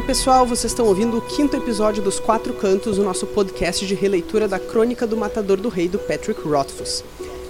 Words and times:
Oi, 0.00 0.06
pessoal, 0.06 0.46
vocês 0.46 0.72
estão 0.72 0.86
ouvindo 0.86 1.18
o 1.18 1.20
quinto 1.20 1.54
episódio 1.54 2.02
dos 2.02 2.18
Quatro 2.18 2.54
Cantos, 2.54 2.96
o 2.96 3.02
nosso 3.02 3.26
podcast 3.26 3.86
de 3.86 3.94
releitura 3.94 4.48
da 4.48 4.58
Crônica 4.58 5.06
do 5.06 5.14
Matador 5.14 5.58
do 5.58 5.68
Rei 5.68 5.88
do 5.88 5.98
Patrick 5.98 6.40
Rothfuss. 6.40 7.04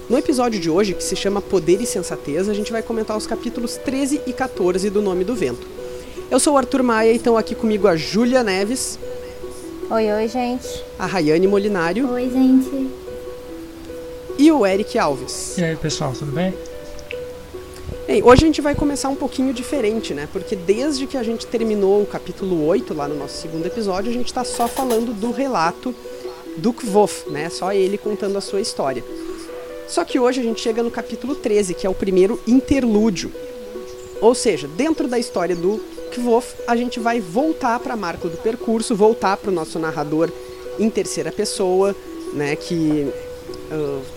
No 0.08 0.18
episódio 0.18 0.58
de 0.58 0.68
hoje, 0.68 0.92
que 0.94 1.02
se 1.02 1.14
chama 1.14 1.40
Poder 1.40 1.80
e 1.80 1.86
Sensatez, 1.86 2.48
a 2.48 2.52
gente 2.52 2.72
vai 2.72 2.82
comentar 2.82 3.16
os 3.16 3.24
capítulos 3.24 3.76
13 3.76 4.22
e 4.26 4.32
14 4.32 4.90
do 4.90 5.00
Nome 5.00 5.22
do 5.22 5.32
Vento. 5.32 5.64
Eu 6.28 6.40
sou 6.40 6.54
o 6.54 6.58
Arthur 6.58 6.82
Maia 6.82 7.12
e 7.12 7.16
estão 7.16 7.36
aqui 7.36 7.54
comigo 7.54 7.86
a 7.86 7.94
Júlia 7.94 8.42
Neves. 8.42 8.98
Oi, 9.88 10.12
oi, 10.12 10.26
gente. 10.26 10.66
A 10.98 11.06
Rayane 11.06 11.46
Molinário. 11.46 12.10
Oi, 12.10 12.28
gente. 12.28 12.90
E 14.36 14.50
o 14.50 14.66
Eric 14.66 14.98
Alves. 14.98 15.56
E 15.56 15.62
aí, 15.62 15.76
pessoal, 15.76 16.12
tudo 16.18 16.32
bem? 16.32 16.52
Bem, 18.10 18.24
hoje 18.24 18.42
a 18.42 18.46
gente 18.46 18.60
vai 18.60 18.74
começar 18.74 19.08
um 19.08 19.14
pouquinho 19.14 19.54
diferente, 19.54 20.12
né? 20.12 20.28
Porque 20.32 20.56
desde 20.56 21.06
que 21.06 21.16
a 21.16 21.22
gente 21.22 21.46
terminou 21.46 22.02
o 22.02 22.06
capítulo 22.06 22.66
8, 22.66 22.92
lá 22.92 23.06
no 23.06 23.14
nosso 23.14 23.40
segundo 23.40 23.64
episódio, 23.64 24.10
a 24.10 24.12
gente 24.12 24.26
está 24.26 24.42
só 24.42 24.66
falando 24.66 25.14
do 25.14 25.30
relato 25.30 25.94
do 26.56 26.72
Kvof, 26.72 27.30
né? 27.30 27.48
Só 27.48 27.72
ele 27.72 27.96
contando 27.96 28.36
a 28.36 28.40
sua 28.40 28.60
história. 28.60 29.04
Só 29.86 30.04
que 30.04 30.18
hoje 30.18 30.40
a 30.40 30.42
gente 30.42 30.60
chega 30.60 30.82
no 30.82 30.90
capítulo 30.90 31.36
13, 31.36 31.72
que 31.72 31.86
é 31.86 31.88
o 31.88 31.94
primeiro 31.94 32.40
interlúdio. 32.48 33.32
Ou 34.20 34.34
seja, 34.34 34.66
dentro 34.66 35.06
da 35.06 35.16
história 35.16 35.54
do 35.54 35.80
Kvof, 36.12 36.56
a 36.66 36.74
gente 36.74 36.98
vai 36.98 37.20
voltar 37.20 37.78
para 37.78 37.94
a 37.94 37.96
marca 37.96 38.26
do 38.26 38.38
percurso, 38.38 38.96
voltar 38.96 39.36
para 39.36 39.52
o 39.52 39.54
nosso 39.54 39.78
narrador 39.78 40.32
em 40.80 40.90
terceira 40.90 41.30
pessoa, 41.30 41.94
né? 42.32 42.56
Que 42.56 43.06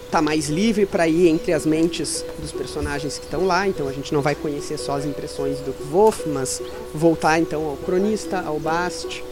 tá 0.09 0.21
mais 0.21 0.49
livre 0.49 0.85
para 0.85 1.07
ir 1.07 1.27
entre 1.27 1.53
as 1.53 1.65
mentes 1.65 2.25
dos 2.39 2.51
personagens 2.51 3.17
que 3.17 3.25
estão 3.25 3.45
lá, 3.45 3.67
então 3.67 3.87
a 3.87 3.91
gente 3.91 4.13
não 4.13 4.21
vai 4.21 4.35
conhecer 4.35 4.77
só 4.77 4.97
as 4.97 5.05
impressões 5.05 5.59
do 5.59 5.73
Wolf, 5.91 6.25
mas 6.27 6.61
voltar 6.93 7.39
então 7.39 7.65
ao 7.65 7.77
cronista, 7.77 8.39
ao 8.39 8.59
Bast 8.59 9.23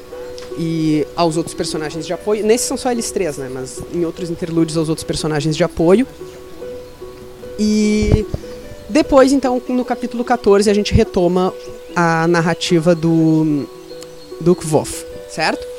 e 0.58 1.06
aos 1.16 1.38
outros 1.38 1.56
personagens 1.56 2.06
de 2.06 2.14
apoio. 2.14 2.46
Nesses 2.46 2.68
são 2.68 2.78
só 2.78 2.92
eles 2.92 3.10
três, 3.12 3.38
né? 3.38 3.50
Mas 3.52 3.82
em 3.94 4.06
outros 4.06 4.30
interlúdios 4.30 4.78
aos 4.78 4.90
outros 4.90 5.04
personagens 5.04 5.56
de 5.56 5.64
apoio. 5.64 6.06
E 7.58 8.26
depois, 8.90 9.32
então, 9.32 9.62
no 9.70 9.86
capítulo 9.86 10.24
14, 10.24 10.70
a 10.70 10.74
gente 10.74 10.94
retoma 10.94 11.54
a 11.96 12.28
narrativa 12.28 12.94
do 12.96 13.68
do 14.40 14.56
Kvof, 14.56 15.06
certo? 15.30 15.71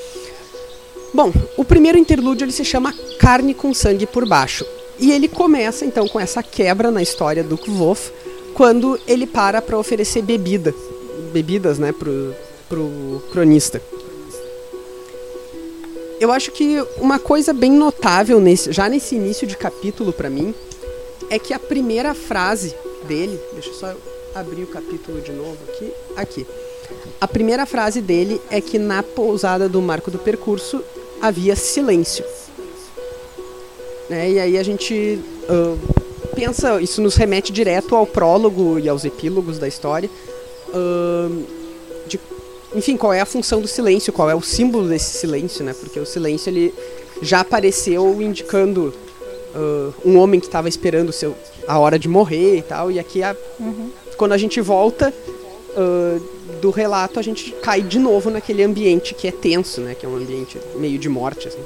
Bom, 1.14 1.30
o 1.58 1.64
primeiro 1.64 1.98
interlúdio 1.98 2.46
ele 2.46 2.52
se 2.52 2.64
chama 2.64 2.94
Carne 3.18 3.52
com 3.52 3.74
Sangue 3.74 4.06
por 4.06 4.26
Baixo. 4.26 4.64
E 4.98 5.12
ele 5.12 5.28
começa 5.28 5.84
então 5.84 6.08
com 6.08 6.18
essa 6.18 6.42
quebra 6.42 6.90
na 6.90 7.02
história 7.02 7.44
do 7.44 7.58
Kvof, 7.58 8.10
quando 8.54 8.98
ele 9.06 9.26
para 9.26 9.60
para 9.60 9.78
oferecer 9.78 10.22
bebida, 10.22 10.74
bebidas, 11.32 11.78
né, 11.78 11.92
pro, 11.92 12.34
pro 12.68 13.22
cronista. 13.30 13.82
Eu 16.18 16.30
acho 16.30 16.50
que 16.52 16.82
uma 16.98 17.18
coisa 17.18 17.52
bem 17.52 17.72
notável 17.72 18.40
nesse, 18.40 18.72
já 18.72 18.88
nesse 18.88 19.16
início 19.16 19.46
de 19.46 19.56
capítulo 19.56 20.12
para 20.12 20.30
mim 20.30 20.54
é 21.28 21.38
que 21.38 21.52
a 21.52 21.58
primeira 21.58 22.14
frase 22.14 22.74
dele, 23.06 23.38
deixa 23.52 23.70
eu 23.70 23.74
só 23.74 23.94
abrir 24.34 24.62
o 24.62 24.68
capítulo 24.68 25.20
de 25.20 25.32
novo 25.32 25.58
aqui, 25.68 25.92
aqui. 26.16 26.46
A 27.20 27.26
primeira 27.26 27.66
frase 27.66 28.00
dele 28.00 28.40
é 28.50 28.60
que 28.60 28.78
na 28.78 29.02
pousada 29.02 29.68
do 29.68 29.82
Marco 29.82 30.10
do 30.10 30.18
Percurso 30.18 30.82
havia 31.22 31.54
silêncio. 31.54 32.24
Né? 34.10 34.32
E 34.32 34.40
aí 34.40 34.58
a 34.58 34.62
gente 34.64 35.20
uh, 35.44 35.78
pensa, 36.34 36.82
isso 36.82 37.00
nos 37.00 37.14
remete 37.14 37.52
direto 37.52 37.94
ao 37.94 38.04
prólogo 38.04 38.78
e 38.80 38.88
aos 38.88 39.04
epílogos 39.04 39.58
da 39.58 39.68
história. 39.68 40.10
Uh, 40.68 41.44
de, 42.08 42.18
enfim, 42.74 42.96
qual 42.96 43.12
é 43.12 43.20
a 43.20 43.26
função 43.26 43.60
do 43.60 43.68
silêncio, 43.68 44.12
qual 44.12 44.28
é 44.28 44.34
o 44.34 44.42
símbolo 44.42 44.88
desse 44.88 45.16
silêncio, 45.16 45.64
né? 45.64 45.72
Porque 45.72 46.00
o 46.00 46.04
silêncio 46.04 46.50
ele 46.50 46.74
já 47.22 47.40
apareceu 47.40 48.20
indicando 48.20 48.92
uh, 49.54 49.94
um 50.04 50.18
homem 50.18 50.40
que 50.40 50.46
estava 50.46 50.68
esperando 50.68 51.12
seu, 51.12 51.36
a 51.68 51.78
hora 51.78 51.98
de 51.98 52.08
morrer 52.08 52.56
e 52.56 52.62
tal. 52.62 52.90
E 52.90 52.98
aqui, 52.98 53.22
a, 53.22 53.36
uhum. 53.60 53.90
quando 54.16 54.32
a 54.32 54.38
gente 54.38 54.60
volta 54.60 55.14
do 56.62 56.70
relato, 56.70 57.18
a 57.18 57.22
gente 57.22 57.50
cai 57.60 57.82
de 57.82 57.98
novo 57.98 58.30
naquele 58.30 58.62
ambiente 58.62 59.14
que 59.14 59.26
é 59.26 59.32
tenso, 59.32 59.80
né? 59.80 59.96
Que 59.96 60.06
é 60.06 60.08
um 60.08 60.16
ambiente 60.16 60.60
meio 60.76 60.96
de 60.96 61.08
morte, 61.08 61.48
assim. 61.48 61.58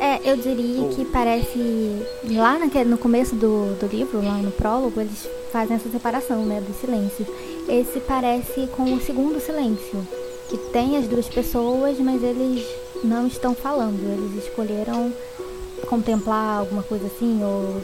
É, 0.00 0.20
eu 0.28 0.36
diria 0.36 0.88
que 0.88 1.04
parece. 1.04 2.02
Lá 2.24 2.58
naquele, 2.58 2.90
no 2.90 2.98
começo 2.98 3.36
do, 3.36 3.78
do 3.78 3.86
livro, 3.86 4.20
lá 4.20 4.38
no 4.38 4.50
prólogo, 4.50 5.00
eles 5.00 5.28
fazem 5.52 5.76
essa 5.76 5.88
separação, 5.88 6.44
né, 6.44 6.60
dos 6.60 6.76
silêncios. 6.78 7.28
Esse 7.68 8.00
parece 8.00 8.66
com 8.76 8.92
o 8.92 9.00
segundo 9.00 9.40
silêncio, 9.40 10.04
que 10.50 10.58
tem 10.72 10.96
as 10.96 11.06
duas 11.06 11.28
pessoas, 11.28 11.96
mas 12.00 12.24
eles 12.24 12.66
não 13.04 13.28
estão 13.28 13.54
falando. 13.54 14.00
Eles 14.02 14.44
escolheram 14.44 15.12
contemplar 15.86 16.58
alguma 16.58 16.82
coisa 16.82 17.06
assim, 17.06 17.40
ou 17.44 17.80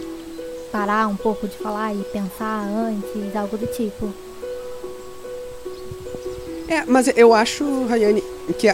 parar 0.73 1.07
um 1.07 1.17
pouco 1.17 1.47
de 1.47 1.57
falar 1.57 1.95
e 1.95 2.03
pensar 2.13 2.67
antes, 2.67 3.37
algo 3.37 3.57
do 3.57 3.69
tipo. 3.69 4.13
É, 6.69 6.85
mas 6.87 7.09
eu 7.17 7.33
acho, 7.33 7.87
Rayane, 7.87 8.23
que 8.59 8.69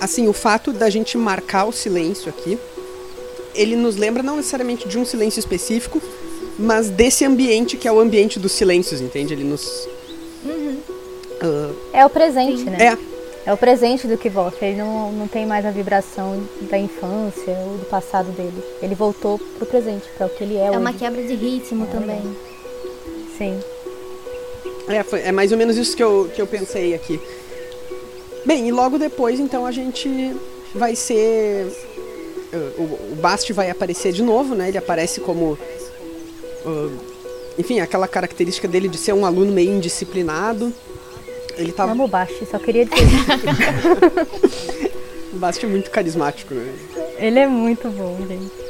assim, 0.00 0.28
o 0.28 0.32
fato 0.32 0.72
da 0.72 0.90
gente 0.90 1.16
marcar 1.16 1.64
o 1.64 1.72
silêncio 1.72 2.28
aqui 2.28 2.58
ele 3.54 3.76
nos 3.76 3.96
lembra 3.96 4.22
não 4.22 4.36
necessariamente 4.36 4.88
de 4.88 4.98
um 4.98 5.04
silêncio 5.04 5.38
específico, 5.40 6.00
mas 6.58 6.88
desse 6.88 7.24
ambiente 7.24 7.76
que 7.76 7.86
é 7.86 7.92
o 7.92 8.00
ambiente 8.00 8.38
dos 8.38 8.52
silêncios, 8.52 9.00
entende? 9.00 9.34
Ele 9.34 9.44
nos. 9.44 9.88
Uhum. 10.44 10.78
Uh, 11.42 11.74
é 11.92 12.04
o 12.04 12.10
presente, 12.10 12.58
Sim. 12.58 12.70
né? 12.70 12.78
É. 12.86 13.12
É 13.44 13.52
o 13.52 13.56
presente 13.56 14.06
do 14.06 14.16
que 14.16 14.28
volta. 14.28 14.64
Ele 14.64 14.78
não, 14.78 15.10
não 15.10 15.26
tem 15.26 15.44
mais 15.44 15.66
a 15.66 15.70
vibração 15.72 16.40
da 16.70 16.78
infância 16.78 17.52
ou 17.66 17.76
do 17.76 17.84
passado 17.86 18.30
dele. 18.30 18.62
Ele 18.80 18.94
voltou 18.94 19.36
pro 19.58 19.66
presente, 19.66 20.04
para 20.16 20.28
o 20.28 20.30
que 20.30 20.44
ele 20.44 20.56
é. 20.56 20.66
É 20.66 20.70
hoje. 20.70 20.78
uma 20.78 20.92
quebra 20.92 21.20
de 21.20 21.34
ritmo 21.34 21.84
é. 21.84 21.86
também. 21.88 22.36
Sim. 23.36 23.58
É, 24.88 25.02
foi, 25.02 25.20
é 25.20 25.32
mais 25.32 25.52
ou 25.52 25.58
menos 25.58 25.76
isso 25.76 25.96
que 25.96 26.02
eu, 26.02 26.30
que 26.34 26.40
eu 26.40 26.46
pensei 26.46 26.94
aqui. 26.94 27.20
Bem, 28.44 28.68
e 28.68 28.72
logo 28.72 28.98
depois, 28.98 29.38
então, 29.38 29.64
a 29.64 29.70
gente 29.70 30.34
vai 30.74 30.96
ser 30.96 31.70
o, 32.78 33.12
o 33.12 33.16
Bast 33.16 33.52
vai 33.52 33.70
aparecer 33.70 34.12
de 34.12 34.22
novo, 34.22 34.54
né? 34.54 34.68
Ele 34.68 34.78
aparece 34.78 35.20
como. 35.20 35.58
Uh, 36.64 36.92
enfim, 37.58 37.80
aquela 37.80 38.06
característica 38.06 38.68
dele 38.68 38.88
de 38.88 38.98
ser 38.98 39.12
um 39.12 39.26
aluno 39.26 39.52
meio 39.52 39.72
indisciplinado. 39.72 40.72
Ele 41.56 41.70
tava... 41.70 41.92
Amo 41.92 42.04
o 42.04 42.08
Bast, 42.08 42.46
só 42.46 42.58
queria 42.58 42.86
dizer. 42.86 43.04
o 45.32 45.36
Bast 45.36 45.64
é 45.64 45.68
muito 45.68 45.90
carismático, 45.90 46.54
né? 46.54 46.74
Ele 47.18 47.38
é 47.38 47.46
muito 47.46 47.90
bom, 47.90 48.16
gente. 48.26 48.61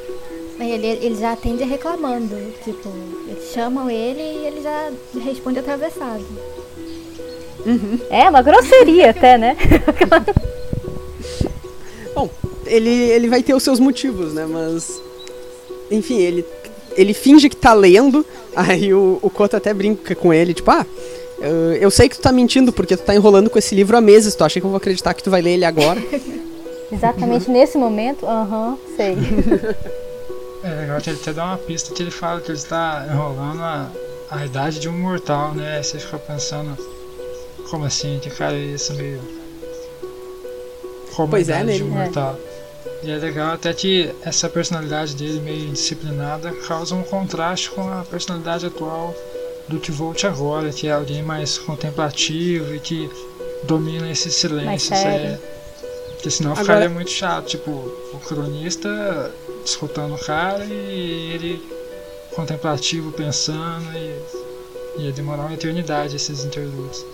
Ele, 0.71 0.87
ele 0.87 1.15
já 1.17 1.33
atende 1.33 1.65
reclamando. 1.65 2.37
Tipo, 2.65 2.89
eles 3.29 3.53
chamam 3.53 3.91
ele 3.91 4.21
e 4.21 4.47
ele 4.47 4.63
já 4.63 4.91
responde 5.25 5.59
atravessado. 5.59 6.25
Uhum. 7.65 7.99
É, 8.11 8.29
uma 8.29 8.43
grosseria 8.43 9.11
até, 9.11 9.39
né? 9.39 9.57
Bom, 12.15 12.29
ele, 12.67 12.91
ele 12.91 13.29
vai 13.29 13.43
ter 13.43 13.55
os 13.55 13.63
seus 13.63 13.79
motivos, 13.79 14.35
né? 14.35 14.47
Mas. 14.47 15.01
Enfim, 15.91 16.19
ele, 16.19 16.45
ele 16.97 17.15
finge 17.15 17.49
que 17.49 17.57
tá 17.57 17.73
lendo, 17.73 18.25
aí 18.57 18.93
o, 18.93 19.19
o 19.23 19.31
Koto 19.31 19.57
até 19.57 19.73
brinca 19.73 20.15
com 20.15 20.33
ele, 20.33 20.55
tipo, 20.55 20.71
ah. 20.71 20.87
Eu, 21.41 21.73
eu 21.75 21.91
sei 21.91 22.09
que 22.09 22.17
tu 22.17 22.23
tá 22.23 22.31
mentindo 22.31 22.73
porque 22.73 22.97
tu 22.97 23.03
tá 23.03 23.17
enrolando 23.17 23.51
com 23.51 23.59
esse 23.59 23.75
livro 23.75 23.97
há 23.97 24.01
meses. 24.01 24.33
Tu 24.37 24.45
acha 24.45 24.61
que 24.61 24.67
eu 24.67 24.71
vou 24.71 24.77
acreditar 24.77 25.13
que 25.13 25.25
tu 25.25 25.31
vai 25.31 25.43
ler 25.43 25.55
ele 25.55 25.65
agora? 25.65 26.01
Exatamente 26.93 27.49
uhum. 27.49 27.55
nesse 27.55 27.77
momento? 27.77 28.25
Aham, 28.27 28.71
uhum, 28.71 28.97
sei. 28.97 29.17
É 30.65 30.75
legal 30.75 31.01
que 31.01 31.11
ele 31.11 31.19
até 31.21 31.33
dá 31.33 31.45
uma 31.45 31.59
pista 31.59 31.93
que 31.95 32.03
ele 32.03 32.11
fala 32.11 32.41
que 32.41 32.49
ele 32.49 32.59
está 32.59 33.07
enrolando 33.11 33.61
a, 33.61 33.91
a 34.31 34.47
idade 34.47 34.79
de 34.79 34.89
um 34.89 34.93
mortal, 34.93 35.53
né? 35.55 35.77
Aí 35.77 35.85
você 35.85 35.99
fica 35.99 36.19
pensando, 36.19 36.77
como 37.69 37.85
assim? 37.85 38.19
Que 38.21 38.31
cara 38.31 38.55
é 38.55 38.65
isso 38.65 38.95
meio. 38.95 39.21
Como 41.15 41.29
pois 41.29 41.51
a 41.51 41.59
é, 41.59 41.63
idade 41.63 41.73
né? 41.73 41.77
de 41.79 41.83
um 41.85 41.91
mortal. 41.91 42.39
É. 42.49 43.07
E 43.07 43.11
é 43.11 43.17
legal 43.17 43.55
até 43.55 43.73
que 43.75 44.15
essa 44.23 44.49
personalidade 44.49 45.17
dele 45.17 45.41
meio 45.41 45.69
indisciplinada 45.69 46.53
causa 46.69 46.95
um 46.95 47.03
contraste 47.03 47.71
com 47.71 47.89
a 47.89 48.05
personalidade 48.05 48.65
atual 48.65 49.13
do 49.67 49.81
que 49.81 49.91
volte 49.91 50.27
agora, 50.27 50.71
que 50.71 50.87
é 50.87 50.93
alguém 50.93 51.23
mais 51.23 51.59
contemplativo 51.59 52.73
e 52.75 52.79
que 52.79 53.11
domina 53.65 54.09
esses 54.11 54.35
silêncios. 54.35 54.93
É, 54.93 55.39
porque 56.13 56.31
senão 56.31 56.53
agora... 56.53 56.65
ficaria 56.65 56.89
muito 56.89 57.11
chato, 57.11 57.47
tipo, 57.47 57.71
o 57.71 58.21
cronista 58.25 59.33
escutando 59.65 60.15
o 60.15 60.19
cara 60.19 60.65
e 60.65 61.33
ele 61.35 61.63
contemplativo 62.35 63.13
pensando 63.13 63.87
e 63.95 65.03
ia 65.03 65.13
demorar 65.13 65.43
uma 65.43 65.55
eternidade 65.55 66.17
esses 66.17 66.45
interlúdios. 66.45 67.05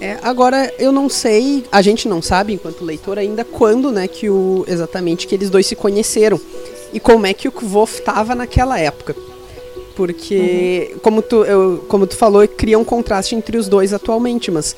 É, 0.00 0.18
agora 0.22 0.72
eu 0.78 0.92
não 0.92 1.08
sei, 1.08 1.64
a 1.72 1.80
gente 1.80 2.06
não 2.06 2.20
sabe 2.20 2.52
enquanto 2.52 2.84
leitor 2.84 3.18
ainda 3.18 3.44
quando, 3.44 3.90
né, 3.90 4.06
que 4.06 4.28
o 4.28 4.64
exatamente 4.68 5.26
que 5.26 5.34
eles 5.34 5.48
dois 5.48 5.66
se 5.66 5.74
conheceram 5.74 6.38
e 6.92 7.00
como 7.00 7.26
é 7.26 7.32
que 7.32 7.48
o 7.48 7.52
Kvof 7.52 7.98
estava 7.98 8.34
naquela 8.34 8.78
época. 8.78 9.14
Porque, 9.94 10.90
uhum. 10.92 10.98
como, 10.98 11.22
tu, 11.22 11.42
eu, 11.44 11.84
como 11.88 12.06
tu 12.06 12.14
falou, 12.14 12.46
cria 12.46 12.78
um 12.78 12.84
contraste 12.84 13.34
entre 13.34 13.56
os 13.56 13.66
dois 13.66 13.94
atualmente, 13.94 14.50
mas 14.50 14.76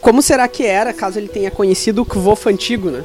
como 0.00 0.22
será 0.22 0.46
que 0.46 0.64
era, 0.64 0.92
caso 0.92 1.18
ele 1.18 1.26
tenha 1.26 1.50
conhecido 1.50 2.02
o 2.02 2.06
Kvof 2.06 2.48
antigo, 2.48 2.88
né? 2.88 3.04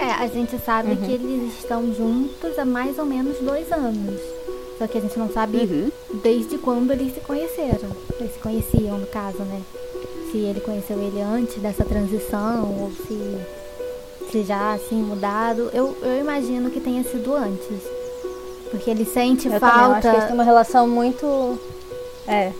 É, 0.00 0.12
a 0.12 0.26
gente 0.28 0.56
sabe 0.64 0.94
que 0.96 1.12
eles 1.12 1.58
estão 1.58 1.92
juntos 1.94 2.58
há 2.58 2.64
mais 2.64 2.98
ou 2.98 3.04
menos 3.04 3.38
dois 3.38 3.70
anos. 3.72 4.20
Só 4.78 4.86
que 4.86 4.96
a 4.98 5.00
gente 5.00 5.18
não 5.18 5.28
sabe 5.30 5.58
Uhum. 5.58 5.90
desde 6.22 6.56
quando 6.58 6.92
eles 6.92 7.12
se 7.14 7.20
conheceram. 7.20 7.90
Eles 8.20 8.32
se 8.32 8.38
conheciam, 8.38 8.96
no 8.98 9.06
caso, 9.08 9.38
né? 9.38 9.60
Se 10.30 10.38
ele 10.38 10.60
conheceu 10.60 10.96
ele 11.00 11.20
antes 11.20 11.56
dessa 11.60 11.84
transição 11.84 12.64
ou 12.80 12.92
se, 13.06 14.30
se 14.30 14.42
já 14.44 14.74
assim 14.74 15.02
mudado. 15.02 15.68
Eu, 15.72 15.96
eu 16.02 16.20
imagino 16.20 16.70
que 16.70 16.78
tenha 16.80 17.02
sido 17.02 17.34
antes. 17.34 17.82
Porque 18.70 18.90
ele 18.90 19.04
sente 19.04 19.48
Eu 19.48 19.58
também 19.58 19.68
eu 19.68 19.92
acho 19.92 20.00
que 20.02 20.06
eles 20.06 20.12
falta. 20.18 20.26
têm 20.26 20.34
uma 20.34 20.44
relação 20.44 20.86
muito. 20.86 21.58
É. 22.26 22.52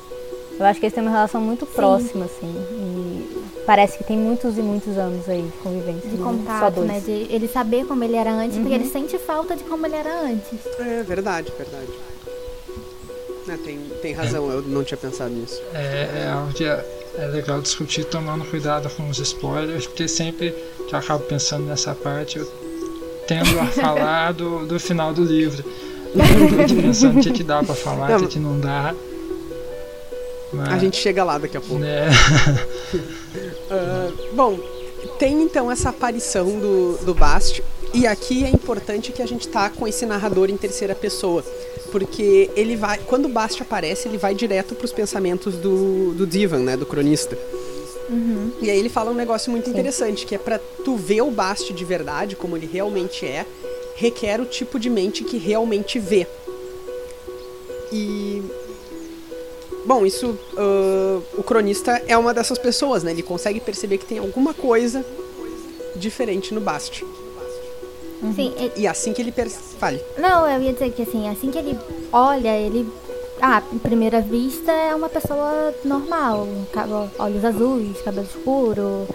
Eu 0.58 0.66
acho 0.66 0.80
que 0.80 0.86
eles 0.86 0.94
têm 0.94 1.04
uma 1.04 1.12
relação 1.12 1.40
muito 1.40 1.66
próxima, 1.66 2.24
assim. 2.24 2.52
E 2.72 3.37
parece 3.68 3.98
que 3.98 4.04
tem 4.04 4.16
muitos 4.16 4.56
e 4.56 4.62
muitos 4.62 4.96
anos 4.96 5.28
aí 5.28 5.42
de 5.42 5.52
convivência. 5.58 6.08
De 6.08 6.16
não 6.16 6.24
só 6.24 6.38
contato, 6.38 6.74
dois. 6.76 6.88
né? 6.88 7.00
De 7.00 7.26
ele 7.30 7.46
saber 7.46 7.84
como 7.84 8.02
ele 8.02 8.16
era 8.16 8.32
antes, 8.32 8.56
porque 8.56 8.72
ele 8.72 8.86
sente 8.86 9.18
falta 9.18 9.54
de 9.54 9.62
como 9.64 9.84
ele 9.84 9.94
era 9.94 10.22
antes. 10.22 10.58
É 10.78 11.02
verdade, 11.02 11.52
verdade. 11.58 11.92
É, 13.46 13.56
tem, 13.58 13.78
tem 14.00 14.14
razão, 14.14 14.50
eu 14.50 14.62
não 14.62 14.82
tinha 14.82 14.96
pensado 14.96 15.34
nisso. 15.34 15.60
É, 15.74 16.08
é 16.30 16.52
que 16.54 16.64
é, 16.64 16.82
é 17.18 17.26
legal 17.26 17.60
discutir 17.60 18.04
tomando 18.06 18.42
cuidado 18.46 18.88
com 18.88 19.06
os 19.10 19.18
spoilers, 19.18 19.86
porque 19.86 20.08
sempre 20.08 20.54
que 20.88 20.94
eu 20.94 20.98
acabo 20.98 21.24
pensando 21.24 21.66
nessa 21.66 21.94
parte, 21.94 22.38
eu 22.38 22.50
tendo 23.26 23.60
a 23.60 23.66
falar 23.66 24.32
do, 24.32 24.66
do 24.66 24.80
final 24.80 25.12
do 25.12 25.22
livro. 25.22 25.62
Eu 26.14 26.68
tô 26.68 26.74
pensando 26.74 27.18
o 27.18 27.22
que, 27.22 27.32
que 27.32 27.44
dá 27.44 27.62
pra 27.62 27.74
falar, 27.74 28.16
o 28.16 28.20
que, 28.22 28.28
que 28.28 28.38
não 28.38 28.58
dá. 28.58 28.94
Mas, 30.52 30.68
A 30.72 30.78
gente 30.78 30.96
chega 30.96 31.22
lá 31.24 31.36
daqui 31.36 31.56
a 31.56 31.60
pouco. 31.60 31.78
né, 31.78 32.08
Ah, 33.70 34.10
bom, 34.32 34.58
tem 35.18 35.42
então 35.42 35.70
essa 35.70 35.90
aparição 35.90 36.58
do, 36.58 36.98
do 37.04 37.14
Bast. 37.14 37.62
E 37.94 38.06
aqui 38.06 38.44
é 38.44 38.48
importante 38.48 39.12
que 39.12 39.22
a 39.22 39.26
gente 39.26 39.48
tá 39.48 39.70
com 39.70 39.86
esse 39.86 40.04
narrador 40.04 40.50
em 40.50 40.56
terceira 40.56 40.94
pessoa. 40.94 41.44
Porque 41.90 42.50
ele 42.54 42.76
vai. 42.76 42.98
Quando 42.98 43.26
o 43.26 43.28
Bast 43.28 43.62
aparece, 43.62 44.08
ele 44.08 44.18
vai 44.18 44.34
direto 44.34 44.74
pros 44.74 44.92
pensamentos 44.92 45.54
do, 45.54 46.12
do 46.12 46.26
Divan, 46.26 46.58
né? 46.58 46.76
Do 46.76 46.84
cronista. 46.84 47.38
E 48.60 48.70
aí 48.70 48.78
ele 48.78 48.88
fala 48.88 49.10
um 49.10 49.14
negócio 49.14 49.50
muito 49.50 49.68
interessante, 49.68 50.26
que 50.26 50.34
é 50.34 50.38
pra 50.38 50.58
tu 50.84 50.96
ver 50.96 51.22
o 51.22 51.30
Bast 51.30 51.72
de 51.72 51.84
verdade, 51.84 52.36
como 52.36 52.56
ele 52.56 52.68
realmente 52.70 53.24
é, 53.24 53.46
requer 53.94 54.40
o 54.40 54.46
tipo 54.46 54.78
de 54.78 54.88
mente 54.88 55.24
que 55.24 55.36
realmente 55.38 55.98
vê. 55.98 56.26
E 57.92 58.42
Bom, 59.88 60.04
isso. 60.04 60.38
ah, 60.54 61.18
o 61.38 61.42
cronista 61.42 62.02
é 62.06 62.14
uma 62.18 62.34
dessas 62.34 62.58
pessoas, 62.58 63.02
né? 63.02 63.10
Ele 63.12 63.22
consegue 63.22 63.58
perceber 63.58 63.96
que 63.96 64.04
tem 64.04 64.18
alguma 64.18 64.52
coisa 64.52 65.02
diferente 65.96 66.52
no 66.52 66.60
Bast. 66.60 67.06
Sim, 68.36 68.52
ele- 68.58 68.72
E 68.76 68.86
assim 68.86 69.14
que 69.14 69.22
ele 69.22 69.32
percebe. 69.32 69.98
Não, 70.18 70.46
eu 70.46 70.60
ia 70.60 70.74
dizer 70.74 70.90
que 70.92 71.00
assim, 71.00 71.26
assim 71.26 71.50
que 71.50 71.56
ele 71.56 71.78
olha, 72.12 72.54
ele. 72.54 72.86
Ah, 73.40 73.62
em 73.72 73.78
primeira 73.78 74.20
vista 74.20 74.70
é 74.70 74.94
uma 74.94 75.08
pessoa 75.08 75.72
normal. 75.82 76.46
Olhos 77.18 77.42
azuis, 77.44 77.96
cabelo 78.02 78.26
escuro, 78.26 79.06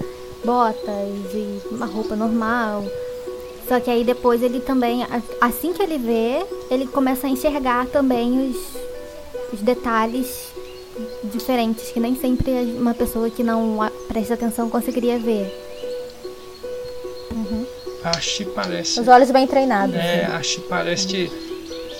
botas 0.43 1.33
e 1.35 1.61
uma 1.69 1.85
roupa 1.85 2.15
normal. 2.15 2.83
Só 3.67 3.79
que 3.79 3.91
aí 3.91 4.03
depois 4.03 4.41
ele 4.41 4.59
também, 4.59 5.05
assim 5.39 5.71
que 5.71 5.83
ele 5.83 5.99
vê, 5.99 6.43
ele 6.71 6.87
começa 6.87 7.27
a 7.27 7.29
enxergar 7.29 7.85
também 7.87 8.49
os, 8.49 8.57
os 9.53 9.61
detalhes 9.61 10.52
diferentes 11.25 11.91
que 11.91 11.99
nem 11.99 12.15
sempre 12.15 12.51
uma 12.77 12.93
pessoa 12.93 13.29
que 13.29 13.43
não 13.43 13.79
presta 14.07 14.33
atenção 14.35 14.69
conseguiria 14.69 15.17
ver. 15.17 15.51
acho 18.03 18.37
que 18.37 18.45
parece. 18.45 18.99
Os 18.99 19.07
olhos 19.07 19.31
bem 19.31 19.47
treinados. 19.47 19.95
É, 19.95 19.99
né? 19.99 20.25
acho 20.33 20.61
que 20.61 20.67
parece 20.67 21.07
que, 21.07 21.31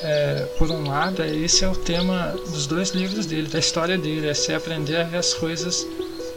é, 0.02 0.48
por 0.58 0.70
um 0.70 0.88
lado, 0.88 1.22
é- 1.22 1.36
esse 1.36 1.64
é 1.64 1.68
o 1.68 1.76
tema 1.76 2.36
dos 2.52 2.68
dois 2.68 2.90
livros 2.90 3.26
dele, 3.26 3.48
da 3.48 3.60
história 3.60 3.98
dele, 3.98 4.28
é 4.28 4.34
você 4.34 4.54
aprender 4.54 4.98
a 4.98 5.04
ver 5.04 5.18
as 5.18 5.34
coisas 5.34 5.88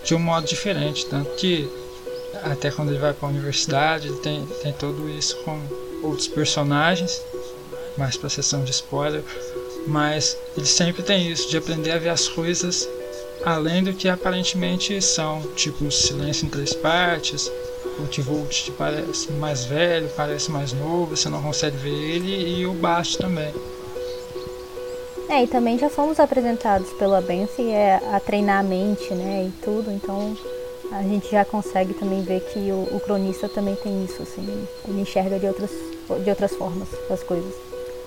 de 0.05 0.15
um 0.15 0.19
modo 0.19 0.47
diferente. 0.47 1.07
Tanto 1.07 1.31
que, 1.37 1.69
até 2.45 2.71
quando 2.71 2.91
ele 2.91 2.99
vai 2.99 3.13
para 3.13 3.29
a 3.29 3.31
universidade, 3.31 4.09
ele 4.09 4.19
tem, 4.19 4.47
tem 4.63 4.73
tudo 4.73 5.09
isso 5.11 5.37
com 5.39 5.61
outros 6.03 6.29
personagens, 6.29 7.21
mais 7.99 8.17
para 8.17 8.29
a 8.29 8.31
sessão 8.31 8.63
de 8.63 8.71
spoiler, 8.71 9.23
mas 9.87 10.37
ele 10.57 10.67
sempre 10.67 11.03
tem 11.03 11.31
isso, 11.31 11.49
de 11.49 11.57
aprender 11.57 11.93
a 11.93 11.99
ver 11.99 12.11
as 12.11 12.29
coisas 12.29 12.89
além 13.47 13.83
do 13.83 13.93
que 13.93 14.09
aparentemente 14.09 15.01
são, 15.01 15.41
tipo 15.55 15.85
o 15.85 15.93
silêncio 15.93 16.47
em 16.47 16.51
três 16.51 16.75
partes, 16.75 17.51
o 17.99 18.07
T-Volt 18.07 18.65
te 18.65 18.73
parece 18.73 19.31
mais 19.33 19.65
velho, 19.65 20.11
parece 20.17 20.51
mais 20.51 20.73
novo, 20.73 21.17
você 21.17 21.29
não 21.29 21.41
consegue 21.41 21.77
ver 21.77 21.95
ele, 21.95 22.61
e 22.61 22.67
o 22.67 22.73
Bast 22.73 23.19
também. 23.19 23.55
É, 25.29 25.45
e 25.45 25.47
também 25.47 25.79
já 25.79 25.89
fomos 25.89 26.21
apresentados 26.21 26.93
pela 26.95 27.21
Bensi 27.21 27.71
é, 27.71 28.01
a 28.13 28.21
treinar 28.21 28.61
a 28.61 28.63
mente, 28.63 29.15
né, 29.15 29.49
e 29.49 29.65
tudo, 29.65 29.93
então 29.93 30.37
a 30.93 31.03
gente 31.03 31.31
já 31.31 31.45
consegue 31.45 31.95
também 31.95 32.23
ver 32.23 32.41
que 32.41 32.59
o, 32.59 32.97
o 32.97 33.01
cronista 33.01 33.49
também 33.49 33.77
tem 33.77 34.05
isso, 34.05 34.23
assim, 34.23 34.67
ele 34.89 35.01
enxerga 35.01 35.39
de 35.39 35.47
outras, 35.47 35.71
de 36.23 36.31
outras 36.31 36.53
formas 36.55 36.89
as 37.11 37.23
coisas. 37.23 37.66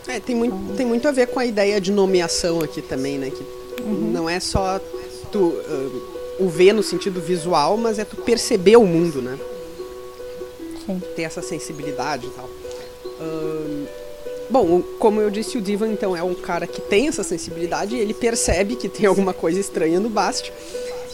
É, 0.09 0.19
tem 0.19 0.35
muito, 0.35 0.75
tem 0.75 0.88
muito 0.88 1.07
a 1.07 1.11
ver 1.11 1.27
com 1.27 1.39
a 1.39 1.45
ideia 1.45 1.79
de 1.79 1.91
nomeação 1.91 2.61
aqui 2.61 2.81
também, 2.81 3.19
né? 3.19 3.29
Que 3.29 3.45
não 3.83 4.27
é 4.27 4.39
só 4.39 4.79
tu 5.31 5.53
ah, 5.67 6.39
o 6.39 6.50
ver 6.50 6.73
no 6.73 6.81
sentido 6.81 7.21
visual, 7.21 7.77
mas 7.77 8.00
é 8.00 8.06
tu 8.06 8.15
perceber 8.17 8.77
o 8.77 8.85
mundo, 8.85 9.21
né? 9.21 9.38
Sim. 10.83 11.00
Ter 11.15 11.21
essa 11.21 11.44
sensibilidade 11.44 12.25
e 12.25 12.29
tal. 12.31 12.50
Ahn, 13.21 13.85
bom, 14.49 14.81
como 14.97 15.21
eu 15.21 15.30
disse, 15.30 15.59
o 15.59 15.61
Divan 15.61 15.89
então 15.89 16.18
é 16.18 16.23
um 16.23 16.33
cara 16.33 16.66
que 16.66 16.81
tem 16.81 17.07
essa 17.07 17.21
sensibilidade 17.21 17.95
e 17.95 17.99
ele 17.99 18.16
percebe 18.16 18.75
que 18.75 18.89
tem 18.89 19.06
alguma 19.06 19.33
coisa 19.33 19.59
estranha 19.59 19.99
no 19.99 20.09
Bast. 20.09 20.51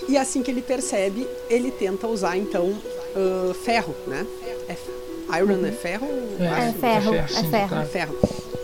E 0.08 0.18
assim 0.18 0.42
que 0.42 0.50
ele 0.50 0.62
percebe, 0.62 1.28
ele 1.50 1.70
tenta 1.70 2.08
usar 2.08 2.38
então 2.38 2.74
ah, 3.14 3.54
ferro, 3.54 3.94
né? 4.08 4.26
É, 4.70 5.38
iron 5.38 5.66
é 5.66 5.72
ferro? 5.72 6.08
É 6.40 6.72
ferro, 6.80 7.14
é 7.14 7.28
sim, 7.28 7.50
ferro. 7.50 7.70
tá. 7.70 7.84
ferro. 7.84 8.55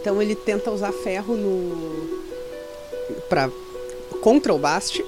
Então 0.00 0.20
ele 0.20 0.34
tenta 0.34 0.70
usar 0.70 0.92
ferro 0.92 1.36
no 1.36 2.20
para 3.28 3.50
contra 4.22 4.52
o 4.54 4.58
Bast. 4.58 5.04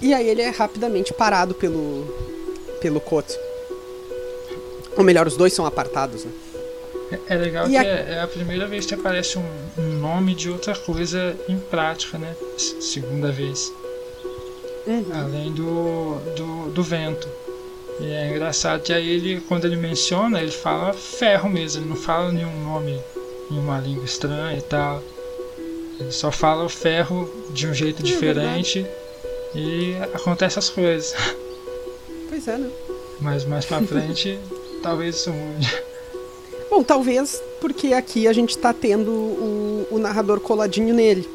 E 0.00 0.12
aí 0.14 0.28
ele 0.28 0.42
é 0.42 0.50
rapidamente 0.50 1.12
parado 1.12 1.54
pelo 1.54 2.06
pelo 2.80 3.00
Koto. 3.00 3.34
Ou 4.96 5.02
melhor, 5.04 5.26
os 5.26 5.36
dois 5.36 5.52
são 5.52 5.64
apartados, 5.66 6.24
né? 6.24 6.30
É, 7.28 7.34
é 7.34 7.36
legal 7.38 7.66
E 7.66 7.70
que 7.70 7.76
a- 7.76 7.82
é, 7.84 8.06
é 8.16 8.20
a 8.20 8.26
primeira 8.28 8.66
vez 8.66 8.84
que 8.84 8.94
aparece 8.94 9.38
um, 9.38 9.44
um 9.78 9.98
nome 9.98 10.34
de 10.34 10.50
outra 10.50 10.74
coisa 10.76 11.34
em 11.48 11.58
prática, 11.58 12.18
né? 12.18 12.34
S- 12.56 12.80
Segunda 12.82 13.32
vez. 13.32 13.72
Além 15.14 15.52
do, 15.52 16.16
do, 16.36 16.70
do 16.70 16.82
vento. 16.82 17.28
E 18.00 18.06
é 18.10 18.30
engraçado 18.30 18.82
que 18.82 18.92
aí 18.92 19.08
ele, 19.08 19.40
quando 19.48 19.64
ele 19.66 19.76
menciona, 19.76 20.40
ele 20.40 20.50
fala 20.50 20.92
ferro 20.92 21.48
mesmo, 21.48 21.82
ele 21.82 21.88
não 21.90 21.96
fala 21.96 22.30
nenhum 22.32 22.62
nome 22.64 22.98
em 23.50 23.58
uma 23.58 23.78
língua 23.78 24.04
estranha 24.04 24.58
e 24.58 24.62
tal. 24.62 25.02
Ele 25.98 26.12
só 26.12 26.30
fala 26.30 26.64
o 26.64 26.68
ferro 26.68 27.28
de 27.50 27.66
um 27.66 27.74
jeito 27.74 28.02
diferente 28.02 28.86
e 29.54 29.94
acontece 30.14 30.58
as 30.58 30.68
coisas. 30.68 31.14
Pois 32.30 32.46
é, 32.46 32.58
né? 32.58 32.70
Mas 33.20 33.46
mais 33.46 33.64
pra 33.64 33.80
frente, 33.82 34.38
talvez 34.82 35.16
isso 35.16 35.32
mude. 35.32 35.82
Bom, 36.70 36.82
talvez 36.82 37.42
porque 37.58 37.94
aqui 37.94 38.28
a 38.28 38.32
gente 38.34 38.56
tá 38.58 38.72
tendo 38.72 39.10
o, 39.10 39.86
o 39.90 39.98
narrador 39.98 40.38
coladinho 40.38 40.94
nele. 40.94 41.26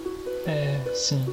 É, 0.46 0.80
sim. 0.94 1.26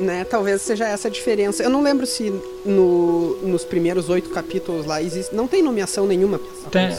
Né? 0.00 0.24
Talvez 0.24 0.62
seja 0.62 0.86
essa 0.86 1.08
a 1.08 1.10
diferença. 1.10 1.62
Eu 1.62 1.70
não 1.70 1.82
lembro 1.82 2.06
se 2.06 2.32
no, 2.64 3.36
nos 3.42 3.64
primeiros 3.64 4.08
oito 4.08 4.30
capítulos 4.30 4.86
lá 4.86 5.02
existe. 5.02 5.34
Não 5.34 5.46
tem 5.46 5.62
nomeação 5.62 6.06
nenhuma 6.06 6.40
Tem. 6.70 6.90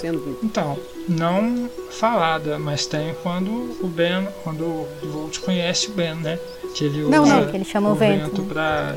Então, 0.43 0.77
não 1.09 1.69
falada, 1.89 2.57
mas 2.59 2.85
tem 2.85 3.13
quando 3.23 3.49
o 3.81 3.87
Ben, 3.87 4.27
quando 4.43 4.61
o 4.63 4.87
Volt 5.03 5.39
conhece 5.39 5.87
o 5.89 5.91
Ben, 5.91 6.15
né? 6.15 6.39
Que 6.75 6.85
ele 6.85 7.01
Não, 7.03 7.23
usa 7.23 7.33
não. 7.41 7.47
Que 7.47 7.57
ele 7.57 7.65
chama 7.65 7.91
o 7.91 7.95
vento, 7.95 8.41
né? 8.41 8.47
pra, 8.47 8.95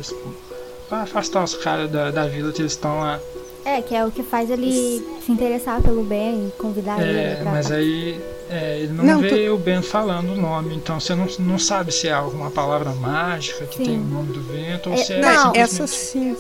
pra 0.88 1.02
afastar 1.02 1.42
os 1.42 1.54
caras 1.54 1.90
da, 1.90 2.11
da 2.11 2.26
vila 2.26 2.52
que 2.52 2.62
eles 2.62 2.73
estão 2.73 3.00
lá. 3.00 3.18
É, 3.64 3.80
que 3.80 3.94
é 3.94 4.04
o 4.04 4.11
que 4.11 4.23
faz 4.23 4.50
ele 4.50 5.02
se 5.25 5.32
interessar 5.32 5.80
pelo 5.80 6.04
bem 6.04 6.49
e 6.49 6.50
convidar 6.61 7.00
É, 7.02 7.08
ele 7.32 7.37
pra. 7.42 7.50
mas 7.50 7.73
aí 7.73 8.20
é, 8.54 8.78
ele 8.80 8.92
não, 8.92 9.04
Não, 9.04 9.20
vê 9.20 9.49
o 9.50 9.56
Ben 9.58 9.82
falando 9.82 10.32
o 10.32 10.37
nome, 10.37 10.75
então 10.76 11.00
você 11.00 11.14
não, 11.14 11.26
não 11.40 11.58
sabe 11.58 11.92
se 11.92 12.06
é 12.08 12.12
alguma 12.12 12.50
palavra 12.50 12.90
mágica 12.92 13.64
que 13.66 13.78
Sim. 13.78 13.84
tem 13.84 13.99
o 13.99 14.04
nome 14.04 14.32
do 14.32 14.40
vento 14.42 14.90
ou 14.90 14.94
É, 14.94 14.99
se 14.99 15.12
é 15.14 15.20
não, 15.20 15.28
Não, 15.28 15.37
simplesmente- 15.54 15.58
essa 15.61 15.87
sim. 15.87 16.37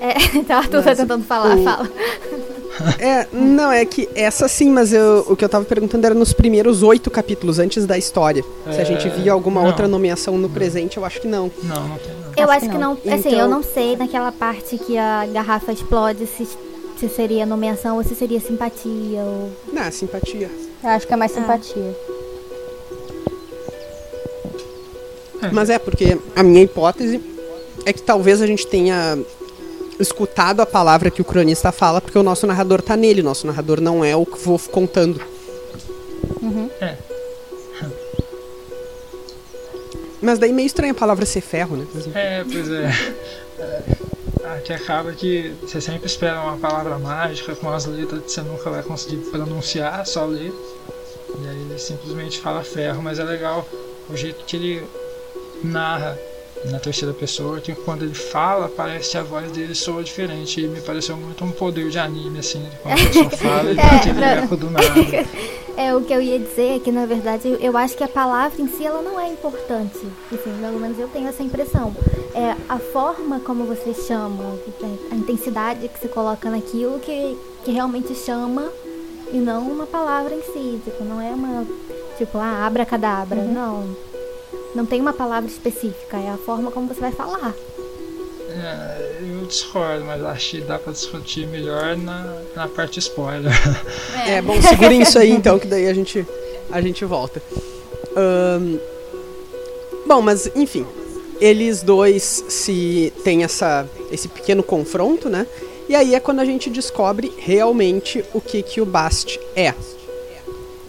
É, 0.00 0.14
então 0.36 0.58
Arthur 0.58 0.82
tá 0.82 0.96
tentando 0.96 1.24
falar, 1.24 1.56
o- 1.56 1.62
fala. 1.64 1.88
É, 2.98 3.26
não, 3.30 3.70
é 3.70 3.84
que 3.84 4.08
essa 4.14 4.48
sim, 4.48 4.70
mas 4.70 4.92
eu- 4.94 5.26
o 5.28 5.36
que 5.36 5.44
eu 5.44 5.48
tava 5.48 5.64
perguntando 5.64 6.06
era 6.06 6.14
nos 6.14 6.32
primeiros 6.32 6.82
oito 6.82 7.10
capítulos, 7.10 7.58
antes 7.58 7.84
da 7.84 7.98
história. 7.98 8.42
Se 8.72 8.80
a 8.80 8.84
gente 8.84 9.06
É, 9.06 9.10
via 9.10 9.30
alguma 9.30 9.60
não. 9.60 9.68
outra 9.68 9.86
nomeação 9.86 10.38
no 10.38 10.48
presente, 10.48 10.96
eu 10.96 11.04
acho 11.04 11.20
que 11.20 11.28
não. 11.28 11.50
Não, 11.62 11.86
não 11.88 11.98
tem 11.98 12.12
não. 12.14 12.32
Eu 12.34 12.50
acho, 12.50 12.64
acho 12.64 12.70
que, 12.70 12.78
não. 12.78 12.96
que 12.96 13.08
não. 13.08 13.14
Assim, 13.14 13.28
então... 13.28 13.40
eu 13.40 13.48
não 13.48 13.62
sei 13.62 13.94
naquela 13.96 14.32
parte 14.32 14.78
que 14.78 14.96
a 14.96 15.26
garrafa 15.26 15.70
explode 15.70 16.26
se, 16.26 16.48
se 16.98 17.08
seria 17.10 17.44
nomeação 17.44 17.98
ou 17.98 18.02
se 18.02 18.14
seria 18.14 18.40
simpatia. 18.40 19.20
Ou... 19.20 19.50
Não, 19.70 19.92
simpatia. 19.92 20.50
Eu 20.82 20.90
acho 20.90 21.06
que 21.06 21.12
é 21.12 21.16
mais 21.16 21.32
ah. 21.32 21.40
simpatia. 21.40 21.96
Mas 25.52 25.70
é, 25.70 25.78
porque 25.78 26.16
a 26.36 26.42
minha 26.42 26.62
hipótese 26.62 27.20
é 27.84 27.92
que 27.92 28.02
talvez 28.02 28.40
a 28.40 28.46
gente 28.46 28.66
tenha 28.66 29.18
escutado 29.98 30.60
a 30.60 30.66
palavra 30.66 31.10
que 31.10 31.20
o 31.20 31.24
cronista 31.24 31.72
fala, 31.72 32.00
porque 32.00 32.18
o 32.18 32.22
nosso 32.22 32.46
narrador 32.46 32.80
tá 32.80 32.96
nele, 32.96 33.20
o 33.20 33.24
nosso 33.24 33.46
narrador 33.46 33.80
não 33.80 34.04
é 34.04 34.14
o 34.14 34.24
que 34.24 34.38
vou 34.38 34.58
contando. 34.58 35.20
Uhum. 36.40 36.70
É. 36.80 36.96
Mas 40.20 40.38
daí 40.38 40.52
meio 40.52 40.66
estranha 40.66 40.92
a 40.92 40.94
palavra 40.94 41.26
ser 41.26 41.40
ferro, 41.40 41.76
né? 41.76 41.86
É, 42.14 42.44
pois 42.44 42.70
é. 42.70 42.90
é. 43.58 44.12
Que 44.64 44.72
acaba 44.72 45.12
que 45.12 45.54
você 45.62 45.80
sempre 45.80 46.06
espera 46.06 46.40
uma 46.40 46.56
palavra 46.56 46.98
mágica 46.98 47.54
com 47.54 47.70
as 47.70 47.86
letras 47.86 48.22
que 48.22 48.30
você 48.30 48.42
nunca 48.42 48.70
vai 48.70 48.82
conseguir 48.82 49.18
pronunciar, 49.30 50.04
só 50.06 50.24
ler. 50.24 50.52
E 51.38 51.48
aí 51.48 51.60
ele 51.62 51.78
simplesmente 51.78 52.40
fala 52.40 52.62
ferro, 52.62 53.02
mas 53.02 53.18
é 53.18 53.24
legal 53.24 53.66
o 54.08 54.16
jeito 54.16 54.44
que 54.44 54.56
ele 54.56 54.86
narra 55.64 56.18
na 56.64 56.78
terceira 56.78 57.12
pessoa, 57.12 57.60
que 57.60 57.74
quando 57.74 58.04
ele 58.04 58.14
fala, 58.14 58.68
parece 58.68 59.10
que 59.10 59.18
a 59.18 59.22
voz 59.22 59.50
dele 59.50 59.74
soa 59.74 60.02
diferente. 60.02 60.60
E 60.60 60.68
me 60.68 60.80
pareceu 60.80 61.16
muito 61.16 61.44
um 61.44 61.50
poder 61.50 61.88
de 61.88 61.98
anime, 61.98 62.38
assim, 62.38 62.64
quando 62.82 62.94
a 62.94 63.06
pessoa 63.06 63.30
fala, 63.36 63.70
é, 63.70 63.74
tem 63.74 63.84
aquele 63.84 64.24
eco 64.24 64.56
do 64.56 64.70
nada. 64.70 64.86
É, 65.74 65.94
o 65.96 66.02
que 66.02 66.12
eu 66.12 66.20
ia 66.20 66.38
dizer 66.38 66.76
é 66.76 66.78
que, 66.78 66.92
na 66.92 67.06
verdade, 67.06 67.56
eu 67.58 67.74
acho 67.78 67.96
que 67.96 68.04
a 68.04 68.08
palavra 68.08 68.60
em 68.60 68.68
si, 68.68 68.84
ela 68.84 69.00
não 69.00 69.18
é 69.18 69.26
importante. 69.26 69.98
Enfim, 70.30 70.52
pelo 70.60 70.78
menos 70.78 70.98
eu 70.98 71.08
tenho 71.08 71.26
essa 71.26 71.42
impressão. 71.42 71.96
É 72.34 72.54
a 72.68 72.78
forma 72.78 73.40
como 73.40 73.64
você 73.64 73.94
chama, 73.94 74.58
a 75.10 75.14
intensidade 75.14 75.88
que 75.88 75.98
você 75.98 76.08
coloca 76.08 76.50
naquilo 76.50 77.00
que, 77.00 77.38
que 77.64 77.72
realmente 77.72 78.14
chama 78.14 78.70
e 79.32 79.38
não 79.38 79.62
uma 79.62 79.86
palavra 79.86 80.34
em 80.34 80.42
si. 80.42 80.78
Tipo, 80.84 81.04
não 81.04 81.18
é 81.18 81.30
uma, 81.30 81.66
tipo, 82.18 82.36
ah, 82.36 82.66
abracadabra. 82.66 83.38
Uhum. 83.38 83.54
Não 83.54 84.11
não 84.74 84.86
tem 84.86 85.00
uma 85.00 85.12
palavra 85.12 85.48
específica, 85.48 86.16
é 86.16 86.30
a 86.30 86.36
forma 86.36 86.70
como 86.70 86.88
você 86.88 87.00
vai 87.00 87.12
falar. 87.12 87.54
É, 88.48 89.20
eu 89.22 89.46
discordo, 89.46 90.04
mas 90.04 90.22
acho 90.24 90.50
que 90.50 90.60
dá 90.60 90.78
pra 90.78 90.92
discutir 90.92 91.46
melhor 91.46 91.96
na, 91.96 92.42
na 92.54 92.68
parte 92.68 92.98
spoiler. 92.98 93.52
É, 94.26 94.34
é 94.34 94.42
bom, 94.42 94.60
segurem 94.60 95.02
isso 95.02 95.18
aí 95.18 95.30
então, 95.30 95.58
que 95.58 95.66
daí 95.66 95.88
a 95.88 95.94
gente, 95.94 96.26
a 96.70 96.80
gente 96.80 97.04
volta. 97.04 97.42
Um, 98.16 98.78
bom, 100.06 100.20
mas 100.20 100.50
enfim, 100.54 100.86
eles 101.40 101.82
dois 101.82 102.44
se 102.48 103.12
tem 103.24 103.42
essa, 103.42 103.86
esse 104.10 104.28
pequeno 104.28 104.62
confronto, 104.62 105.28
né? 105.28 105.46
E 105.88 105.94
aí 105.94 106.14
é 106.14 106.20
quando 106.20 106.40
a 106.40 106.44
gente 106.44 106.70
descobre 106.70 107.32
realmente 107.36 108.24
o 108.32 108.40
que, 108.40 108.62
que 108.62 108.80
o 108.80 108.86
Bast 108.86 109.40
é. 109.56 109.74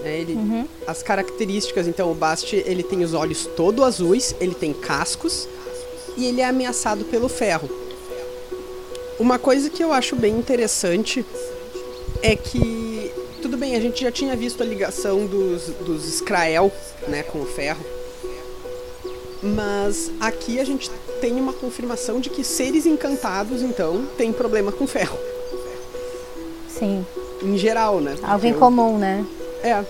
Né? 0.04 0.20
Ele, 0.20 0.34
uhum. 0.34 0.68
As 0.86 1.02
características, 1.02 1.88
então, 1.88 2.12
o 2.12 2.16
Bast 2.16 2.56
ele 2.56 2.84
tem 2.84 3.04
os 3.04 3.14
olhos 3.14 3.46
todo 3.46 3.84
azuis, 3.84 4.36
ele 4.40 4.54
tem 4.54 4.74
cascos 4.74 5.48
e 6.18 6.26
ele 6.26 6.42
é 6.42 6.46
ameaçado 6.46 7.06
pelo 7.06 7.30
ferro. 7.30 7.70
Uma 9.20 9.40
coisa 9.40 9.70
que 9.70 9.84
eu 9.84 9.94
acho 9.94 10.16
bem 10.16 10.38
interessante 10.38 11.26
é 12.22 12.36
que, 12.36 13.12
tudo 13.42 13.58
bem, 13.58 13.76
a 13.76 13.80
gente 13.80 14.02
já 14.02 14.12
tinha 14.12 14.36
visto 14.36 14.62
a 14.62 14.66
ligação 14.66 15.26
dos, 15.26 15.68
dos 15.86 16.06
Skrael 16.08 16.72
né, 17.08 17.24
com 17.24 17.42
o 17.42 17.46
ferro, 17.46 17.84
mas 19.42 20.12
aqui 20.20 20.60
a 20.60 20.64
gente 20.64 20.90
tem 21.22 21.34
uma 21.34 21.54
confirmação 21.54 22.20
de 22.20 22.30
que 22.30 22.44
seres 22.44 22.86
encantados, 22.86 23.62
então, 23.62 24.06
têm 24.18 24.34
problema 24.34 24.72
com 24.72 24.88
ferro. 24.88 25.18
Sim. 26.68 27.06
Em 27.42 27.58
geral, 27.58 28.00
né? 28.00 28.16
Algo 28.24 28.46
em 28.46 28.54
comum, 28.54 28.98
né? 28.98 29.26
É. 29.64 29.84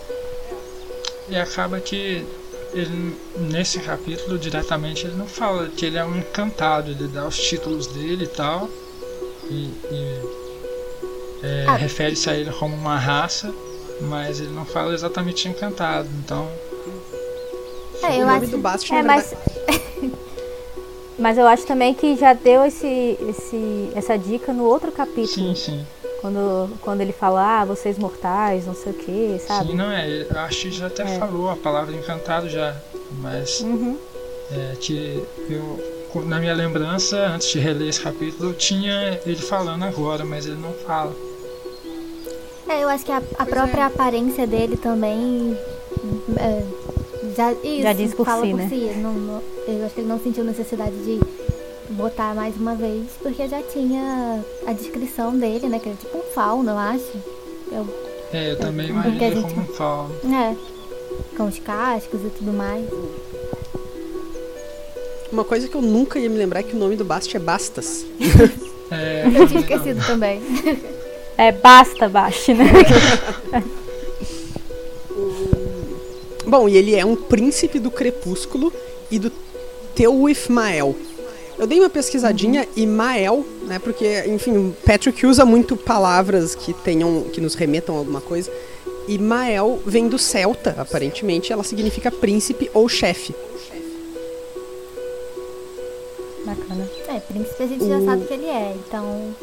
E 1.29 1.35
acaba 1.35 1.79
que 1.79 2.25
ele, 2.73 3.17
nesse 3.35 3.79
capítulo, 3.79 4.37
diretamente, 4.37 5.05
ele 5.05 5.15
não 5.15 5.27
fala 5.27 5.67
que 5.69 5.85
ele 5.85 5.97
é 5.97 6.05
um 6.05 6.17
encantado, 6.17 6.91
ele 6.91 7.07
dá 7.07 7.25
os 7.27 7.37
títulos 7.37 7.87
dele 7.87 8.25
e 8.25 8.27
tal. 8.27 8.69
E, 9.49 9.71
e 9.91 10.43
é, 11.43 11.65
ah. 11.67 11.75
refere-se 11.75 12.29
a 12.29 12.35
ele 12.35 12.51
como 12.51 12.75
uma 12.75 12.97
raça, 12.97 13.53
mas 14.01 14.39
ele 14.39 14.51
não 14.51 14.65
fala 14.65 14.93
exatamente 14.93 15.47
encantado, 15.47 16.09
então. 16.23 16.49
É, 18.01 18.21
eu 18.21 18.27
acho. 18.27 18.47
Do 18.47 18.57
Bast, 18.57 18.93
é, 18.93 19.03
mas... 19.03 19.33
mas 21.19 21.37
eu 21.37 21.47
acho 21.47 21.65
também 21.65 21.93
que 21.93 22.15
já 22.15 22.33
deu 22.33 22.65
esse, 22.65 23.17
esse, 23.29 23.91
essa 23.95 24.17
dica 24.17 24.51
no 24.51 24.63
outro 24.65 24.91
capítulo. 24.91 25.27
Sim, 25.27 25.55
sim. 25.55 25.85
Quando, 26.23 26.69
quando 26.79 27.01
ele 27.01 27.11
fala, 27.11 27.59
ah, 27.59 27.65
vocês 27.65 27.97
mortais, 27.97 28.65
não 28.65 28.73
sei 28.73 28.93
o 28.93 28.95
que, 28.95 29.41
sabe? 29.45 29.71
Sim, 29.71 29.75
não 29.75 29.91
é. 29.91 30.25
Acho 30.45 30.61
que 30.61 30.71
já 30.71 30.87
até 30.87 31.03
é. 31.03 31.19
falou 31.19 31.49
a 31.49 31.55
palavra 31.57 31.93
encantado 31.93 32.47
já. 32.47 32.77
Mas 33.19 33.59
uhum. 33.59 33.97
é, 34.49 34.73
que 34.79 35.21
eu, 35.49 36.23
na 36.23 36.39
minha 36.39 36.53
lembrança, 36.53 37.17
antes 37.27 37.49
de 37.49 37.59
reler 37.59 37.89
esse 37.89 37.99
capítulo, 37.99 38.51
eu 38.51 38.53
tinha 38.53 39.19
ele 39.25 39.35
falando 39.35 39.83
agora, 39.83 40.23
mas 40.23 40.45
ele 40.45 40.61
não 40.61 40.71
fala. 40.71 41.13
É, 42.69 42.81
eu 42.81 42.87
acho 42.87 43.03
que 43.03 43.11
a, 43.11 43.21
a 43.37 43.45
própria 43.45 43.81
é. 43.81 43.85
aparência 43.87 44.47
dele 44.47 44.77
também. 44.77 45.57
É, 46.37 46.63
já, 47.35 47.51
isso, 47.51 47.81
já 47.81 47.91
diz 47.91 48.13
por 48.13 48.25
fala 48.25 48.45
si, 48.45 48.51
por 48.51 48.57
né? 48.59 48.69
si. 48.69 48.93
Não, 48.95 49.13
não, 49.13 49.43
eu 49.67 49.85
acho 49.85 49.93
que 49.93 49.99
ele 49.99 50.07
não 50.07 50.21
sentiu 50.21 50.45
necessidade 50.45 50.95
de 51.03 51.19
botar 51.91 52.33
mais 52.33 52.55
uma 52.57 52.75
vez, 52.75 53.07
porque 53.21 53.47
já 53.47 53.61
tinha 53.61 54.43
a 54.65 54.73
descrição 54.73 55.37
dele, 55.37 55.67
né? 55.67 55.79
Que 55.79 55.89
é 55.89 55.93
tipo 55.93 56.17
um 56.17 56.23
fauno, 56.33 56.71
eu 56.71 56.77
acho. 56.77 57.11
Eu, 57.71 57.87
é, 58.31 58.51
eu 58.51 58.57
também 58.57 58.89
imagino 58.89 59.19
gente... 59.19 59.53
como 59.53 59.61
um 59.61 59.73
fauno. 59.73 60.15
É, 60.33 60.55
com 61.35 61.43
os 61.45 61.59
cascos 61.59 62.21
e 62.21 62.29
tudo 62.29 62.53
mais. 62.53 62.85
Uma 65.31 65.43
coisa 65.43 65.67
que 65.67 65.75
eu 65.75 65.81
nunca 65.81 66.19
ia 66.19 66.29
me 66.29 66.37
lembrar 66.37 66.59
é 66.59 66.63
que 66.63 66.75
o 66.75 66.79
nome 66.79 66.95
do 66.95 67.03
Bast 67.03 67.35
é 67.35 67.39
Bastas. 67.39 68.05
é, 68.91 69.25
eu 69.35 69.47
tinha 69.47 69.61
esquecido 69.61 69.99
não. 69.99 70.05
também. 70.05 70.41
É 71.35 71.51
Basta 71.51 72.07
Bast, 72.07 72.53
né? 72.53 72.63
Bom, 76.45 76.69
e 76.69 76.77
ele 76.77 76.95
é 76.95 77.03
um 77.03 77.15
príncipe 77.15 77.79
do 77.79 77.89
crepúsculo 77.89 78.71
e 79.09 79.17
do 79.17 79.31
Teuifmael. 79.95 80.95
Eu 81.57 81.67
dei 81.67 81.79
uma 81.79 81.89
pesquisadinha 81.89 82.61
uhum. 82.61 82.67
e 82.75 82.87
Mael, 82.87 83.45
né? 83.63 83.79
Porque, 83.79 84.23
enfim, 84.27 84.75
Patrick 84.85 85.25
usa 85.25 85.45
muito 85.45 85.77
palavras 85.77 86.55
que 86.55 86.73
tenham, 86.73 87.23
que 87.31 87.39
nos 87.39 87.53
remetam 87.53 87.95
a 87.95 87.99
alguma 87.99 88.21
coisa. 88.21 88.51
E 89.07 89.17
Mael 89.17 89.79
vem 89.85 90.07
do 90.07 90.17
celta, 90.17 90.75
aparentemente, 90.77 91.51
ela 91.51 91.63
significa 91.63 92.09
príncipe 92.09 92.71
ou 92.73 92.87
chefe. 92.87 93.35
Bacana. 96.45 96.89
É, 97.07 97.19
príncipe 97.19 97.63
a 97.63 97.67
gente 97.67 97.83
o... 97.83 97.87
já 97.87 98.01
sabe 98.03 98.25
que 98.25 98.33
ele 98.33 98.45
é, 98.45 98.75
então. 98.75 99.35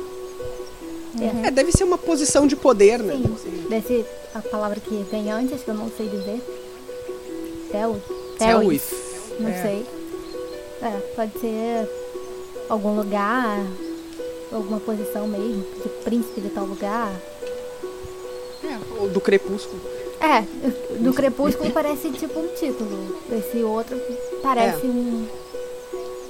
Uhum. 1.21 1.45
É, 1.45 1.50
deve 1.50 1.73
ser 1.73 1.85
uma 1.85 1.99
posição 1.99 2.47
de 2.47 2.57
poder, 2.57 3.00
né? 3.00 3.14
Sim, 3.14 3.67
deve 3.69 3.87
ser 3.87 4.07
a 4.35 4.40
palavra 4.40 4.81
que 4.81 5.05
vem 5.11 5.31
antes, 5.31 5.62
que 5.62 5.69
eu 5.69 5.75
não 5.75 5.90
sei 5.97 6.09
dizer. 6.09 6.40
Tel. 7.71 8.00
Telwith. 8.38 8.83
Não 9.38 9.50
é. 9.50 9.62
sei. 9.62 9.87
É, 10.83 10.99
pode 11.14 11.38
ser 11.38 11.88
algum 12.71 12.95
lugar, 12.95 13.59
alguma 14.53 14.79
posição 14.79 15.27
mesmo, 15.27 15.65
de 15.83 15.89
príncipe 16.05 16.41
de 16.41 16.49
tal 16.50 16.65
lugar. 16.65 17.12
É, 18.65 19.00
ou 19.00 19.09
do 19.09 19.21
crepúsculo. 19.21 19.81
É, 20.21 20.43
do 21.03 21.12
crepúsculo 21.12 21.71
parece 21.73 22.11
tipo 22.12 22.39
um 22.39 22.49
título. 22.49 23.19
Esse 23.33 23.59
outro 23.62 24.00
parece 24.43 24.87
é. 24.87 24.89
um. 24.89 25.27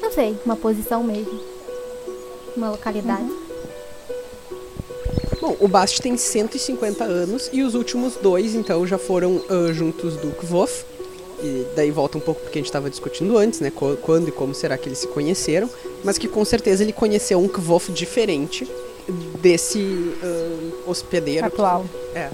Não 0.00 0.10
sei, 0.10 0.36
uma 0.46 0.56
posição 0.56 1.04
mesmo. 1.04 1.38
Uma 2.56 2.70
localidade. 2.70 3.22
Uhum. 3.22 3.50
Bom, 5.40 5.56
o 5.60 5.68
Bast 5.68 6.00
tem 6.00 6.16
150 6.16 7.04
anos 7.04 7.50
e 7.52 7.62
os 7.62 7.74
últimos 7.74 8.16
dois, 8.16 8.54
então, 8.54 8.86
já 8.86 8.98
foram 8.98 9.36
uh, 9.36 9.72
juntos 9.72 10.16
do 10.16 10.30
Kvof. 10.32 10.84
E 11.42 11.66
daí 11.74 11.90
volta 11.90 12.18
um 12.18 12.20
pouco 12.20 12.42
porque 12.42 12.58
a 12.58 12.60
gente 12.60 12.68
estava 12.68 12.90
discutindo 12.90 13.36
antes, 13.38 13.60
né? 13.60 13.72
Quando 14.02 14.28
e 14.28 14.32
como 14.32 14.54
será 14.54 14.76
que 14.76 14.88
eles 14.88 14.98
se 14.98 15.08
conheceram 15.08 15.70
mas 16.04 16.18
que 16.18 16.28
com 16.28 16.44
certeza 16.44 16.82
ele 16.82 16.92
conheceu 16.92 17.38
um 17.38 17.48
Kvof 17.48 17.92
diferente 17.92 18.66
desse 19.40 19.78
uh, 19.78 20.90
hospedeiro 20.90 21.46
atual. 21.46 21.84
Que, 22.12 22.18
é, 22.18 22.30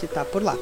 que 0.00 0.06
tá 0.06 0.24
por 0.24 0.42
lá. 0.42 0.56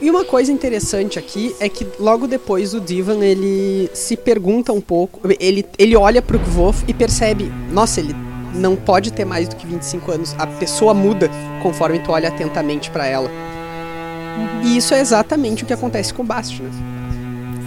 E 0.00 0.10
uma 0.10 0.24
coisa 0.24 0.52
interessante 0.52 1.18
aqui 1.18 1.54
é 1.60 1.68
que 1.68 1.86
logo 1.98 2.26
depois 2.26 2.74
o 2.74 2.80
Divan 2.80 3.24
ele 3.24 3.88
se 3.94 4.16
pergunta 4.16 4.72
um 4.72 4.80
pouco, 4.80 5.20
ele, 5.40 5.64
ele 5.78 5.96
olha 5.96 6.20
pro 6.20 6.38
Kvof 6.38 6.84
e 6.86 6.92
percebe, 6.92 7.50
nossa, 7.70 8.00
ele 8.00 8.14
não 8.54 8.76
pode 8.76 9.12
ter 9.12 9.24
mais 9.24 9.48
do 9.48 9.56
que 9.56 9.66
25 9.66 10.12
anos. 10.12 10.34
A 10.36 10.46
pessoa 10.46 10.92
muda 10.92 11.30
conforme 11.62 12.00
tu 12.00 12.12
olha 12.12 12.28
atentamente 12.28 12.90
para 12.90 13.06
ela. 13.06 13.30
Uhum. 13.30 14.62
E 14.64 14.76
isso 14.76 14.92
é 14.94 15.00
exatamente 15.00 15.62
o 15.62 15.66
que 15.66 15.72
acontece 15.72 16.12
com 16.12 16.22
o 16.22 16.26
Bast, 16.26 16.60
né? 16.60 16.70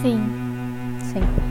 Sim. 0.03 0.21
Sim 1.13 1.46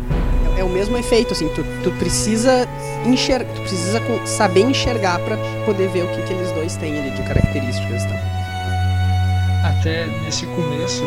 é 0.57 0.65
o 0.65 0.69
mesmo 0.69 0.97
efeito, 0.97 1.33
assim, 1.33 1.49
tu, 1.49 1.65
tu 1.83 1.91
precisa 1.99 2.67
enxergar, 3.05 3.53
tu 3.55 3.61
precisa 3.61 4.01
saber 4.27 4.61
enxergar 4.61 5.19
para 5.21 5.37
poder 5.65 5.89
ver 5.89 6.05
o 6.05 6.09
que, 6.09 6.23
que 6.23 6.33
eles 6.33 6.51
dois 6.53 6.77
têm 6.77 6.99
ali 6.99 7.11
de 7.11 7.23
características 7.23 8.03
e 8.03 8.09
tal. 8.09 8.19
Até 9.65 10.07
nesse 10.25 10.47
começo, 10.47 11.03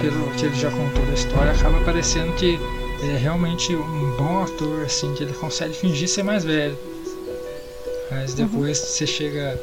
pelo 0.00 0.30
que 0.32 0.46
ele 0.46 0.54
já 0.54 0.70
contou 0.70 1.04
da 1.06 1.14
história, 1.14 1.52
acaba 1.52 1.80
parecendo 1.84 2.32
que 2.34 2.58
ele 3.00 3.12
é 3.12 3.18
realmente 3.18 3.74
um 3.74 4.16
bom 4.16 4.42
ator, 4.42 4.82
assim, 4.84 5.12
que 5.14 5.24
ele 5.24 5.32
consegue 5.32 5.74
fingir 5.74 6.08
ser 6.08 6.22
mais 6.22 6.44
velho. 6.44 6.76
Mas 8.10 8.30
uhum. 8.30 8.36
depois 8.36 8.78
uhum. 8.80 8.86
você 8.86 9.06
chega 9.06 9.60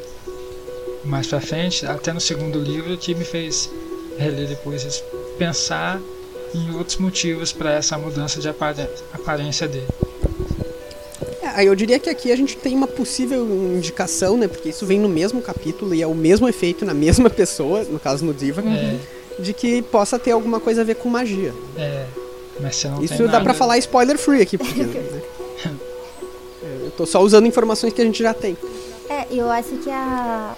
mais 1.04 1.28
pra 1.28 1.40
frente, 1.40 1.86
até 1.86 2.14
no 2.14 2.20
segundo 2.20 2.60
livro, 2.60 2.98
que 2.98 3.16
me 3.16 3.26
fez 3.26 3.70
reler 4.18 4.48
depois 4.48 5.04
pensar 5.38 6.00
em 6.54 6.76
outros 6.76 6.98
motivos 6.98 7.52
para 7.52 7.74
essa 7.74 7.98
mudança 7.98 8.40
de 8.40 8.50
aparência 8.50 9.68
dele. 9.68 9.88
É, 11.42 11.66
eu 11.66 11.76
diria 11.76 12.00
que 12.00 12.10
aqui 12.10 12.32
a 12.32 12.36
gente 12.36 12.56
tem 12.56 12.76
uma 12.76 12.88
possível 12.88 13.46
indicação, 13.76 14.38
né? 14.38 14.48
Porque 14.48 14.70
isso 14.70 14.86
vem 14.86 15.00
no 15.00 15.10
mesmo 15.10 15.42
capítulo 15.42 15.94
e 15.94 16.02
é 16.02 16.08
o 16.08 16.16
mesmo 16.16 16.48
efeito 16.48 16.86
na 16.86 16.94
mesma 16.94 17.30
pessoa, 17.30 17.84
no 17.84 18.00
caso 18.00 18.26
no 18.26 18.34
Diva, 18.34 18.62
é. 18.62 18.98
de 19.40 19.54
que 19.54 19.82
possa 19.82 20.18
ter 20.18 20.32
alguma 20.32 20.60
coisa 20.60 20.82
a 20.82 20.84
ver 20.84 20.96
com 20.96 21.10
magia. 21.10 21.54
É, 21.78 22.06
mas 22.60 22.76
você 22.76 22.88
não 22.88 23.04
Isso 23.04 23.18
dá 23.18 23.34
nada... 23.34 23.44
pra 23.44 23.54
falar 23.54 23.78
spoiler 23.80 24.18
free 24.18 24.42
aqui, 24.42 24.58
porque, 24.58 24.84
né? 24.84 25.22
É, 26.64 26.86
eu 26.86 26.92
tô 26.92 27.06
só 27.06 27.22
usando 27.22 27.48
informações 27.48 27.92
que 27.92 28.02
a 28.02 28.06
gente 28.06 28.22
já 28.22 28.34
tem. 28.34 28.56
É, 29.10 29.26
eu 29.30 29.50
acho 29.50 29.76
que 29.78 29.90
a, 29.90 30.56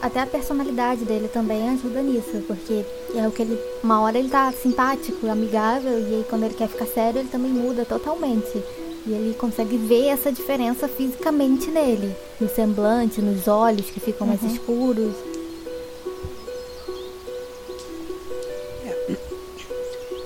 até 0.00 0.20
a 0.20 0.26
personalidade 0.26 1.04
dele 1.04 1.28
também 1.28 1.68
ajuda 1.70 2.02
nisso, 2.02 2.42
porque 2.46 2.84
é 3.14 3.26
o 3.26 3.30
que 3.30 3.42
ele. 3.42 3.58
Uma 3.82 4.00
hora 4.00 4.18
ele 4.18 4.28
tá 4.28 4.52
simpático, 4.52 5.26
amigável, 5.26 5.98
e 5.98 6.14
aí 6.14 6.26
quando 6.28 6.44
ele 6.44 6.54
quer 6.54 6.68
ficar 6.68 6.86
sério, 6.86 7.20
ele 7.20 7.28
também 7.28 7.50
muda 7.50 7.84
totalmente. 7.84 8.62
E 9.06 9.12
ele 9.12 9.34
consegue 9.34 9.76
ver 9.76 10.06
essa 10.08 10.30
diferença 10.30 10.86
fisicamente 10.86 11.70
nele, 11.70 12.14
no 12.40 12.48
semblante, 12.48 13.20
nos 13.20 13.48
olhos 13.48 13.90
que 13.90 14.00
ficam 14.00 14.26
uhum. 14.26 14.36
mais 14.36 14.52
escuros. 14.52 15.14
É. 18.84 19.16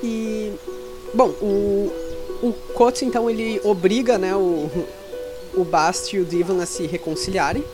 E 0.02 0.52
bom, 1.14 1.28
o 1.40 1.92
o 2.42 2.52
Coates 2.74 3.02
então 3.02 3.30
ele 3.30 3.60
obriga, 3.62 4.18
né, 4.18 4.34
o 4.34 4.68
o 5.54 5.64
Bast 5.64 6.14
e 6.16 6.20
o 6.20 6.24
Divan 6.24 6.62
a 6.62 6.66
se 6.66 6.86
reconciliarem. 6.86 7.64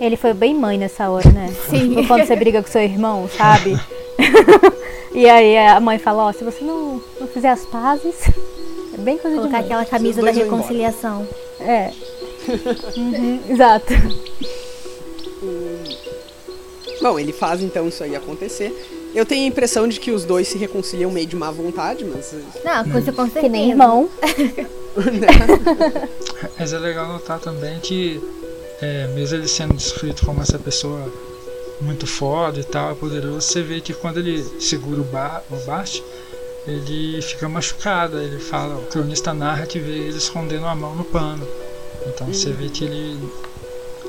Ele 0.00 0.16
foi 0.16 0.32
bem 0.32 0.54
mãe 0.54 0.78
nessa 0.78 1.10
hora, 1.10 1.30
né? 1.30 1.54
Sim. 1.68 2.06
Quando 2.06 2.26
você 2.26 2.34
briga 2.34 2.62
com 2.62 2.70
seu 2.70 2.80
irmão, 2.80 3.28
sabe? 3.36 3.78
e 5.12 5.28
aí 5.28 5.58
a 5.58 5.78
mãe 5.78 5.98
fala, 5.98 6.24
ó, 6.24 6.30
oh, 6.30 6.32
se 6.32 6.42
você 6.42 6.64
não, 6.64 7.02
não 7.20 7.28
fizer 7.28 7.50
as 7.50 7.66
pazes, 7.66 8.14
é 8.94 8.98
bem 8.98 9.18
coisa 9.18 9.36
Colocar 9.36 9.58
de 9.58 9.66
aquela 9.66 9.84
camisa 9.84 10.22
da 10.22 10.30
reconciliação. 10.30 11.28
É. 11.60 11.90
uhum, 12.96 13.40
exato. 13.50 13.92
Bom, 17.02 17.18
ele 17.18 17.32
faz 17.32 17.62
então 17.62 17.86
isso 17.86 18.02
aí 18.02 18.16
acontecer. 18.16 18.74
Eu 19.14 19.26
tenho 19.26 19.44
a 19.44 19.48
impressão 19.48 19.86
de 19.86 20.00
que 20.00 20.10
os 20.10 20.24
dois 20.24 20.48
se 20.48 20.56
reconciliam 20.56 21.10
meio 21.10 21.26
de 21.26 21.36
má 21.36 21.50
vontade, 21.50 22.04
mas. 22.04 22.34
Não, 22.64 22.88
coisa 22.88 23.12
com 23.12 23.24
certeza. 23.24 23.40
Que 23.40 23.48
nem 23.48 23.70
irmão. 23.70 24.08
mas 26.58 26.72
é 26.72 26.78
legal 26.78 27.06
notar 27.08 27.38
também 27.38 27.78
que 27.80 28.20
é, 28.80 29.06
mesmo 29.08 29.36
ele 29.36 29.48
sendo 29.48 29.74
descrito 29.74 30.24
como 30.24 30.40
essa 30.40 30.58
pessoa 30.58 31.12
muito 31.80 32.06
foda 32.06 32.60
e 32.60 32.64
tal, 32.64 32.94
poderoso, 32.96 33.40
você 33.40 33.62
vê 33.62 33.80
que 33.80 33.94
quando 33.94 34.18
ele 34.18 34.42
segura 34.60 35.00
o, 35.00 35.04
ba 35.04 35.42
o 35.50 35.56
Bast, 35.66 36.02
ele 36.66 37.20
fica 37.22 37.48
machucado. 37.48 38.18
Ele 38.18 38.38
fala, 38.38 38.76
o 38.76 38.86
cronista 38.86 39.32
narra 39.32 39.66
que 39.66 39.78
vê 39.78 39.92
ele 39.92 40.18
escondendo 40.18 40.66
a 40.66 40.74
mão 40.74 40.94
no 40.94 41.04
pano. 41.04 41.46
Então 42.06 42.26
uhum. 42.26 42.34
você 42.34 42.50
vê 42.50 42.68
que 42.68 42.84
ele 42.84 43.18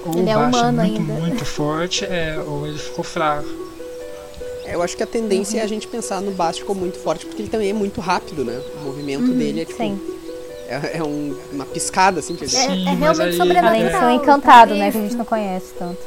ou 0.05 0.17
ele 0.17 0.29
é, 0.29 0.33
é 0.33 0.37
muito, 0.37 0.81
ainda. 0.81 1.13
muito 1.13 1.45
forte, 1.45 2.05
é, 2.05 2.39
ou 2.45 2.65
ele 2.65 2.77
ficou 2.77 3.03
fraco. 3.03 3.47
É, 4.65 4.75
eu 4.75 4.81
acho 4.81 4.97
que 4.97 5.03
a 5.03 5.07
tendência 5.07 5.55
uhum. 5.55 5.61
é 5.61 5.63
a 5.63 5.67
gente 5.67 5.87
pensar 5.87 6.21
no 6.21 6.31
Bast 6.31 6.63
como 6.65 6.81
muito 6.81 6.97
forte, 6.97 7.25
porque 7.25 7.41
ele 7.41 7.49
também 7.49 7.69
é 7.69 7.73
muito 7.73 8.01
rápido, 8.01 8.43
né? 8.43 8.61
O 8.81 8.85
movimento 8.85 9.25
uhum, 9.25 9.37
dele 9.37 9.61
é 9.61 9.65
tipo. 9.65 9.77
Sim 9.77 10.20
é, 10.71 10.97
é 10.97 11.03
um, 11.03 11.37
uma 11.51 11.65
piscada, 11.65 12.19
assim. 12.19 12.35
Que 12.35 12.45
ele... 12.45 12.55
é, 12.55 12.63
é 12.63 12.95
realmente 12.95 13.35
sobrenatural. 13.35 13.67
Além 13.67 13.85
de 13.85 13.91
ser 13.91 14.03
um 14.03 14.11
encantado, 14.11 14.75
né? 14.75 14.91
Que 14.91 14.97
a 14.97 15.01
gente 15.01 15.15
não 15.15 15.25
conhece 15.25 15.73
tanto. 15.77 15.99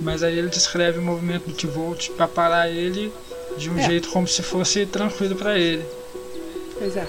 Mas 0.00 0.22
aí 0.22 0.38
ele 0.38 0.48
descreve 0.48 0.98
o 0.98 1.02
movimento 1.02 1.46
do 1.46 1.54
T-Volt 1.54 2.10
pra 2.10 2.28
parar 2.28 2.70
ele 2.70 3.12
de 3.56 3.70
um 3.70 3.78
é. 3.78 3.82
jeito 3.82 4.10
como 4.10 4.26
se 4.26 4.42
fosse 4.42 4.86
tranquilo 4.86 5.36
para 5.36 5.58
ele. 5.58 5.84
Pois 6.78 6.96
é. 6.96 7.06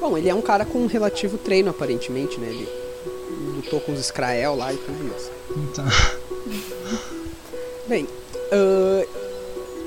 Bom, 0.00 0.18
ele 0.18 0.28
é 0.28 0.34
um 0.34 0.42
cara 0.42 0.64
com 0.64 0.78
um 0.78 0.86
relativo 0.86 1.38
treino, 1.38 1.70
aparentemente, 1.70 2.38
né? 2.38 2.48
Ele 2.48 2.68
lutou 3.56 3.80
com 3.80 3.92
os 3.92 4.00
Skrael 4.00 4.54
lá 4.54 4.72
e 4.72 4.76
tudo 4.76 5.16
isso. 5.16 5.30
Então. 5.56 5.84
Bem, 7.86 8.04
uh, 8.04 9.08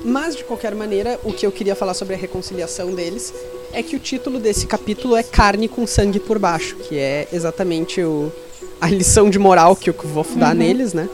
mas 0.04 0.36
de 0.36 0.44
qualquer 0.44 0.74
maneira, 0.74 1.18
o 1.24 1.32
que 1.32 1.46
eu 1.46 1.52
queria 1.52 1.74
falar 1.74 1.94
sobre 1.94 2.14
a 2.14 2.16
reconciliação 2.16 2.94
deles 2.94 3.32
é 3.72 3.82
que 3.82 3.96
o 3.96 3.98
título 3.98 4.38
desse 4.38 4.66
capítulo 4.66 5.16
é 5.16 5.22
Carne 5.22 5.68
com 5.68 5.86
Sangue 5.86 6.20
por 6.20 6.38
Baixo, 6.38 6.76
que 6.76 6.96
é 6.98 7.28
exatamente 7.32 8.02
o, 8.02 8.32
a 8.80 8.88
lição 8.88 9.28
de 9.30 9.38
moral 9.38 9.76
que 9.76 9.90
eu 9.90 9.94
vou 10.04 10.24
dar 10.36 10.52
uhum. 10.52 10.58
neles, 10.58 10.92
né? 10.94 11.08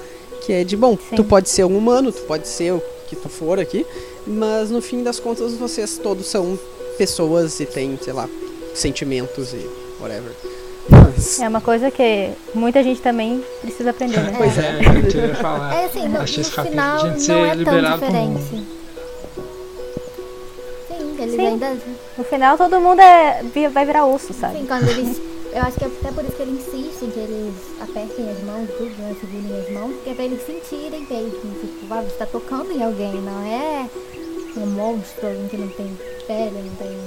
Que 0.44 0.52
é 0.52 0.64
de, 0.64 0.76
bom, 0.76 0.96
Sim. 0.96 1.16
tu 1.16 1.24
pode 1.24 1.48
ser 1.48 1.64
um 1.64 1.76
humano, 1.76 2.12
tu 2.12 2.22
pode 2.22 2.46
ser 2.46 2.72
o 2.72 2.82
que 3.08 3.16
tu 3.16 3.28
for 3.28 3.58
aqui, 3.58 3.86
mas 4.26 4.70
no 4.70 4.80
fim 4.80 5.02
das 5.02 5.18
contas 5.18 5.54
vocês 5.54 5.98
todos 5.98 6.26
são 6.26 6.58
pessoas 6.96 7.58
e 7.60 7.66
têm, 7.66 7.98
sei 8.00 8.12
lá, 8.12 8.28
sentimentos 8.74 9.52
e 9.52 9.66
whatever. 10.00 10.32
Mas... 10.88 11.40
É 11.40 11.48
uma 11.48 11.60
coisa 11.60 11.90
que 11.90 12.30
muita 12.54 12.82
gente 12.82 13.00
também 13.00 13.42
precisa 13.62 13.90
aprender, 13.90 14.20
né? 14.20 14.34
Pois 14.36 14.58
é, 14.58 14.62
é 14.62 15.22
eu 15.22 15.28
ia 15.28 15.34
falar. 15.34 15.74
É 15.74 15.84
assim, 15.86 16.08
no, 16.08 16.20
no 16.20 16.26
final 16.26 17.04
não 17.04 17.46
é 17.46 17.64
tão 17.64 17.98
diferente. 17.98 18.73
Sim, 21.36 21.46
eles 21.46 21.60
Sim. 21.60 21.64
ainda 21.64 21.82
no 22.16 22.24
final 22.24 22.56
todo 22.56 22.80
mundo 22.80 23.00
é, 23.00 23.42
vai 23.72 23.84
virar 23.84 24.06
osso, 24.06 24.32
sabe? 24.32 24.58
Sim, 24.58 24.66
quando 24.66 24.88
eles. 24.88 25.20
Eu 25.54 25.62
acho 25.62 25.78
que 25.78 25.84
é 25.84 25.86
até 25.86 26.10
por 26.10 26.24
isso 26.24 26.32
que 26.32 26.42
ele 26.42 26.50
insiste 26.50 27.12
que 27.12 27.20
eles 27.20 27.54
apertem 27.80 28.28
as 28.28 28.42
mãos, 28.42 28.68
tudo, 28.76 28.90
né? 28.98 29.14
Segurem 29.20 29.60
as 29.60 29.70
mãos, 29.70 29.94
que 30.02 30.10
é 30.10 30.14
pra 30.14 30.24
eles 30.24 30.44
sentirem 30.44 31.06
mesmo. 31.08 31.54
Tipo, 31.60 31.94
ah, 31.94 32.02
você 32.02 32.16
tá 32.16 32.26
tocando 32.26 32.72
em 32.72 32.82
alguém, 32.82 33.12
não 33.20 33.46
é 33.46 33.88
um 34.56 34.66
monstro, 34.66 35.28
alguém 35.28 35.46
que 35.46 35.56
não 35.56 35.68
tem 35.68 35.96
pele, 36.26 36.60
não 36.60 36.74
tem. 36.74 36.98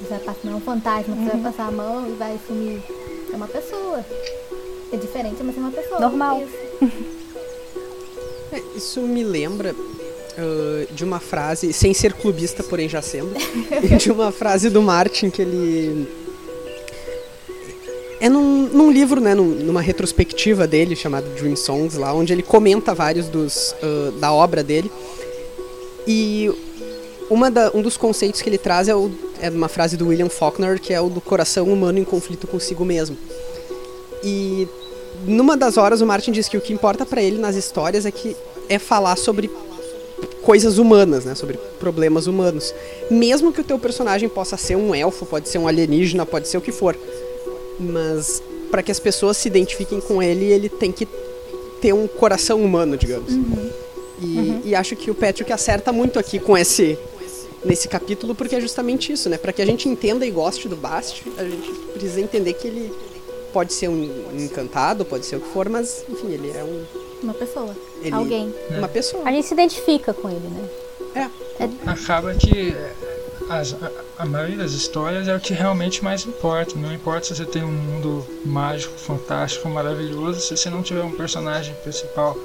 Você 0.00 0.10
vai 0.10 0.18
passar, 0.20 0.38
não 0.44 0.52
é 0.52 0.56
um 0.56 0.60
fantasma, 0.60 1.12
uhum. 1.12 1.24
você 1.24 1.30
vai 1.30 1.36
uhum. 1.38 1.42
passar 1.42 1.66
a 1.66 1.70
mão 1.72 2.08
e 2.08 2.12
vai 2.12 2.38
sumir. 2.46 2.80
É 3.32 3.36
uma 3.36 3.48
pessoa. 3.48 4.04
É 4.92 4.96
diferente, 4.96 5.42
mas 5.42 5.56
é 5.56 5.60
uma 5.60 5.72
pessoa. 5.72 6.00
Normal. 6.00 6.40
Isso, 6.40 6.92
isso 8.76 9.00
me 9.00 9.24
lembra 9.24 9.74
uh, 10.38 10.94
de 10.94 11.04
uma 11.04 11.20
frase, 11.20 11.72
sem 11.72 11.92
ser 11.92 12.12
clubista, 12.12 12.62
porém 12.62 12.88
já 12.88 13.02
sendo, 13.02 13.32
de 13.98 14.10
uma 14.10 14.30
frase 14.30 14.70
do 14.70 14.80
Martin 14.80 15.30
que 15.30 15.42
ele. 15.42 16.08
É 18.20 18.28
num, 18.28 18.68
num 18.68 18.90
livro, 18.90 19.20
né, 19.20 19.32
num, 19.32 19.44
numa 19.44 19.80
retrospectiva 19.80 20.66
dele 20.66 20.96
chamado 20.96 21.28
Dream 21.36 21.54
Songs, 21.54 21.96
lá, 21.96 22.12
onde 22.12 22.32
ele 22.32 22.42
comenta 22.42 22.92
vários 22.92 23.28
dos, 23.28 23.74
uh, 23.82 24.12
da 24.12 24.32
obra 24.32 24.64
dele. 24.64 24.90
E 26.06 26.50
uma 27.30 27.50
da, 27.50 27.70
um 27.74 27.82
dos 27.82 27.96
conceitos 27.96 28.42
que 28.42 28.48
ele 28.48 28.58
traz 28.58 28.88
é, 28.88 28.94
o, 28.94 29.10
é 29.40 29.50
uma 29.50 29.68
frase 29.68 29.96
do 29.96 30.08
William 30.08 30.28
Faulkner, 30.28 30.80
que 30.80 30.92
é 30.92 31.00
o 31.00 31.08
do 31.08 31.20
coração 31.20 31.72
humano 31.72 31.98
em 31.98 32.04
conflito 32.04 32.46
consigo 32.48 32.84
mesmo. 32.84 33.16
E 34.24 34.66
numa 35.24 35.56
das 35.56 35.76
horas 35.76 36.00
o 36.00 36.06
Martin 36.06 36.32
diz 36.32 36.48
que 36.48 36.56
o 36.56 36.60
que 36.60 36.72
importa 36.72 37.06
para 37.06 37.22
ele 37.22 37.38
nas 37.38 37.54
histórias 37.54 38.04
é 38.04 38.10
que 38.10 38.36
é 38.68 38.78
falar 38.78 39.16
sobre 39.16 39.48
coisas 40.42 40.78
humanas, 40.78 41.24
né, 41.24 41.34
sobre 41.34 41.58
problemas 41.78 42.26
humanos. 42.26 42.74
Mesmo 43.10 43.52
que 43.52 43.60
o 43.60 43.64
teu 43.64 43.78
personagem 43.78 44.28
possa 44.28 44.56
ser 44.56 44.76
um 44.76 44.94
elfo, 44.94 45.26
pode 45.26 45.48
ser 45.48 45.58
um 45.58 45.68
alienígena, 45.68 46.24
pode 46.24 46.48
ser 46.48 46.58
o 46.58 46.60
que 46.60 46.72
for. 46.72 46.96
Mas 47.78 48.42
para 48.70 48.82
que 48.82 48.90
as 48.90 48.98
pessoas 48.98 49.36
se 49.36 49.48
identifiquem 49.48 50.00
com 50.00 50.22
ele, 50.22 50.46
ele 50.46 50.68
tem 50.68 50.92
que 50.92 51.06
ter 51.80 51.92
um 51.92 52.06
coração 52.06 52.62
humano, 52.62 52.96
digamos. 52.96 53.32
Uhum. 53.32 53.70
E, 54.20 54.24
uhum. 54.24 54.62
e, 54.64 54.74
acho 54.74 54.96
que 54.96 55.10
o 55.10 55.14
Patrick 55.14 55.52
acerta 55.52 55.92
muito 55.92 56.18
aqui 56.18 56.38
com 56.38 56.56
esse 56.56 56.98
nesse 57.64 57.88
capítulo, 57.88 58.34
porque 58.34 58.54
é 58.54 58.60
justamente 58.60 59.12
isso, 59.12 59.28
né? 59.28 59.36
Para 59.36 59.52
que 59.52 59.60
a 59.60 59.66
gente 59.66 59.88
entenda 59.88 60.24
e 60.24 60.30
goste 60.30 60.68
do 60.68 60.76
Bast, 60.76 61.24
a 61.36 61.44
gente 61.44 61.70
precisa 61.92 62.20
entender 62.20 62.52
que 62.52 62.68
ele 62.68 62.92
pode 63.52 63.72
ser 63.72 63.88
um 63.88 64.08
encantado, 64.38 65.04
pode 65.04 65.26
ser 65.26 65.36
o 65.36 65.40
que 65.40 65.48
for, 65.48 65.68
mas 65.68 66.04
enfim, 66.08 66.32
ele 66.32 66.50
é 66.50 66.62
um 66.62 66.84
uma 67.22 67.34
pessoa. 67.34 67.74
Ele, 68.02 68.14
Alguém. 68.14 68.54
É. 68.70 68.78
Uma 68.78 68.88
pessoa. 68.88 69.22
A 69.24 69.32
gente 69.32 69.46
se 69.46 69.54
identifica 69.54 70.12
com 70.12 70.28
ele, 70.28 70.48
né? 70.48 70.68
É. 71.14 71.64
é. 71.64 71.70
Acaba 71.86 72.34
que 72.34 72.74
as, 73.48 73.74
a, 73.74 73.90
a, 74.18 74.26
maioria 74.26 74.58
das 74.58 74.72
histórias 74.72 75.26
é 75.26 75.34
o 75.34 75.40
que 75.40 75.52
realmente 75.52 76.04
mais 76.04 76.24
importa. 76.26 76.76
Não 76.76 76.92
importa 76.92 77.26
se 77.26 77.36
você 77.36 77.44
tem 77.44 77.64
um 77.64 77.72
mundo 77.72 78.26
mágico, 78.44 78.98
fantástico, 78.98 79.68
maravilhoso, 79.68 80.40
se 80.40 80.56
você 80.56 80.70
não 80.70 80.82
tiver 80.82 81.02
um 81.02 81.12
personagem 81.12 81.74
principal 81.82 82.36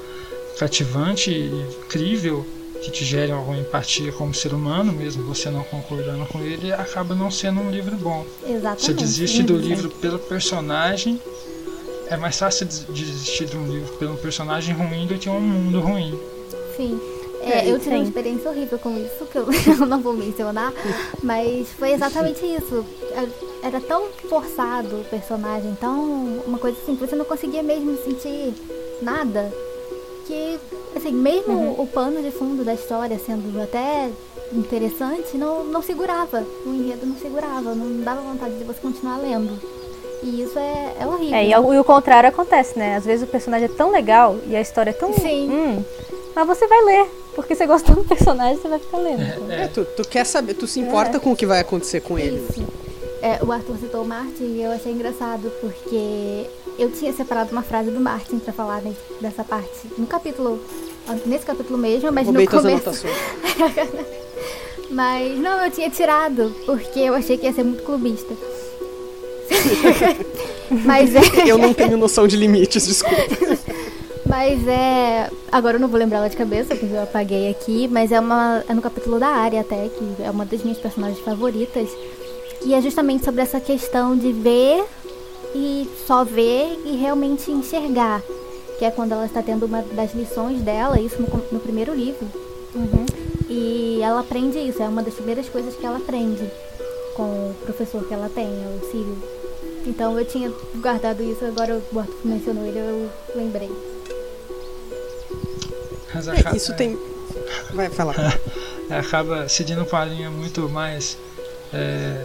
cativante 0.58 1.30
e 1.30 1.48
incrível 1.84 2.46
que 2.84 2.90
te 2.90 3.04
gerem 3.04 3.34
alguma 3.34 3.56
empatia 3.58 4.12
como 4.12 4.34
ser 4.34 4.52
humano, 4.52 4.92
mesmo 4.92 5.24
você 5.24 5.50
não 5.50 5.64
concordando 5.64 6.26
com 6.26 6.40
ele, 6.40 6.72
acaba 6.72 7.14
não 7.14 7.30
sendo 7.30 7.60
um 7.60 7.70
livro 7.70 7.96
bom. 7.96 8.26
Exatamente. 8.46 8.82
Você 8.82 8.92
desiste 8.92 9.42
do 9.42 9.56
livro 9.56 9.88
pelo 9.88 10.18
personagem, 10.18 11.20
é 12.08 12.16
mais 12.16 12.38
fácil 12.38 12.66
desistir 12.66 13.46
de 13.46 13.56
um 13.56 13.66
livro 13.66 13.96
pelo 13.96 14.16
personagem 14.16 14.74
ruim 14.74 15.06
do 15.06 15.18
que 15.18 15.28
um 15.28 15.40
mundo 15.40 15.80
ruim. 15.80 16.18
Sim. 16.76 17.00
É, 17.40 17.70
eu 17.70 17.78
tive 17.78 17.96
uma 17.96 18.04
experiência 18.04 18.50
horrível 18.50 18.78
com 18.78 18.96
isso, 18.96 19.26
que 19.30 19.36
eu, 19.36 19.46
eu 19.78 19.86
não 19.86 20.00
vou 20.00 20.14
mencionar, 20.14 20.72
mas 21.22 21.68
foi 21.78 21.92
exatamente 21.92 22.44
isso. 22.44 22.84
Era 23.62 23.80
tão 23.80 24.08
forçado 24.28 25.00
o 25.00 25.04
personagem, 25.04 25.76
tão. 25.78 26.40
uma 26.46 26.58
coisa 26.58 26.76
assim, 26.82 26.96
que 26.96 27.06
você 27.06 27.14
não 27.14 27.24
conseguia 27.24 27.62
mesmo 27.62 27.96
sentir 28.02 28.54
nada. 29.02 29.52
Que, 30.26 30.58
assim, 30.96 31.12
mesmo 31.12 31.52
uhum. 31.52 31.82
o 31.82 31.86
pano 31.86 32.22
de 32.22 32.30
fundo 32.30 32.64
da 32.64 32.72
história 32.72 33.18
sendo 33.18 33.60
até 33.62 34.10
interessante, 34.50 35.36
não, 35.36 35.64
não 35.64 35.82
segurava. 35.82 36.42
O 36.64 36.74
enredo 36.74 37.04
não 37.04 37.16
segurava, 37.16 37.74
não 37.74 38.02
dava 38.02 38.22
vontade 38.22 38.56
de 38.56 38.64
você 38.64 38.80
continuar 38.80 39.18
lendo. 39.18 39.60
E 40.24 40.42
isso 40.42 40.58
é, 40.58 40.94
é 41.00 41.06
horrível. 41.06 41.34
É, 41.34 41.48
e, 41.48 41.56
o, 41.56 41.74
e 41.74 41.78
o 41.78 41.84
contrário 41.84 42.28
acontece, 42.28 42.78
né? 42.78 42.96
Às 42.96 43.04
vezes 43.04 43.28
o 43.28 43.30
personagem 43.30 43.66
é 43.66 43.68
tão 43.68 43.90
legal 43.90 44.38
e 44.46 44.56
a 44.56 44.60
história 44.60 44.90
é 44.90 44.94
tão. 44.94 45.12
Sim. 45.12 45.50
Hum, 45.50 45.84
mas 46.34 46.46
você 46.46 46.66
vai 46.66 46.82
ler. 46.84 47.06
Porque 47.34 47.54
você 47.54 47.66
gosta 47.66 47.92
do 47.94 48.04
personagem, 48.04 48.56
você 48.56 48.68
vai 48.68 48.78
ficar 48.78 48.98
lendo. 48.98 49.52
É, 49.52 49.66
tu, 49.66 49.84
tu 49.84 50.08
quer 50.08 50.24
saber, 50.24 50.54
tu 50.54 50.66
se 50.66 50.80
importa 50.80 51.18
é. 51.18 51.20
com 51.20 51.32
o 51.32 51.36
que 51.36 51.44
vai 51.44 51.60
acontecer 51.60 52.00
com 52.00 52.18
ele. 52.18 52.36
Isso. 52.48 52.64
É, 53.20 53.42
o 53.42 53.50
Arthur 53.50 53.76
citou 53.78 54.02
o 54.02 54.06
Martin 54.06 54.44
e 54.44 54.62
eu 54.62 54.70
achei 54.70 54.92
engraçado 54.92 55.50
porque 55.60 56.46
eu 56.78 56.90
tinha 56.90 57.12
separado 57.12 57.52
uma 57.52 57.62
frase 57.62 57.90
do 57.90 58.00
Martin 58.00 58.38
para 58.38 58.52
falar 58.52 58.82
dessa 59.20 59.42
parte 59.42 59.88
no 59.98 60.06
capítulo, 60.06 60.62
nesse 61.26 61.44
capítulo 61.44 61.78
mesmo, 61.78 62.12
mas 62.12 62.26
Roubei 62.26 62.44
no 62.44 62.50
começo. 62.50 63.06
mas 64.90 65.38
não, 65.38 65.64
eu 65.64 65.70
tinha 65.70 65.90
tirado 65.90 66.54
porque 66.66 67.00
eu 67.00 67.14
achei 67.14 67.36
que 67.36 67.46
ia 67.46 67.52
ser 67.52 67.64
muito 67.64 67.82
clubista. 67.82 68.34
mas 70.84 71.14
é... 71.14 71.20
Eu 71.46 71.58
não 71.58 71.72
tenho 71.72 71.96
noção 71.96 72.26
de 72.26 72.36
limites, 72.36 72.86
desculpa. 72.86 73.16
Mas 74.26 74.66
é. 74.66 75.30
Agora 75.52 75.76
eu 75.76 75.80
não 75.80 75.88
vou 75.88 75.98
lembrar 75.98 76.18
ela 76.18 76.28
de 76.28 76.36
cabeça, 76.36 76.74
porque 76.74 76.94
eu 76.94 77.02
apaguei 77.02 77.50
aqui, 77.50 77.86
mas 77.88 78.10
é, 78.10 78.18
uma, 78.18 78.64
é 78.68 78.74
no 78.74 78.82
capítulo 78.82 79.18
da 79.18 79.28
área 79.28 79.60
até, 79.60 79.88
que 79.88 80.22
é 80.22 80.30
uma 80.30 80.44
das 80.44 80.62
minhas 80.62 80.78
personagens 80.78 81.20
favoritas. 81.20 81.88
E 82.64 82.74
é 82.74 82.80
justamente 82.80 83.24
sobre 83.24 83.42
essa 83.42 83.60
questão 83.60 84.16
de 84.16 84.32
ver 84.32 84.84
e 85.54 85.88
só 86.06 86.24
ver 86.24 86.80
e 86.84 86.96
realmente 86.96 87.50
enxergar. 87.50 88.22
Que 88.78 88.86
é 88.86 88.90
quando 88.90 89.12
ela 89.12 89.26
está 89.26 89.42
tendo 89.42 89.66
uma 89.66 89.82
das 89.82 90.14
lições 90.14 90.62
dela, 90.62 90.98
isso 90.98 91.20
no, 91.20 91.28
no 91.52 91.60
primeiro 91.60 91.94
livro. 91.94 92.26
Uhum. 92.74 93.06
E 93.48 94.00
ela 94.02 94.20
aprende 94.20 94.58
isso, 94.58 94.82
é 94.82 94.88
uma 94.88 95.02
das 95.02 95.14
primeiras 95.14 95.48
coisas 95.48 95.76
que 95.76 95.84
ela 95.84 95.98
aprende 95.98 96.50
com 97.14 97.22
o 97.22 97.54
professor 97.62 98.02
que 98.04 98.12
ela 98.12 98.28
tem, 98.34 98.46
é 98.46 98.78
o 98.82 98.90
Círio. 98.90 99.16
Então 99.86 100.18
eu 100.18 100.24
tinha 100.24 100.52
guardado 100.76 101.22
isso, 101.22 101.44
agora 101.44 101.80
o 101.92 101.98
Arthur 101.98 102.16
mencionou 102.24 102.64
ele, 102.64 102.78
eu 102.78 103.10
lembrei. 103.34 103.70
É, 106.14 106.56
isso 106.56 106.74
tem. 106.76 106.98
Vai 107.72 107.90
falar. 107.90 108.40
É, 108.88 108.96
acaba 108.96 109.48
seguindo 109.48 109.82
uma 109.84 110.04
linha 110.04 110.30
muito 110.30 110.68
mais 110.68 111.18
é, 111.72 112.24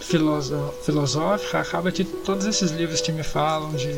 filosófica. 0.00 1.60
Acaba 1.60 1.92
que 1.92 2.04
todos 2.04 2.44
esses 2.44 2.72
livros 2.72 3.00
que 3.00 3.12
me 3.12 3.22
falam 3.22 3.72
de 3.72 3.94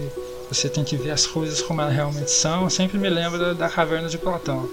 você 0.48 0.68
tem 0.68 0.84
que 0.84 0.96
ver 0.96 1.10
as 1.10 1.26
coisas 1.26 1.62
como 1.62 1.80
elas 1.80 1.94
realmente 1.94 2.30
são, 2.30 2.68
sempre 2.68 2.98
me 2.98 3.08
lembra 3.08 3.54
da 3.54 3.68
Caverna 3.68 4.08
de 4.08 4.18
Platão. 4.18 4.68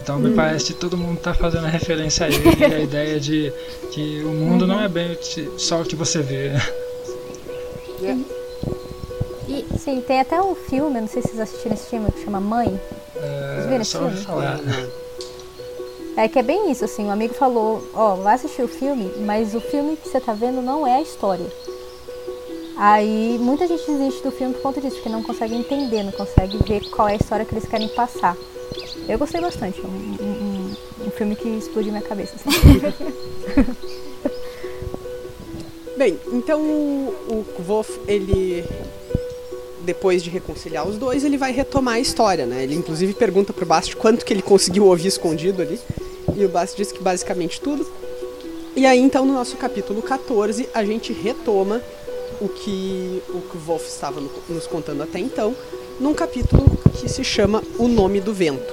Então 0.00 0.18
me 0.18 0.30
hum. 0.30 0.36
parece 0.36 0.66
que 0.66 0.74
todo 0.74 0.96
mundo 0.96 1.18
está 1.18 1.34
fazendo 1.34 1.66
referência 1.66 2.26
a 2.26 2.28
ele 2.30 2.56
e 2.58 2.64
a 2.64 2.78
ideia 2.80 3.20
de 3.20 3.52
que 3.90 4.22
o 4.22 4.28
mundo 4.28 4.62
uhum. 4.62 4.68
não 4.68 4.80
é 4.80 4.88
bem 4.88 5.18
só 5.58 5.82
o 5.82 5.84
que 5.84 5.96
você 5.96 6.22
vê. 6.22 6.52
É. 8.10 8.48
E, 9.48 9.78
sim, 9.78 10.00
tem 10.02 10.20
até 10.20 10.40
um 10.40 10.54
filme, 10.54 11.00
não 11.00 11.08
sei 11.08 11.22
se 11.22 11.28
vocês 11.28 11.40
assistiram 11.40 11.74
esse 11.74 11.88
filme, 11.88 12.12
que 12.12 12.22
chama 12.24 12.40
Mãe. 12.40 12.78
Vocês 13.14 13.66
viram 13.66 13.80
esse 13.80 13.96
filme? 13.96 14.16
Falar. 14.18 14.60
É 16.16 16.28
que 16.28 16.38
é 16.38 16.42
bem 16.42 16.70
isso, 16.70 16.84
assim, 16.84 17.04
um 17.04 17.10
amigo 17.10 17.32
falou, 17.32 17.80
ó, 17.94 18.12
oh, 18.12 18.16
vai 18.16 18.34
assistir 18.34 18.62
o 18.62 18.68
filme, 18.68 19.10
mas 19.24 19.54
o 19.54 19.60
filme 19.60 19.96
que 19.96 20.08
você 20.08 20.20
tá 20.20 20.32
vendo 20.32 20.60
não 20.60 20.86
é 20.86 20.96
a 20.96 21.00
história. 21.00 21.46
Aí 22.76 23.38
muita 23.40 23.66
gente 23.66 23.86
desiste 23.90 24.22
do 24.22 24.30
filme 24.30 24.52
por 24.54 24.62
conta 24.62 24.80
disso, 24.80 24.96
porque 24.96 25.08
não 25.08 25.22
consegue 25.22 25.54
entender, 25.54 26.02
não 26.02 26.12
consegue 26.12 26.58
ver 26.58 26.90
qual 26.90 27.08
é 27.08 27.12
a 27.12 27.16
história 27.16 27.44
que 27.44 27.54
eles 27.54 27.68
querem 27.68 27.88
passar. 27.88 28.36
Eu 29.08 29.18
gostei 29.18 29.40
bastante, 29.40 29.80
é 29.80 29.84
um, 29.84 30.16
um, 30.20 31.06
um 31.06 31.10
filme 31.10 31.34
que 31.34 31.48
explodiu 31.48 31.92
minha 31.92 32.04
cabeça. 32.04 32.34
Assim. 32.34 32.48
Bem, 35.98 36.16
então 36.32 36.60
o 36.62 37.44
Wolf, 37.58 37.98
ele 38.06 38.64
depois 39.80 40.22
de 40.22 40.30
reconciliar 40.30 40.86
os 40.86 40.96
dois, 40.96 41.24
ele 41.24 41.36
vai 41.36 41.50
retomar 41.50 41.94
a 41.94 41.98
história, 41.98 42.46
né? 42.46 42.62
Ele 42.62 42.76
inclusive 42.76 43.12
pergunta 43.14 43.52
pro 43.52 43.66
Bast 43.66 43.96
quanto 43.96 44.24
que 44.24 44.32
ele 44.32 44.40
conseguiu 44.42 44.84
ouvir 44.84 45.08
escondido 45.08 45.60
ali. 45.60 45.80
E 46.36 46.44
o 46.44 46.48
Bast 46.48 46.76
diz 46.76 46.92
que 46.92 47.02
basicamente 47.02 47.60
tudo. 47.60 47.84
E 48.76 48.86
aí 48.86 49.00
então 49.00 49.24
no 49.26 49.32
nosso 49.32 49.56
capítulo 49.56 50.00
14 50.00 50.68
a 50.72 50.84
gente 50.84 51.12
retoma 51.12 51.82
o 52.40 52.48
que 52.48 53.20
o 53.30 53.58
Wolf 53.66 53.88
estava 53.88 54.22
nos 54.48 54.68
contando 54.68 55.02
até 55.02 55.18
então, 55.18 55.52
num 55.98 56.14
capítulo 56.14 56.64
que 57.00 57.08
se 57.08 57.24
chama 57.24 57.60
O 57.76 57.88
Nome 57.88 58.20
do 58.20 58.32
Vento. 58.32 58.72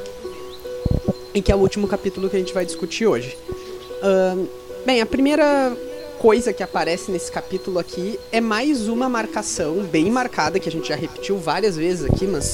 E 1.33 1.41
que 1.41 1.51
é 1.51 1.55
o 1.55 1.59
último 1.59 1.88
capítulo 1.88 2.29
que 2.29 2.35
a 2.35 2.39
gente 2.39 2.53
vai 2.53 2.67
discutir 2.67 3.07
hoje. 3.07 3.35
Uh, 3.49 4.47
bem, 4.85 5.01
a 5.01 5.07
primeira 5.07 5.75
coisa 6.15 6.54
que 6.54 6.63
aparece 6.63 7.12
nesse 7.12 7.32
capítulo 7.32 7.78
aqui 7.78 8.19
é 8.32 8.41
mais 8.41 8.88
uma 8.88 9.08
marcação 9.08 9.84
bem 9.84 10.10
marcada, 10.10 10.60
que 10.60 10.67
a 10.67 10.71
gente 10.71 10.88
já 10.88 10.95
repetiu 10.95 11.38
várias 11.38 11.75
vezes 11.75 12.06
aqui, 12.06 12.25
mas 12.25 12.54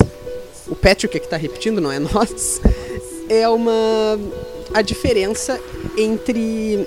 o 0.68 0.76
Patrick 0.76 1.16
é 1.16 1.20
que 1.20 1.26
está 1.26 1.38
repetindo, 1.38 1.80
não 1.80 1.92
é 1.92 2.00
nós. 2.00 2.62
É 3.30 3.48
uma. 3.48 3.72
a 4.74 4.82
diferença 4.82 5.60
entre 5.98 6.86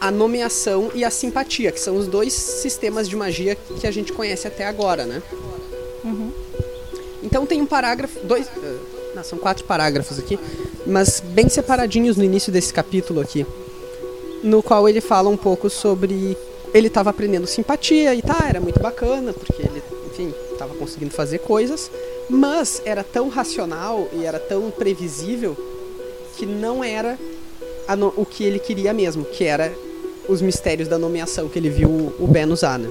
a 0.00 0.10
nomeação 0.10 0.90
e 0.94 1.04
a 1.04 1.10
simpatia, 1.10 1.70
que 1.70 1.80
são 1.80 1.96
os 1.96 2.06
dois 2.06 2.32
sistemas 2.32 3.08
de 3.08 3.16
magia 3.16 3.56
que 3.80 3.86
a 3.86 3.90
gente 3.90 4.12
conhece 4.12 4.46
até 4.46 4.66
agora, 4.66 5.04
né? 5.04 5.22
Uhum. 6.04 6.32
Então 7.22 7.46
tem 7.46 7.60
um 7.60 7.66
parágrafo. 7.66 8.18
Dois. 8.20 8.46
Uh, 8.48 8.98
não, 9.14 9.24
são 9.24 9.38
quatro 9.38 9.64
parágrafos 9.64 10.18
aqui, 10.18 10.38
mas 10.86 11.20
bem 11.20 11.48
separadinhos 11.48 12.16
no 12.16 12.24
início 12.24 12.52
desse 12.52 12.72
capítulo 12.72 13.20
aqui 13.20 13.46
no 14.42 14.62
qual 14.62 14.88
ele 14.88 15.00
fala 15.00 15.28
um 15.28 15.36
pouco 15.36 15.68
sobre 15.68 16.36
ele 16.74 16.88
estava 16.88 17.10
aprendendo 17.10 17.46
simpatia 17.46 18.14
e 18.14 18.22
tá, 18.22 18.46
era 18.48 18.60
muito 18.60 18.80
bacana, 18.80 19.32
porque 19.32 19.62
ele, 19.62 19.82
enfim, 20.06 20.32
estava 20.52 20.74
conseguindo 20.74 21.12
fazer 21.12 21.38
coisas, 21.38 21.90
mas 22.28 22.82
era 22.84 23.02
tão 23.02 23.28
racional 23.28 24.08
e 24.12 24.24
era 24.24 24.38
tão 24.38 24.70
previsível 24.70 25.56
que 26.36 26.44
não 26.44 26.84
era 26.84 27.18
no, 27.96 28.12
o 28.16 28.26
que 28.26 28.44
ele 28.44 28.58
queria 28.58 28.92
mesmo, 28.92 29.24
que 29.24 29.44
era 29.44 29.72
os 30.28 30.42
mistérios 30.42 30.88
da 30.88 30.98
nomeação 30.98 31.48
que 31.48 31.58
ele 31.58 31.70
viu 31.70 31.88
o 32.18 32.26
Ben 32.26 32.50
usar, 32.50 32.78
né? 32.78 32.90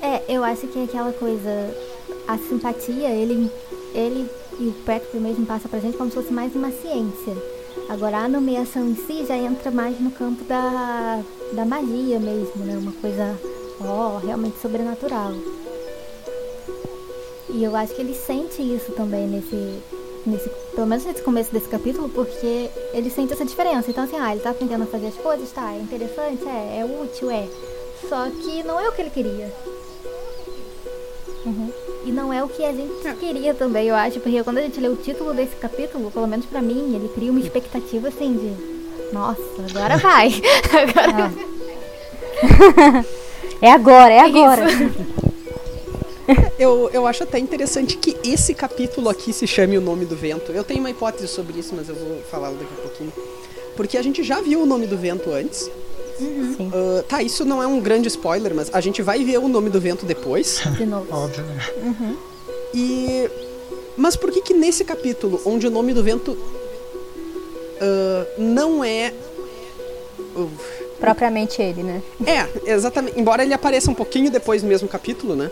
É, 0.00 0.22
eu 0.28 0.42
acho 0.42 0.66
que 0.66 0.82
aquela 0.82 1.12
coisa, 1.12 1.74
a 2.26 2.38
simpatia, 2.38 3.10
ele, 3.10 3.50
ele 3.94 4.26
e 4.58 4.68
o 4.68 4.72
Patrick 4.86 5.16
mesmo 5.18 5.44
passa 5.44 5.68
pra 5.68 5.80
gente 5.80 5.96
como 5.96 6.10
se 6.10 6.16
fosse 6.16 6.32
mais 6.32 6.54
uma 6.54 6.70
ciência 6.70 7.36
Agora, 7.88 8.18
a 8.18 8.28
nomeação 8.28 8.88
em 8.88 8.94
si 8.94 9.26
já 9.26 9.36
entra 9.36 9.70
mais 9.70 10.00
no 10.00 10.10
campo 10.10 10.42
da, 10.44 11.22
da 11.52 11.64
magia 11.64 12.18
mesmo, 12.18 12.64
né? 12.64 12.76
Uma 12.78 12.92
coisa, 12.92 13.38
ó, 13.80 14.18
realmente 14.18 14.58
sobrenatural. 14.58 15.32
E 17.50 17.62
eu 17.62 17.76
acho 17.76 17.94
que 17.94 18.00
ele 18.00 18.14
sente 18.14 18.62
isso 18.62 18.92
também 18.92 19.28
nesse, 19.28 19.78
nesse, 20.26 20.48
pelo 20.74 20.86
menos 20.86 21.04
nesse 21.04 21.22
começo 21.22 21.52
desse 21.52 21.68
capítulo, 21.68 22.08
porque 22.08 22.70
ele 22.92 23.10
sente 23.10 23.32
essa 23.32 23.44
diferença. 23.44 23.90
Então, 23.90 24.04
assim, 24.04 24.16
ah, 24.18 24.32
ele 24.32 24.40
tá 24.40 24.50
aprendendo 24.50 24.82
a 24.82 24.86
fazer 24.86 25.08
as 25.08 25.16
coisas, 25.16 25.52
tá, 25.52 25.72
é 25.72 25.78
interessante, 25.78 26.42
é, 26.48 26.80
é 26.80 26.84
útil, 26.84 27.30
é. 27.30 27.46
Só 28.08 28.28
que 28.30 28.62
não 28.62 28.80
é 28.80 28.88
o 28.88 28.92
que 28.92 29.02
ele 29.02 29.10
queria. 29.10 29.52
Não 32.14 32.32
é 32.32 32.44
o 32.44 32.48
que 32.48 32.64
a 32.64 32.72
gente 32.72 33.08
é. 33.08 33.12
queria 33.12 33.52
também, 33.52 33.88
eu 33.88 33.94
acho, 33.96 34.20
porque 34.20 34.40
quando 34.44 34.58
a 34.58 34.62
gente 34.62 34.78
lê 34.78 34.88
o 34.88 34.94
título 34.94 35.34
desse 35.34 35.56
capítulo, 35.56 36.12
pelo 36.12 36.28
menos 36.28 36.46
para 36.46 36.62
mim, 36.62 36.94
ele 36.94 37.08
cria 37.08 37.28
uma 37.28 37.40
expectativa 37.40 38.06
assim 38.06 38.34
de. 38.34 39.12
Nossa, 39.12 39.42
agora 39.68 39.96
vai. 39.98 40.30
agora... 40.70 41.32
Ah. 42.44 43.04
é 43.60 43.72
agora, 43.72 44.12
é 44.12 44.20
agora. 44.20 44.64
eu, 46.56 46.88
eu 46.92 47.04
acho 47.04 47.24
até 47.24 47.40
interessante 47.40 47.96
que 47.96 48.16
esse 48.22 48.54
capítulo 48.54 49.08
aqui 49.08 49.32
se 49.32 49.46
chame 49.48 49.76
O 49.76 49.80
Nome 49.80 50.04
do 50.04 50.14
Vento. 50.14 50.52
Eu 50.52 50.62
tenho 50.62 50.78
uma 50.80 50.90
hipótese 50.90 51.26
sobre 51.26 51.58
isso, 51.58 51.74
mas 51.74 51.88
eu 51.88 51.96
vou 51.96 52.22
falar 52.30 52.50
daqui 52.50 52.74
a 52.78 52.82
pouquinho. 52.82 53.12
Porque 53.76 53.98
a 53.98 54.02
gente 54.02 54.22
já 54.22 54.40
viu 54.40 54.62
o 54.62 54.66
Nome 54.66 54.86
do 54.86 54.96
Vento 54.96 55.32
antes. 55.32 55.68
Uhum. 56.20 56.70
Uh, 56.72 57.02
tá, 57.04 57.22
isso 57.22 57.44
não 57.44 57.62
é 57.62 57.66
um 57.66 57.80
grande 57.80 58.08
spoiler, 58.08 58.54
mas 58.54 58.70
a 58.72 58.80
gente 58.80 59.02
vai 59.02 59.24
ver 59.24 59.38
o 59.38 59.48
nome 59.48 59.70
do 59.70 59.80
vento 59.80 60.06
depois. 60.06 60.62
De 60.76 60.86
novo. 60.86 61.06
Óbvio, 61.10 61.44
né? 61.44 61.66
Uhum. 61.82 62.16
E 62.72 63.30
Mas 63.96 64.16
por 64.16 64.30
que 64.30 64.40
que 64.40 64.54
nesse 64.54 64.84
capítulo, 64.84 65.40
onde 65.44 65.66
o 65.66 65.70
nome 65.70 65.92
do 65.92 66.02
vento 66.02 66.32
uh, 66.32 68.26
não 68.38 68.84
é 68.84 69.12
uh, 70.36 70.50
Propriamente 71.00 71.60
ele, 71.60 71.82
né? 71.82 72.02
é, 72.26 72.72
exatamente. 72.72 73.18
Embora 73.18 73.42
ele 73.42 73.52
apareça 73.52 73.90
um 73.90 73.94
pouquinho 73.94 74.30
depois 74.30 74.62
no 74.62 74.68
mesmo 74.68 74.88
capítulo, 74.88 75.36
né? 75.36 75.50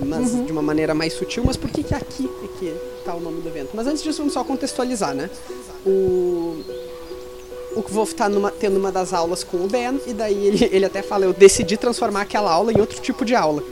Mas 0.00 0.44
de 0.44 0.50
uma 0.50 0.62
maneira 0.62 0.94
mais 0.94 1.12
sutil. 1.12 1.42
Mas 1.44 1.56
por 1.56 1.70
que, 1.70 1.82
que 1.82 1.94
aqui 1.94 2.28
é 2.42 2.58
que 2.58 2.74
tá 3.04 3.14
o 3.14 3.20
nome 3.20 3.40
do 3.40 3.50
vento? 3.50 3.70
Mas 3.74 3.86
antes 3.86 4.02
disso, 4.02 4.18
vamos 4.18 4.32
só 4.32 4.42
contextualizar, 4.42 5.14
né? 5.14 5.30
O. 5.86 6.56
O 7.76 7.82
Kvolf 7.82 8.12
tá 8.14 8.28
numa, 8.28 8.50
tendo 8.50 8.76
uma 8.78 8.90
das 8.90 9.12
aulas 9.12 9.44
com 9.44 9.58
o 9.58 9.68
Ben, 9.68 10.00
e 10.06 10.12
daí 10.12 10.46
ele, 10.46 10.68
ele 10.72 10.84
até 10.84 11.02
fala: 11.02 11.24
Eu 11.24 11.32
decidi 11.32 11.76
transformar 11.76 12.22
aquela 12.22 12.50
aula 12.50 12.72
em 12.72 12.80
outro 12.80 13.00
tipo 13.00 13.24
de 13.24 13.34
aula. 13.34 13.62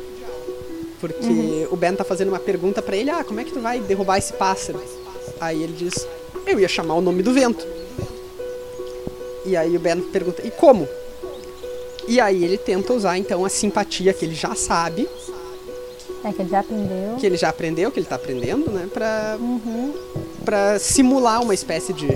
Porque 1.01 1.67
o 1.71 1.77
Ben 1.77 1.95
tá 1.95 2.05
fazendo 2.05 2.29
uma 2.29 2.39
pergunta 2.39 2.81
pra 2.81 2.97
ele: 2.97 3.11
Ah, 3.11 3.25
como 3.25 3.41
é 3.41 3.45
que 3.45 3.53
tu 3.53 3.61
vai 3.61 3.81
derrubar 3.81 4.19
esse 4.19 4.33
pássaro? 4.33 4.81
Aí 5.41 5.63
ele 5.63 5.73
diz: 5.73 6.07
Eu 6.47 6.61
ia 6.61 6.69
chamar 6.69 6.95
o 6.95 7.01
nome 7.01 7.23
do 7.23 7.33
vento. 7.33 7.67
E 9.45 9.57
aí 9.57 9.77
o 9.77 9.81
Ben 9.81 10.01
pergunta: 10.01 10.47
E 10.47 10.51
como? 10.51 10.89
E 12.09 12.21
aí 12.21 12.45
ele 12.45 12.57
tenta 12.59 12.93
usar 12.93 13.19
então 13.19 13.45
a 13.45 13.49
simpatia 13.49 14.13
que 14.13 14.25
ele 14.25 14.35
já 14.35 14.55
sabe, 14.55 15.09
É 16.25 16.33
que 16.33 16.43
ele 16.43 16.49
já 16.49 16.61
aprendeu. 16.61 17.17
que 17.19 17.27
ele 17.27 17.37
já 17.37 17.49
aprendeu, 17.49 17.91
que 17.91 17.99
ele 17.99 18.07
tá 18.07 18.15
aprendendo, 18.15 18.71
né, 18.71 18.89
pra, 18.93 19.37
Uhum. 19.41 19.93
pra 20.45 20.79
simular 20.79 21.43
uma 21.43 21.53
espécie 21.53 21.93
de 21.93 22.07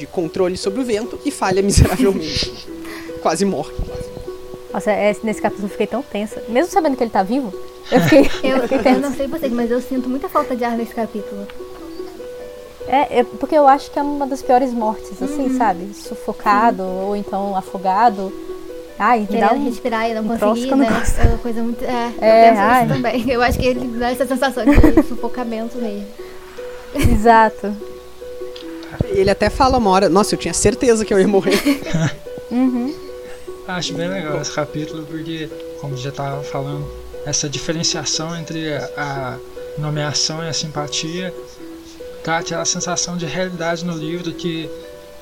de 0.00 0.06
controle 0.06 0.56
sobre 0.56 0.80
o 0.80 0.84
vento 0.84 1.18
e 1.24 1.30
falha 1.30 1.60
miseravelmente. 1.62 2.66
Quase 3.22 3.44
morre. 3.44 3.72
Nossa, 4.72 4.90
é- 4.90 5.14
nesse 5.22 5.42
capítulo 5.42 5.66
eu 5.66 5.70
fiquei 5.70 5.86
tão 5.86 6.02
tensa. 6.02 6.42
Mesmo 6.48 6.72
sabendo 6.72 6.96
que 6.96 7.02
ele 7.04 7.10
tá 7.10 7.22
vivo, 7.22 7.52
eu 7.92 8.00
fiquei, 8.00 8.30
Eu, 8.50 8.56
eu 8.58 8.68
fiquei 8.68 8.92
eu 8.94 8.98
não 9.00 9.12
sei 9.12 9.26
vocês, 9.26 9.52
mas 9.52 9.70
eu 9.70 9.80
sinto 9.80 10.08
muita 10.08 10.28
falta 10.28 10.56
de 10.56 10.64
ar 10.64 10.76
nesse 10.76 10.94
capítulo. 10.94 11.46
É, 12.88 13.20
é 13.20 13.24
porque 13.24 13.54
eu 13.54 13.68
acho 13.68 13.90
que 13.90 13.98
é 13.98 14.02
uma 14.02 14.26
das 14.26 14.42
piores 14.42 14.72
mortes, 14.72 15.22
assim, 15.22 15.48
Uhum. 15.50 15.58
sabe? 15.58 15.92
Sufocado 15.94 16.82
ou 16.82 17.14
então 17.14 17.54
afogado. 17.56 18.32
Ai, 18.98 19.20
me 19.20 19.26
dá 19.26 19.48
Querendo 19.48 19.60
um... 19.60 19.64
respirar 19.64 20.10
e 20.10 20.14
não 20.14 20.22
um 20.22 20.38
conseguir, 20.38 20.74
né? 20.76 20.88
É 21.22 21.28
uma 21.28 21.38
coisa 21.38 21.62
muito. 21.62 21.84
É, 21.84 22.12
É, 22.20 22.48
eu 22.48 22.50
penso 22.50 22.60
ai. 22.62 22.84
isso 22.86 22.94
também. 22.94 23.30
Eu 23.30 23.42
acho 23.42 23.58
que 23.58 23.66
ele 23.66 23.86
dá 23.98 24.10
essa 24.10 24.26
sensação 24.26 24.64
de 24.64 25.02
sufocamento 25.08 25.78
mesmo. 25.78 26.06
Exato. 26.94 27.74
Ele 29.10 29.30
até 29.30 29.50
fala 29.50 29.78
uma 29.78 29.90
hora, 29.90 30.08
nossa, 30.08 30.34
eu 30.34 30.38
tinha 30.38 30.54
certeza 30.54 31.04
que 31.04 31.12
eu 31.12 31.20
ia 31.20 31.28
morrer. 31.28 31.58
Uhum. 32.50 32.92
Acho 33.68 33.94
bem 33.94 34.08
legal 34.08 34.40
esse 34.42 34.50
capítulo 34.50 35.06
porque, 35.06 35.48
como 35.80 35.96
já 35.96 36.08
estava 36.08 36.42
falando, 36.42 36.84
essa 37.24 37.48
diferenciação 37.48 38.36
entre 38.36 38.74
a, 38.96 39.38
nomeação 39.78 40.42
e 40.44 40.48
a 40.48 40.52
simpatia 40.52 41.32
dá 42.24 42.38
aquela 42.38 42.64
sensação 42.64 43.16
de 43.16 43.26
realidade 43.26 43.84
no 43.84 43.96
livro 43.96 44.32
que 44.32 44.68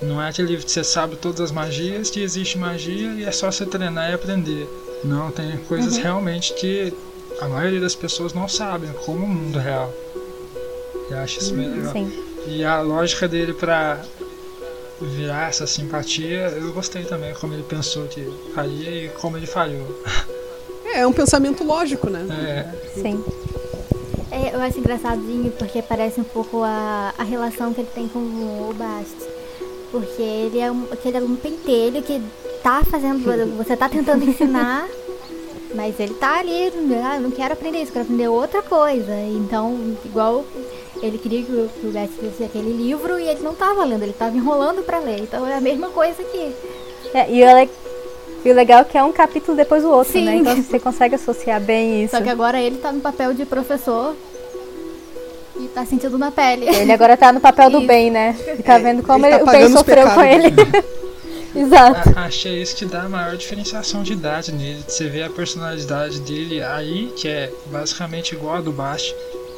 não 0.00 0.22
é 0.22 0.28
aquele 0.28 0.48
livro 0.48 0.64
que 0.64 0.72
você 0.72 0.82
sabe 0.82 1.16
todas 1.16 1.40
as 1.40 1.52
magias, 1.52 2.08
que 2.08 2.20
existe 2.20 2.56
magia 2.56 3.12
e 3.12 3.24
é 3.24 3.32
só 3.32 3.50
você 3.50 3.66
treinar 3.66 4.10
e 4.10 4.14
aprender. 4.14 4.66
Não, 5.04 5.30
tem 5.30 5.56
coisas 5.68 5.96
realmente 5.96 6.54
que 6.54 6.92
a 7.40 7.48
maioria 7.48 7.80
das 7.80 7.94
pessoas 7.94 8.32
não 8.32 8.48
sabem, 8.48 8.90
como 9.04 9.24
o 9.24 9.28
mundo 9.28 9.58
real. 9.58 9.92
E 11.10 11.14
acho 11.14 11.40
isso 11.40 11.54
bem 11.54 11.68
legal. 11.68 11.92
Sim. 11.92 12.27
E 12.50 12.64
a 12.64 12.80
lógica 12.80 13.28
dele 13.28 13.52
pra 13.52 14.00
virar 15.00 15.50
essa 15.50 15.66
simpatia, 15.66 16.48
eu 16.56 16.72
gostei 16.72 17.04
também, 17.04 17.34
como 17.34 17.52
ele 17.52 17.62
pensou 17.62 18.06
que 18.06 18.24
faria 18.54 18.90
e 19.04 19.08
como 19.10 19.36
ele 19.36 19.46
falhou. 19.46 20.02
É, 20.84 21.00
é 21.00 21.06
um 21.06 21.12
pensamento 21.12 21.62
lógico, 21.62 22.08
né? 22.08 22.26
É, 22.30 23.00
Sim. 23.00 23.22
É, 24.30 24.54
eu 24.54 24.60
acho 24.60 24.78
engraçadinho 24.78 25.50
porque 25.52 25.82
parece 25.82 26.20
um 26.20 26.24
pouco 26.24 26.62
a, 26.62 27.14
a 27.18 27.22
relação 27.22 27.72
que 27.74 27.80
ele 27.80 27.90
tem 27.94 28.08
com 28.08 28.18
o 28.18 28.74
Bast. 28.76 29.16
Porque 29.90 30.22
ele 30.22 30.58
é 30.58 30.70
um, 30.70 30.84
aquele 30.90 31.16
aluno 31.16 31.36
pentelho 31.36 32.02
que 32.02 32.20
tá 32.62 32.82
fazendo. 32.84 33.24
Você 33.56 33.76
tá 33.76 33.88
tentando 33.88 34.24
ensinar, 34.28 34.86
mas 35.74 35.98
ele 36.00 36.14
tá 36.14 36.38
ali, 36.38 36.72
ah, 37.04 37.16
eu 37.16 37.22
não 37.22 37.30
quero 37.30 37.52
aprender 37.54 37.82
isso, 37.82 37.92
quero 37.92 38.04
aprender 38.04 38.28
outra 38.28 38.62
coisa. 38.62 39.14
Então, 39.14 39.96
igual 40.04 40.44
ele 41.02 41.18
queria 41.18 41.42
que 41.42 41.52
o, 41.52 41.68
que 41.80 41.86
o 41.86 41.90
Bast 41.90 42.14
lesse 42.20 42.44
aquele 42.44 42.72
livro 42.72 43.18
e 43.18 43.28
ele 43.28 43.40
não 43.42 43.54
tava 43.54 43.84
lendo, 43.84 44.02
ele 44.02 44.12
tava 44.12 44.36
enrolando 44.36 44.82
pra 44.82 44.98
ler. 44.98 45.20
Então 45.20 45.46
é 45.46 45.54
a 45.54 45.60
mesma 45.60 45.88
coisa 45.90 46.20
aqui. 46.22 46.52
É, 47.14 47.30
e, 47.30 47.42
o 47.42 47.56
le- 47.56 47.70
e 48.44 48.50
o 48.50 48.54
legal 48.54 48.80
é 48.80 48.84
que 48.84 48.98
é 48.98 49.02
um 49.02 49.12
capítulo 49.12 49.56
depois 49.56 49.82
do 49.82 49.90
outro, 49.90 50.12
Sim. 50.12 50.24
né? 50.24 50.36
Então 50.36 50.56
você 50.56 50.78
consegue 50.78 51.14
associar 51.14 51.60
bem 51.60 52.04
isso. 52.04 52.16
Só 52.16 52.22
que 52.22 52.28
agora 52.28 52.60
ele 52.60 52.78
tá 52.78 52.92
no 52.92 53.00
papel 53.00 53.32
de 53.34 53.44
professor 53.46 54.14
e 55.58 55.66
tá 55.68 55.84
sentindo 55.84 56.16
na 56.18 56.30
pele. 56.30 56.66
Ele 56.68 56.92
agora 56.92 57.16
tá 57.16 57.32
no 57.32 57.40
papel 57.40 57.70
do 57.70 57.78
Isso. 57.78 57.86
bem, 57.86 58.10
né? 58.10 58.36
E 58.58 58.62
tá 58.62 58.78
vendo 58.78 59.02
como 59.02 59.26
ele 59.26 59.38
tá 59.40 59.54
ele- 59.56 59.64
o 59.64 59.66
os 59.68 59.72
sofreu 59.72 60.08
com 60.10 60.22
ele. 60.22 60.48
Exato. 61.54 62.10
a- 62.16 62.26
achei 62.26 62.60
isso 62.62 62.76
que 62.76 62.84
dá 62.84 63.02
a 63.02 63.08
maior 63.08 63.36
diferenciação 63.36 64.02
de 64.02 64.12
idade 64.12 64.52
nele. 64.52 64.84
Você 64.86 65.08
vê 65.08 65.22
a 65.22 65.30
personalidade 65.30 66.20
dele 66.20 66.62
aí, 66.62 67.12
que 67.16 67.26
é 67.26 67.50
basicamente 67.66 68.34
igual 68.34 68.56
a 68.56 68.60
do 68.60 68.70
Bast 68.70 69.12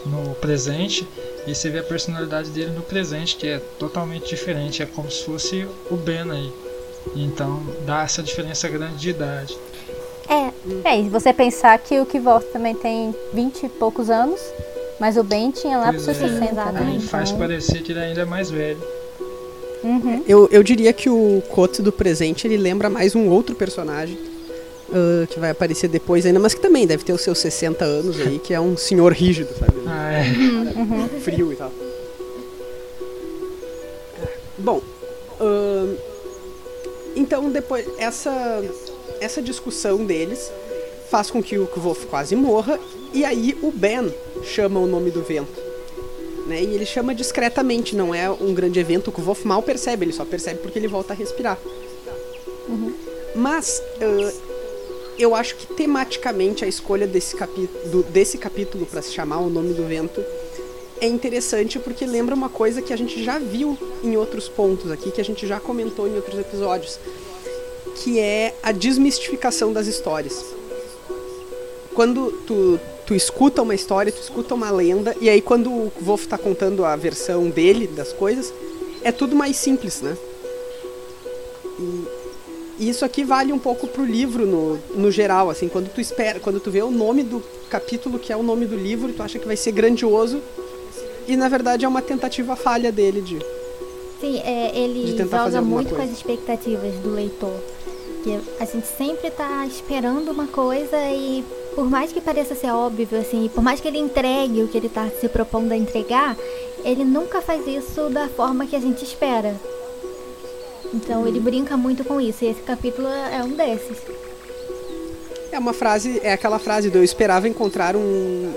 no 0.07 0.35
presente, 0.37 1.07
e 1.47 1.55
você 1.55 1.71
vê 1.71 1.79
a 1.79 1.83
personalidade 1.83 2.51
dele 2.51 2.71
no 2.71 2.83
presente, 2.83 3.37
que 3.37 3.47
é 3.49 3.59
totalmente 3.79 4.29
diferente. 4.29 4.83
É 4.83 4.87
como 4.87 5.11
se 5.11 5.25
fosse 5.25 5.67
o 5.91 5.97
Ben 5.97 6.31
aí. 6.31 6.53
Então 7.17 7.63
dá 7.87 8.03
essa 8.03 8.23
diferença 8.23 8.69
grande 8.69 8.97
de 8.97 9.11
idade. 9.11 9.57
É, 10.29 10.51
É, 10.85 11.01
e 11.01 11.09
você 11.09 11.33
pensar 11.33 11.79
que 11.79 11.99
o 11.99 12.07
Kivort 12.07 12.45
também 12.53 12.75
tem 12.75 13.15
20 13.33 13.65
e 13.65 13.69
poucos 13.69 14.11
anos, 14.11 14.41
mas 15.01 15.17
o 15.17 15.25
Ben 15.25 15.51
tinha 15.51 15.79
lá 15.79 15.93
Pois 15.93 16.05
pros 16.05 16.17
seus 16.17 16.31
é. 16.31 16.35
60, 16.39 16.41
né? 16.41 16.51
Exatamente. 16.53 17.03
Aí 17.03 17.09
faz 17.09 17.31
Então, 17.31 17.41
parecer 17.41 17.83
que 17.83 17.93
ele 17.93 18.01
ainda 18.01 18.21
é 18.21 18.25
mais 18.25 18.51
velho. 18.51 18.81
uhum. 19.83 20.23
Eu, 20.29 20.49
eu 20.53 20.63
diria 20.63 20.93
que 20.93 21.09
o 21.11 21.43
Kote 21.49 21.83
do 21.83 21.91
presente 21.91 22.47
ele 22.47 22.57
lembra 22.57 22.89
mais 22.91 23.17
um 23.17 23.29
outro 23.29 23.55
personagem 23.57 24.17
ah, 24.93 25.27
que 25.27 25.39
vai 25.39 25.51
aparecer 25.51 25.89
depois 25.89 26.27
ainda, 26.27 26.41
mas 26.41 26.55
que 26.55 26.61
também 26.61 26.87
deve 26.87 27.05
ter 27.05 27.13
os 27.13 27.21
seus 27.21 27.39
60 27.39 27.85
anos 27.85 28.21
aí, 28.21 28.39
que 28.39 28.53
é 28.53 28.61
um 28.61 28.77
senhor 28.77 29.13
rígido, 29.13 29.51
sabe? 29.59 29.73
Ah, 29.87 30.13
é. 30.13 31.21
Frio 31.21 31.53
e 31.53 31.57
tal. 31.57 31.73
Bom, 34.59 34.83
ahn, 35.41 35.95
então 37.17 37.51
depois 37.51 37.87
essa 37.99 38.63
essa 39.21 39.41
discussão 39.41 40.05
deles 40.05 40.51
faz 41.11 41.31
com 41.31 41.43
que 41.43 41.59
o 41.59 41.67
Kvolf 41.67 42.07
quase 42.07 42.37
morra 42.37 42.79
e 43.13 43.25
aí 43.25 43.57
o 43.63 43.71
Ben 43.71 44.13
chama 44.43 44.81
o 44.81 44.87
nome 44.87 45.11
do 45.11 45.23
vento. 45.23 45.61
Né? 46.47 46.63
E 46.63 46.75
ele 46.75 46.87
chama 46.87 47.15
discretamente, 47.15 47.95
não 47.95 48.15
é 48.15 48.31
um 48.31 48.55
grande 48.55 48.81
evento, 48.81 49.09
o 49.09 49.13
Kvolf 49.13 49.45
mal 49.45 49.63
percebe, 49.63 50.05
ele 50.05 50.13
só 50.13 50.25
percebe 50.25 50.61
porque 50.61 50.79
ele 50.79 50.89
volta 50.89 51.13
a 51.13 51.17
respirar. 51.17 51.59
Mas 53.35 53.83
ah, 54.01 54.50
eu 55.23 55.35
acho 55.35 55.57
que 55.57 55.67
tematicamente 55.75 56.65
a 56.65 56.69
escolha 56.69 57.07
desse, 57.07 57.37
capi 57.37 57.69
do- 57.87 58.03
desse 58.05 58.39
capítulo 58.39 58.87
para 58.87 59.03
se 59.03 59.13
chamar 59.13 59.39
o 59.41 59.51
nome 59.51 59.75
do 59.75 59.87
vento 59.87 60.25
é 61.01 61.07
interessante 61.07 61.79
porque 61.79 62.05
lembra 62.07 62.35
uma 62.35 62.49
coisa 62.49 62.83
que 62.83 62.93
a 62.93 62.97
gente 62.97 63.23
já 63.23 63.39
viu 63.39 63.77
em 64.03 64.17
outros 64.17 64.49
pontos 64.49 64.91
aqui, 64.91 65.11
que 65.11 65.21
a 65.21 65.25
gente 65.25 65.47
já 65.47 65.59
comentou 65.59 66.07
em 66.07 66.15
outros 66.15 66.39
episódios, 66.39 66.99
que 67.97 68.19
é 68.19 68.55
a 68.63 68.73
desmistificação 68.73 69.73
das 69.73 69.87
histórias. 69.87 70.45
Quando 71.95 72.31
tu, 72.47 72.79
tu 73.07 73.15
escuta 73.15 73.63
uma 73.63 73.75
história, 73.75 74.13
tu 74.13 74.21
escuta 74.21 74.55
uma 74.55 74.71
lenda, 74.71 75.17
e 75.21 75.29
aí 75.29 75.41
quando 75.41 75.71
o 75.71 75.93
Wolf 76.01 76.27
tá 76.27 76.39
contando 76.39 76.85
a 76.85 76.95
versão 76.97 77.49
dele 77.49 77.87
das 77.87 78.13
coisas, 78.13 78.53
é 79.03 79.11
tudo 79.11 79.35
mais 79.35 79.57
simples, 79.57 80.01
né? 80.03 80.17
E 81.79 82.20
isso 82.89 83.05
aqui 83.05 83.25
vale 83.25 83.53
um 83.53 83.59
pouco 83.59 83.87
pro 83.87 84.05
livro 84.05 84.47
no, 84.47 84.79
no 84.95 85.11
geral, 85.11 85.51
assim, 85.51 85.69
quando 85.69 85.93
tu 85.93 86.01
espera, 86.01 86.41
quando 86.41 86.61
tu 86.61 86.71
vê 86.71 86.83
o 86.83 86.91
nome 86.91 87.23
do 87.23 87.43
capítulo 87.69 88.19
que 88.19 88.33
é 88.33 88.37
o 88.37 88.43
nome 88.43 88.65
do 88.67 88.77
livro, 88.77 89.13
tu 89.13 89.23
acha 89.23 89.39
que 89.39 89.47
vai 89.47 89.57
ser 89.57 89.73
grandioso, 89.73 90.41
e 91.27 91.37
na 91.37 91.49
verdade 91.49 91.85
é 91.85 91.89
uma 91.89 92.03
tentativa 92.03 92.57
falha 92.57 92.91
dele 92.91 93.21
de 93.21 93.39
Sim, 94.21 94.39
é, 94.45 94.77
ele 94.77 95.17
joga 95.17 95.63
muito 95.63 95.91
com 95.91 95.97
coisa. 95.97 96.11
as 96.11 96.17
expectativas 96.19 96.95
do 96.97 97.15
leitor. 97.15 97.55
Que 98.23 98.39
a 98.61 98.67
gente 98.67 98.87
sempre 98.87 99.31
tá 99.31 99.67
esperando 99.67 100.31
uma 100.31 100.47
coisa 100.47 100.99
e 101.11 101.43
por 101.75 101.89
mais 101.89 102.13
que 102.13 102.21
pareça 102.21 102.55
ser 102.55 102.71
óbvio, 102.71 103.09
assim, 103.19 103.51
por 103.55 103.65
mais 103.65 103.81
que 103.81 103.89
ele 103.89 103.99
entregue 103.99 104.63
o 104.63 104.69
que 104.69 104.77
ele 104.77 104.91
tá 104.91 105.09
se 105.09 105.27
propondo 105.27 105.73
a 105.73 105.77
entregar, 105.77 106.37
ele 106.85 107.03
nunca 107.03 107.41
faz 107.41 107.67
isso 107.67 108.11
da 108.11 108.29
forma 108.29 108.67
que 108.67 108.77
a 108.77 108.81
gente 108.81 109.03
espera. 109.03 109.55
Então 110.93 111.27
ele 111.27 111.39
brinca 111.41 111.77
muito 111.77 112.03
com 112.05 112.21
isso, 112.21 112.45
e 112.45 112.49
esse 112.49 112.61
capítulo 112.63 113.07
é 113.09 113.43
um 113.45 113.51
desses. 113.51 113.97
É 115.53 115.59
uma 115.59 115.73
frase, 115.73 116.21
é 116.23 116.33
aquela 116.33 116.59
frase 116.59 116.91
do 116.91 116.99
eu 116.99 117.05
esperava 117.05 117.49
encontrar 117.49 117.97
um. 117.97 118.53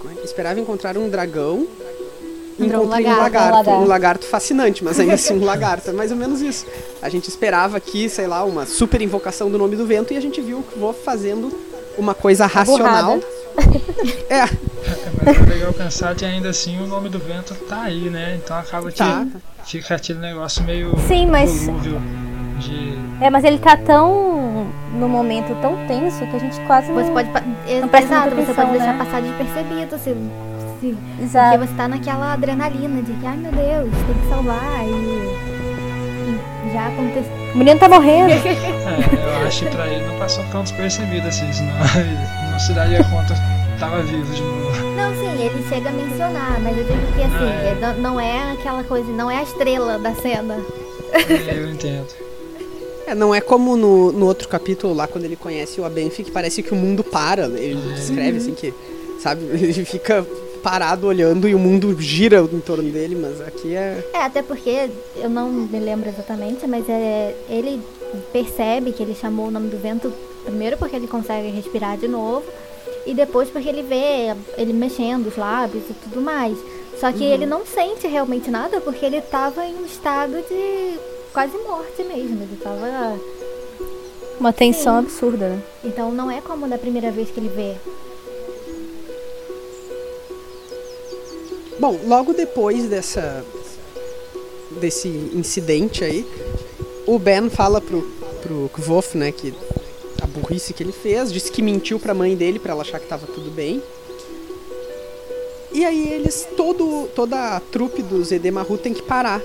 que- 0.00 0.24
Esperava 0.24 0.58
encontrar 0.60 0.96
um 0.96 1.08
dragão. 1.08 1.66
Encontrei 2.58 2.76
um 3.06 3.16
lagarto, 3.16 3.36
um 3.38 3.50
lagarto. 3.56 3.70
um 3.70 3.86
lagarto 3.86 4.26
fascinante, 4.26 4.84
mas 4.84 5.00
ainda 5.00 5.14
assim 5.14 5.34
um 5.34 5.44
lagarto. 5.44 5.90
É 5.90 5.92
mais 5.92 6.10
ou 6.10 6.16
menos 6.16 6.40
isso. 6.42 6.66
A 7.00 7.08
gente 7.08 7.28
esperava 7.28 7.76
aqui, 7.78 8.08
sei 8.08 8.26
lá, 8.26 8.44
uma 8.44 8.66
super 8.66 9.00
invocação 9.00 9.50
do 9.50 9.56
nome 9.58 9.74
do 9.74 9.86
vento 9.86 10.12
e 10.12 10.16
a 10.16 10.20
gente 10.20 10.40
viu 10.40 10.58
o 10.58 10.78
Wolf 10.78 10.98
fazendo 11.02 11.50
uma 11.98 12.14
coisa 12.14 12.46
racional. 12.46 13.18
burrada. 13.18 13.42
É, 14.30 14.38
É 14.44 14.48
Mas 15.24 15.36
é 15.36 15.44
legal 15.54 15.72
pensar 15.74 16.14
que 16.14 16.24
ainda 16.24 16.48
assim 16.48 16.80
o 16.82 16.86
nome 16.86 17.08
do 17.08 17.18
vento 17.18 17.54
tá 17.68 17.82
aí, 17.82 18.08
né? 18.10 18.40
Então 18.42 18.56
acaba 18.56 18.90
que 18.90 18.98
Tá. 18.98 19.26
fica 19.64 19.94
aquele 19.94 20.18
negócio 20.18 20.62
meio 20.64 20.98
Sim, 21.06 21.26
mas- 21.26 21.66
de. 21.82 22.98
É, 23.20 23.28
mas 23.30 23.44
ele 23.44 23.58
tá 23.58 23.76
tão. 23.76 24.66
no 24.94 25.08
momento 25.08 25.54
tão 25.60 25.76
tenso 25.86 26.18
que 26.26 26.36
a 26.36 26.38
gente 26.38 26.60
quase 26.66 26.90
não. 26.90 27.04
Você 27.04 27.10
pode. 27.12 27.28
Não 27.80 27.88
presta 27.88 28.14
Exato, 28.14 28.34
muita 28.34 28.52
você 28.54 28.60
atenção, 28.60 28.66
pode 28.66 28.78
deixar 28.78 28.92
né? 28.94 29.04
passar 29.04 29.22
despercebido. 29.22 29.98
Se, 29.98 30.96
Exato. 31.22 31.58
Porque 31.58 31.66
você 31.70 31.76
tá 31.76 31.88
naquela 31.88 32.32
adrenalina 32.32 33.02
de 33.02 33.12
que, 33.12 33.26
ai 33.26 33.36
meu 33.36 33.52
Deus, 33.52 33.90
tem 34.06 34.14
que 34.14 34.28
salvar 34.28 34.84
e. 34.86 35.51
já 36.72 36.86
aconteceu. 36.88 37.32
O 37.54 37.58
menino 37.58 37.78
tá 37.78 37.88
morrendo. 37.88 38.32
É, 38.82 39.42
eu 39.42 39.46
acho 39.46 39.64
que 39.64 39.70
pra 39.70 39.86
ele 39.88 40.04
não 40.06 40.18
passou 40.18 40.44
tão 40.50 40.62
despercebido 40.62 41.26
assim, 41.28 41.50
senão 41.52 41.72
ele 41.96 42.50
não 42.50 42.58
se 42.58 42.72
daria 42.72 43.02
conta 43.04 43.34
que 43.34 43.78
tava 43.80 44.02
vivo 44.02 44.32
de 44.34 44.42
novo. 44.42 44.82
Não, 44.96 45.14
sim, 45.14 45.42
ele 45.44 45.64
chega 45.68 45.88
a 45.88 45.92
mencionar, 45.92 46.60
mas 46.60 46.76
eu 46.78 46.84
digo 46.84 47.06
que 47.14 47.22
assim, 47.22 47.34
Ah, 47.34 47.62
é. 47.64 47.76
é, 47.90 47.94
não- 48.00 48.20
é 48.20 48.52
aquela 48.52 48.82
coisa, 48.84 49.10
não 49.12 49.30
é 49.30 49.38
a 49.38 49.42
estrela 49.42 49.98
da 49.98 50.14
cena. 50.14 50.58
É, 51.12 51.58
eu 51.58 51.70
entendo. 51.70 52.06
É, 53.06 53.14
não 53.14 53.34
é 53.34 53.40
como 53.40 53.76
no, 53.76 54.12
no 54.12 54.26
outro 54.26 54.48
capítulo 54.48 54.94
lá, 54.94 55.06
quando 55.06 55.24
ele 55.24 55.36
conhece 55.36 55.80
o 55.80 55.84
Abenfi, 55.84 56.24
que 56.24 56.30
parece 56.30 56.62
que 56.62 56.72
o 56.72 56.76
mundo 56.76 57.02
para. 57.04 57.48
né? 57.48 57.60
Ele 57.60 57.94
descreve 57.94 58.38
assim 58.38 58.54
que, 58.54 58.72
sabe, 59.20 59.44
ele 59.52 59.84
fica 59.84 60.24
parado 60.62 61.06
olhando 61.06 61.48
e 61.48 61.54
o 61.54 61.58
mundo 61.58 61.94
gira 62.00 62.40
em 62.40 62.60
torno 62.60 62.90
dele, 62.90 63.16
mas 63.16 63.40
aqui 63.40 63.74
é. 63.74 64.04
É, 64.14 64.18
até 64.18 64.42
porque 64.42 64.90
eu 65.16 65.28
não 65.28 65.50
me 65.50 65.78
lembro 65.78 66.08
exatamente, 66.08 66.66
mas 66.66 66.88
é, 66.88 67.34
ele 67.48 67.80
percebe 68.32 68.92
que 68.92 69.02
ele 69.02 69.14
chamou 69.14 69.48
o 69.48 69.50
nome 69.50 69.68
do 69.68 69.78
vento 69.78 70.12
primeiro 70.44 70.76
porque 70.76 70.96
ele 70.96 71.06
consegue 71.06 71.48
respirar 71.48 71.96
de 71.96 72.08
novo 72.08 72.44
e 73.06 73.14
depois 73.14 73.48
porque 73.48 73.68
ele 73.68 73.82
vê 73.82 74.34
ele 74.56 74.72
mexendo 74.72 75.26
os 75.26 75.36
lábios 75.36 75.84
e 75.90 75.94
tudo 75.94 76.20
mais. 76.20 76.56
Só 76.98 77.10
que 77.10 77.24
ele 77.24 77.46
não 77.46 77.66
sente 77.66 78.06
realmente 78.06 78.50
nada 78.50 78.80
porque 78.80 79.04
ele 79.04 79.20
tava 79.20 79.64
em 79.66 79.74
um 79.74 79.84
estado 79.84 80.34
de 80.48 81.00
quase 81.32 81.56
morte 81.58 82.02
mesmo. 82.04 82.42
Ele 82.42 82.56
tava. 82.62 83.18
Uma 84.38 84.52
tensão 84.52 85.00
Sim. 85.00 85.06
absurda, 85.06 85.48
né? 85.48 85.62
Então 85.84 86.12
não 86.12 86.30
é 86.30 86.40
como 86.40 86.68
da 86.68 86.78
primeira 86.78 87.10
vez 87.10 87.30
que 87.30 87.40
ele 87.40 87.48
vê. 87.48 87.74
Bom, 91.82 91.98
logo 92.06 92.32
depois 92.32 92.88
dessa 92.88 93.44
desse 94.80 95.08
incidente 95.08 96.04
aí, 96.04 96.24
o 97.08 97.18
Ben 97.18 97.50
fala 97.50 97.80
pro, 97.80 98.02
pro 98.40 98.70
Kvof, 98.72 99.18
né, 99.18 99.32
que 99.32 99.52
a 100.22 100.26
burrice 100.28 100.72
que 100.72 100.80
ele 100.80 100.92
fez, 100.92 101.32
disse 101.32 101.50
que 101.50 101.60
mentiu 101.60 101.98
pra 101.98 102.14
mãe 102.14 102.36
dele 102.36 102.60
pra 102.60 102.70
ela 102.70 102.82
achar 102.82 103.00
que 103.00 103.08
tava 103.08 103.26
tudo 103.26 103.50
bem. 103.50 103.82
E 105.72 105.84
aí 105.84 106.12
eles, 106.12 106.46
todo, 106.56 107.08
toda 107.16 107.56
a 107.56 107.58
trupe 107.58 108.00
dos 108.00 108.30
Edemaru 108.30 108.78
tem 108.78 108.94
que 108.94 109.02
parar. 109.02 109.42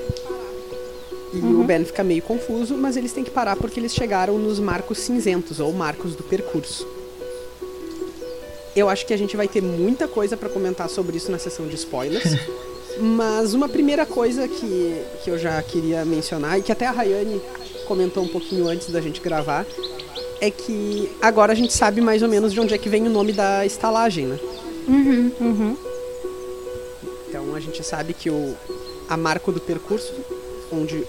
E 1.34 1.40
o 1.40 1.64
Ben 1.64 1.86
fica 1.86 2.04
meio 2.04 2.22
confuso, 2.22 2.78
mas 2.78 2.96
eles 2.96 3.14
têm 3.14 3.24
que 3.24 3.32
parar 3.32 3.56
porque 3.56 3.80
eles 3.80 3.96
chegaram 3.96 4.38
nos 4.38 4.60
marcos 4.60 5.00
cinzentos, 5.00 5.60
ou 5.60 5.74
marcos 5.74 6.14
do 6.14 6.22
percurso. 6.22 6.97
Eu 8.78 8.90
acho 8.90 9.08
que 9.08 9.14
a 9.14 9.18
gente 9.18 9.36
vai 9.36 9.48
ter 9.48 9.60
muita 9.60 10.08
coisa 10.08 10.38
pra 10.38 10.48
comentar 10.48 10.88
sobre 10.88 11.18
isso 11.18 11.32
na 11.32 11.40
sessão 11.40 11.68
de 11.68 11.74
spoilers. 11.74 12.36
Mas 13.02 13.56
uma 13.56 13.68
primeira 13.68 14.06
coisa 14.06 14.48
que, 14.48 15.02
que 15.24 15.32
eu 15.32 15.38
já 15.38 15.60
queria 15.64 16.06
mencionar, 16.06 16.60
e 16.60 16.62
que 16.62 16.72
até 16.72 16.86
a 16.86 16.92
Rayane 16.92 17.42
comentou 17.88 18.24
um 18.24 18.28
pouquinho 18.28 18.68
antes 18.68 18.92
da 18.92 19.02
gente 19.02 19.20
gravar, 19.20 19.66
é 20.40 20.52
que 20.52 21.12
agora 21.20 21.54
a 21.54 21.56
gente 21.56 21.74
sabe 21.74 22.02
mais 22.02 22.22
ou 22.22 22.30
menos 22.30 22.54
de 22.54 22.60
onde 22.60 22.76
é 22.76 22.78
que 22.78 22.88
vem 22.88 23.08
o 23.08 23.10
nome 23.10 23.34
da 23.34 23.66
estalagem, 23.66 24.28
né? 24.28 24.40
Uhum. 24.88 25.76
Então 27.28 27.56
a 27.56 27.60
gente 27.60 27.84
sabe 27.84 28.14
que 28.14 28.30
o, 28.30 28.56
a 29.10 29.18
marco 29.18 29.52
do 29.52 29.60
percurso, 29.60 30.14
onde 30.72 31.04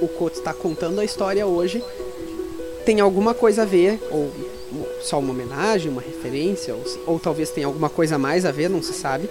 o 0.00 0.08
Koto 0.08 0.38
está 0.38 0.54
contando 0.54 1.00
a 1.00 1.04
história 1.04 1.46
hoje, 1.46 1.84
tem 2.86 2.98
alguma 3.00 3.34
coisa 3.34 3.62
a 3.62 3.66
ver, 3.66 4.00
ou 4.10 4.30
só 5.02 5.18
uma 5.18 5.30
homenagem, 5.30 5.90
uma 5.90 6.00
referência, 6.00 6.74
ou, 6.74 6.84
ou 7.06 7.18
talvez 7.18 7.50
tenha 7.50 7.66
alguma 7.66 7.88
coisa 7.88 8.16
a 8.16 8.18
mais 8.18 8.44
a 8.44 8.52
ver, 8.52 8.68
não 8.68 8.82
se 8.82 8.92
sabe, 8.92 9.28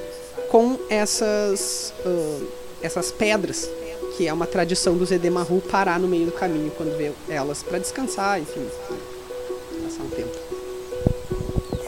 com 0.50 0.78
essas, 0.90 1.94
ah, 2.06 2.40
essas 2.82 3.12
pedras, 3.12 3.70
que 4.18 4.28
é 4.28 4.34
uma 4.34 4.48
tradição 4.48 4.98
dos 4.98 5.12
Edemaru 5.12 5.62
parar 5.62 6.00
no 6.00 6.08
meio 6.08 6.26
do 6.26 6.32
caminho 6.32 6.72
quando 6.72 6.98
vê 6.98 7.12
elas 7.30 7.64
para 7.64 7.80
descansar, 7.80 8.40
enfim, 8.40 8.68
passar 9.84 10.04
um 10.04 10.10
tempo. 10.10 10.38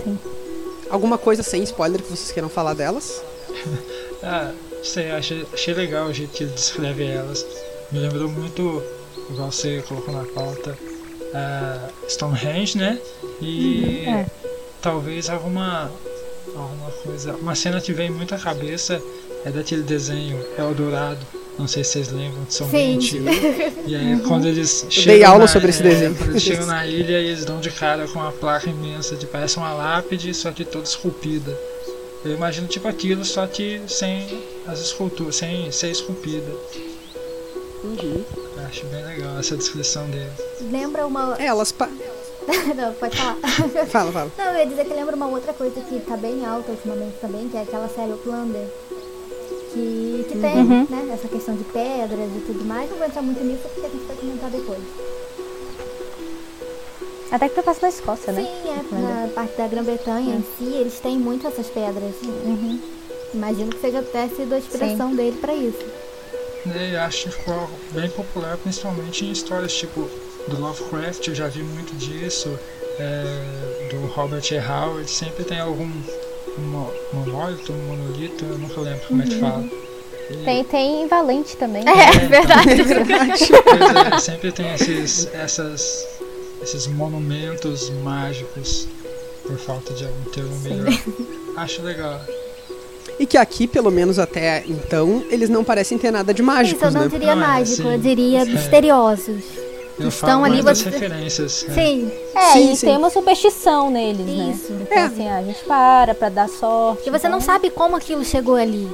Sim. 0.04 0.20
Alguma 0.90 1.18
coisa 1.18 1.44
sem 1.44 1.64
spoiler 1.64 2.02
que 2.02 2.10
vocês 2.10 2.32
queiram 2.32 2.50
falar 2.50 2.74
delas? 2.74 3.22
Ah, 4.24 4.54
sei, 4.84 5.10
achei, 5.10 5.48
achei 5.52 5.74
legal 5.74 6.06
o 6.06 6.14
jeito 6.14 6.32
que 6.32 6.44
ele 6.44 6.54
descreve 6.54 7.04
elas. 7.06 7.44
Me 7.92 7.98
lembrou 7.98 8.30
muito, 8.30 8.84
igual 9.32 9.52
você 9.52 9.84
colocou 9.88 10.14
na 10.14 10.24
pauta, 10.26 10.78
Stonehenge, 12.08 12.78
né? 12.78 13.00
E 13.42 14.04
é. 14.08 14.26
talvez 14.82 15.30
alguma, 15.30 15.92
alguma 16.56 16.92
coisa. 17.04 17.34
Uma 17.36 17.56
cena 17.56 17.80
que 17.82 17.94
vem 17.94 18.10
muito 18.10 18.36
à 18.36 18.38
cabeça 18.38 19.02
é 19.46 19.50
daquele 19.52 19.84
desenho 19.84 20.44
Eldorado. 20.58 21.20
Não 21.60 21.68
sei 21.68 21.84
se 21.84 21.92
vocês 21.92 22.12
lembram, 22.12 22.44
de 22.46 22.54
São 22.54 22.70
Sim. 22.70 22.98
Bento. 23.00 23.86
E 23.86 23.96
aí 23.96 24.20
quando 24.28 24.48
eles 24.48 24.82
dei 24.84 24.92
chegam 24.92 25.30
aula 25.32 25.44
na- 25.44 25.48
sobre 25.48 25.70
esse 25.70 25.82
é, 25.82 25.84
desenho. 25.84 26.16
Quando 26.16 26.30
eles 26.32 26.44
chegam 26.44 26.66
na 26.66 26.88
ilha 26.88 27.20
e 27.20 27.28
eles 27.28 27.46
dão 27.46 27.60
de 27.60 27.70
cara 27.72 28.08
com 28.08 28.20
uma 28.20 28.32
placa 28.32 28.70
imensa 28.70 29.16
de 29.16 29.26
parece 29.28 29.58
uma 29.58 29.74
lápide, 29.74 30.34
só 30.34 30.52
que 30.52 30.64
toda 30.66 30.86
esculpida. 30.86 31.56
Eu 32.24 32.34
imagino 32.34 32.68
tipo 32.68 32.88
aquilo, 32.88 33.26
só 33.26 33.46
que 33.48 33.82
sem 33.88 34.44
as 34.68 34.80
esculturas, 34.80 35.36
sem 35.36 35.72
ser 35.72 35.90
esculpida. 35.92 36.52
Uhum. 37.84 38.24
Eu 38.58 38.64
Acho 38.68 38.86
bem 38.86 39.04
legal 39.04 39.38
essa 39.40 39.58
descrição 39.58 40.06
dele. 40.08 40.30
Lembra 40.72 41.06
uma. 41.06 41.36
É, 41.40 41.46
elas. 41.46 41.72
Pa... 41.72 41.88
Não, 42.76 42.94
pode 42.96 43.16
falar. 43.18 43.36
Fala, 43.88 44.12
fala. 44.12 44.32
Não, 44.38 44.46
eu 44.46 44.58
ia 44.60 44.66
dizer 44.66 44.86
que 44.86 44.94
lembra 44.94 45.16
uma 45.16 45.28
outra 45.28 45.54
coisa 45.54 45.80
que 45.82 46.00
tá 46.00 46.18
bem 46.18 46.44
alta 46.46 46.72
ultimamente 46.72 47.18
também, 47.22 47.48
que 47.50 47.58
é 47.58 47.62
aquela 47.62 47.88
série 47.88 48.12
Outlander. 48.12 48.68
Que, 49.74 50.26
que 50.28 50.38
tem, 50.40 50.58
Uhum. 50.58 50.88
né, 50.90 51.12
essa 51.14 51.28
questão 51.30 51.56
de 51.56 51.64
pedras 51.66 52.30
e 52.36 52.40
tudo 52.46 52.66
mais. 52.66 52.90
Não 52.90 52.98
vou 52.98 53.06
entrar 53.08 53.22
muito 53.22 53.42
nisso 53.44 53.62
porque 53.74 53.86
a 53.86 53.90
gente 53.90 54.06
vai 54.06 54.16
comentar 54.18 54.50
depois. 54.50 54.80
Até 57.32 57.48
que 57.48 57.56
tá 57.56 57.64
passando 57.64 57.84
na 57.84 57.90
Escócia, 57.90 58.34
né? 58.34 58.42
Sim, 58.42 58.70
é, 58.70 59.00
na 59.00 59.28
parte 59.34 59.56
da 59.58 59.68
Grã-Bretanha 59.68 60.36
em 60.36 60.42
si, 60.58 60.74
eles 60.74 61.00
têm 61.00 61.18
muito 61.18 61.48
essas 61.48 61.68
pedras. 61.68 62.16
Uhum. 62.24 62.80
Imagino 63.34 63.70
que 63.70 63.80
seja 63.80 64.00
até 64.00 64.28
sido 64.28 64.54
a 64.54 64.58
inspiração 64.58 65.16
dele 65.16 65.38
pra 65.40 65.54
isso. 65.54 65.80
E 66.66 66.96
acho 66.98 67.24
que 67.30 67.32
ficou 67.38 67.70
bem 67.92 68.10
popular, 68.10 68.58
principalmente 68.58 69.24
em 69.26 69.32
histórias 69.32 69.74
tipo 69.74 70.10
do 70.48 70.60
Lovecraft, 70.60 71.28
eu 71.28 71.36
já 71.36 71.48
vi 71.48 71.62
muito 71.64 71.96
disso. 71.96 72.58
é, 73.00 73.88
do 73.90 74.06
Robert 74.08 74.44
E. 74.52 74.58
Howard, 74.60 75.10
sempre 75.10 75.44
tem 75.44 75.60
algum 75.60 75.86
mo- 76.58 76.92
monólito, 77.14 77.72
monolito, 77.74 78.46
eu 78.46 78.58
nunca 78.60 78.80
lembro 78.82 79.02
como 79.08 79.22
é 79.24 79.26
que 79.26 79.40
fala. 79.40 79.64
E- 80.30 80.36
Tem, 80.46 80.64
tem 80.64 81.04
em 81.04 81.08
Valente 81.08 81.58
também. 81.58 81.84
É, 81.88 82.12
verdade. 82.28 82.84
Pois 83.64 84.14
é, 84.14 84.20
sempre 84.20 84.52
tem 84.52 84.74
esses, 84.74 85.28
essas, 85.34 86.06
esses 86.62 86.86
monumentos 86.88 87.90
mágicos, 88.04 88.88
por 89.48 89.58
falta 89.58 89.94
de 89.94 90.06
algum 90.06 90.24
termo 90.32 90.56
melhor. 90.60 90.94
Acho 91.58 91.82
legal. 91.82 92.22
E 93.20 93.26
que 93.26 93.38
aqui, 93.38 93.68
pelo 93.68 93.90
menos 93.92 94.20
até 94.20 94.64
então, 94.68 95.24
eles 95.30 95.50
não 95.50 95.64
parecem 95.64 95.98
ter 95.98 96.12
nada 96.12 96.34
de 96.34 96.42
mágicos, 96.44 96.82
Isso 96.88 96.98
eu 96.98 97.00
não 97.02 97.02
né? 97.02 97.08
diria 97.10 97.36
Não, 97.36 97.44
é, 97.44 97.48
mágico, 97.48 97.88
eu 97.88 97.98
diria 97.98 98.42
É. 98.42 98.46
misteriosos. 98.46 99.44
Eu 100.00 100.08
Estão 100.10 100.30
falo 100.42 100.46
ali, 100.46 100.62
você- 100.62 100.90
referências. 100.90 101.66
é. 101.70 101.74
Sim, 101.74 102.12
É, 102.34 102.54
Sim, 102.54 102.72
e 102.72 102.76
sim. 102.76 102.86
tem 102.88 102.98
uma 102.98 103.10
superstição 103.10 103.90
neles, 103.92 104.26
né? 104.26 104.52
Isso. 104.56 104.72
Então, 104.74 104.98
É. 104.98 105.06
assim, 105.06 105.30
a 105.30 105.44
gente 105.44 105.64
para 105.66 106.16
pra 106.16 106.30
dar 106.30 106.48
sorte. 106.50 107.04
que 107.04 107.12
você 107.12 107.28
não 107.30 107.38
então- 107.40 107.54
sabe 107.54 107.70
como 107.70 107.96
aquilo 107.96 108.24
chegou 108.24 108.56
ali. 108.56 108.88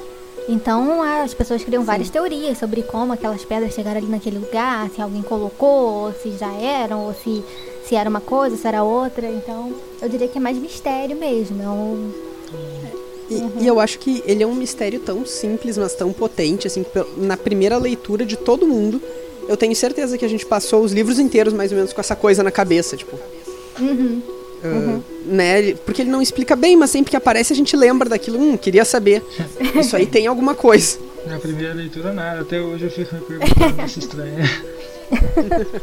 Então 0.50 1.02
as 1.04 1.34
pessoas 1.34 1.64
criam 1.64 1.84
várias 1.84 2.10
teorias 2.10 2.58
sobre 2.58 2.82
como 2.82 3.12
aquelas 3.12 3.43
pedras 3.43 3.74
chegaram 3.74 3.98
ali 3.98 4.08
naquele 4.08 4.38
lugar, 4.39 4.89
se 4.95 5.02
alguém 5.02 5.22
colocou, 5.22 6.06
ou 6.06 6.14
se 6.14 6.32
já 6.38 6.52
eram, 6.54 7.06
ou 7.06 7.14
se, 7.14 7.43
se 7.86 7.95
era 7.95 8.10
uma 8.10 8.22
coisa, 8.22 8.56
se 8.56 8.66
era 8.68 8.82
outra. 8.82 9.28
Então 9.30 9.74
eu 10.02 10.08
diria 10.08 10.28
que 10.28 10.38
é 10.38 10.41
mais 10.41 10.58
mistério 10.58 11.16
mesmo. 11.18 11.62
É 11.62 11.68
um, 11.68 12.12
E, 13.30 13.64
e 13.64 13.68
eu 13.68 13.78
acho 13.78 14.00
que 14.00 14.24
ele 14.26 14.41
é 14.41 14.48
um 14.48 14.56
mistério 14.56 15.02
tão 15.02 15.26
simples, 15.26 15.78
mas 15.78 15.93
tão 15.93 16.14
potente, 16.14 16.66
assim, 16.66 16.82
que 16.84 16.89
na 17.18 17.36
primeira 17.36 17.78
leitura 17.78 18.26
de 18.26 18.38
todo 18.38 18.66
mundo, 18.66 19.02
eu 19.48 19.58
tenho 19.58 19.76
certeza 19.76 20.18
que 20.18 20.26
a 20.26 20.28
gente 20.28 20.45
passou 20.45 20.84
os 20.84 20.91
livros 20.91 21.20
inteiros 21.20 21.54
mais 21.54 21.72
ou 21.72 21.78
menos 21.78 21.93
com 21.93 22.02
essa 22.02 22.16
coisa 22.16 22.43
na 22.43 22.52
cabeça, 22.52 22.95
tipo. 22.98 23.18
Uhum. 23.80 24.22
ah, 24.64 25.00
né? 25.26 25.74
Porque 25.86 26.02
ele 26.02 26.10
não 26.10 26.22
explica 26.22 26.56
bem, 26.56 26.76
mas 26.76 26.89
sempre 26.89 27.12
que 27.12 27.18
aparece 27.18 27.54
a 27.54 27.56
gente 27.56 27.76
lembra 27.76 28.10
daquilo. 28.10 28.39
Hum, 28.39 28.58
queria 28.58 28.84
saber. 28.86 29.24
Isso 29.80 29.95
aí 29.95 30.06
tem 30.06 30.28
alguma 30.28 30.56
coisa. 30.56 30.98
Na 31.28 31.38
primeira 31.39 31.74
leitura 31.74 32.14
nada, 32.14 32.41
até 32.41 32.60
hoje 32.62 32.86
eu 32.86 32.91
fico 32.91 33.14
me 33.16 33.22
perguntando 33.22 33.89
se 33.89 34.00
estranha. 34.00 34.43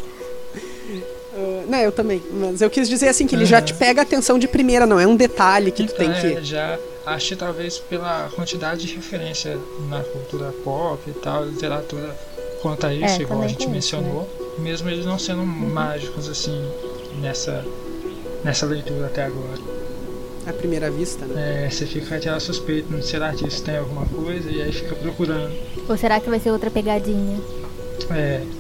Ah, 1.37 1.65
né, 1.67 1.85
eu 1.87 1.91
também. 1.91 2.23
Mas 2.31 2.61
eu 2.61 2.71
quis 2.71 2.89
dizer 2.89 3.09
assim 3.09 3.27
que 3.27 3.35
ele 3.35 3.45
já 3.45 3.61
te 3.61 3.75
pega 3.75 4.01
a 4.03 4.05
atenção 4.05 4.39
de 4.39 4.47
primeira, 4.47 4.87
não 4.87 5.01
é 5.01 5.07
um 5.07 5.17
detalhe 5.17 5.73
que 5.73 5.85
tu 5.85 5.95
tem 5.95 6.09
Então, 6.09 6.21
que. 6.21 6.27
é, 6.37 6.43
já 6.45 6.79
acho 7.05 7.29
que 7.31 7.37
talvez 7.37 7.79
pela 7.79 8.31
quantidade 8.37 8.87
de 8.87 8.95
referência 8.95 9.59
na 9.89 10.01
cultura 10.05 10.55
pop 10.63 11.01
e 11.09 11.13
tal, 11.13 11.45
literatura 11.45 12.17
quanto 12.65 12.87
a 12.87 12.95
isso, 12.95 13.21
É, 13.21 13.23
igual 13.23 13.43
a 13.43 13.47
gente 13.47 13.59
tem 13.59 13.67
isso, 13.67 13.75
mencionou, 13.75 14.27
mesmo 14.59 14.89
eles 14.89 15.05
não 15.05 15.19
sendo 15.19 15.45
mágicos 15.45 16.27
assim 16.31 16.59
nessa 17.21 17.63
nessa 18.43 18.65
leitura 18.65 19.05
até 19.07 19.23
agora. 19.23 19.61
À 20.47 20.53
primeira 20.53 20.91
vista, 20.91 21.27
né? 21.27 21.67
É, 21.67 21.71
você 21.71 21.85
fica 21.85 22.17
aquela 22.17 22.41
suspeita, 22.41 22.89
não 22.91 23.03
será 23.03 23.35
que 23.35 23.47
isso 23.47 23.63
tem 23.63 23.77
alguma 23.77 24.07
coisa? 24.07 24.51
E 24.51 24.63
aí 24.63 24.73
fica 24.73 24.95
procurando. 24.95 25.55
Ou 25.87 25.97
será 25.99 26.19
que 26.21 26.31
vai 26.31 26.41
ser 26.41 26.51
outra 26.53 26.71
pegadinha? 26.71 27.39
É, 28.11 28.41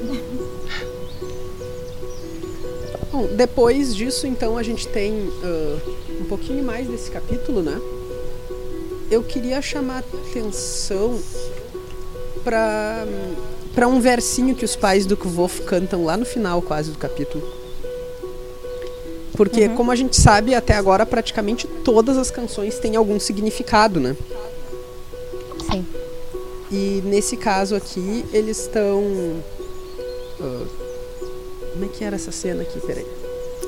Bom, 3.10 3.26
depois 3.36 3.94
disso, 3.94 4.26
então, 4.26 4.58
a 4.58 4.62
gente 4.62 4.88
tem 4.88 5.30
ah, 5.42 5.78
um 6.20 6.24
pouquinho 6.24 6.62
mais 6.62 6.88
desse 6.88 7.10
capítulo, 7.10 7.62
né? 7.62 7.80
Eu 9.10 9.22
queria 9.22 9.62
chamar 9.62 9.98
atenção 9.98 11.20
para 12.42 13.06
para 13.74 13.88
um 13.88 14.00
versinho 14.00 14.54
que 14.54 14.64
os 14.64 14.76
pais 14.76 15.04
do 15.04 15.16
Kvof 15.16 15.62
cantam 15.62 16.04
lá 16.04 16.16
no 16.16 16.24
final, 16.24 16.62
quase 16.62 16.90
do 16.90 16.98
capítulo. 16.98 17.44
Porque, 19.36 19.68
como 19.70 19.90
a 19.90 19.96
gente 19.96 20.16
sabe, 20.16 20.54
até 20.54 20.74
agora 20.74 21.04
praticamente 21.04 21.66
todas 21.66 22.16
as 22.16 22.30
canções 22.30 22.78
têm 22.78 22.94
algum 22.94 23.18
significado, 23.18 23.98
né? 23.98 24.16
Sim. 25.70 25.84
E 26.70 27.02
nesse 27.04 27.36
caso 27.36 27.74
aqui, 27.74 28.24
eles 28.32 28.60
estão. 28.60 29.02
ah, 30.40 30.66
como 31.72 31.84
é 31.84 31.88
que 31.88 32.04
era 32.04 32.14
essa 32.14 32.30
cena 32.30 32.62
aqui? 32.62 32.78
Peraí. 32.80 33.06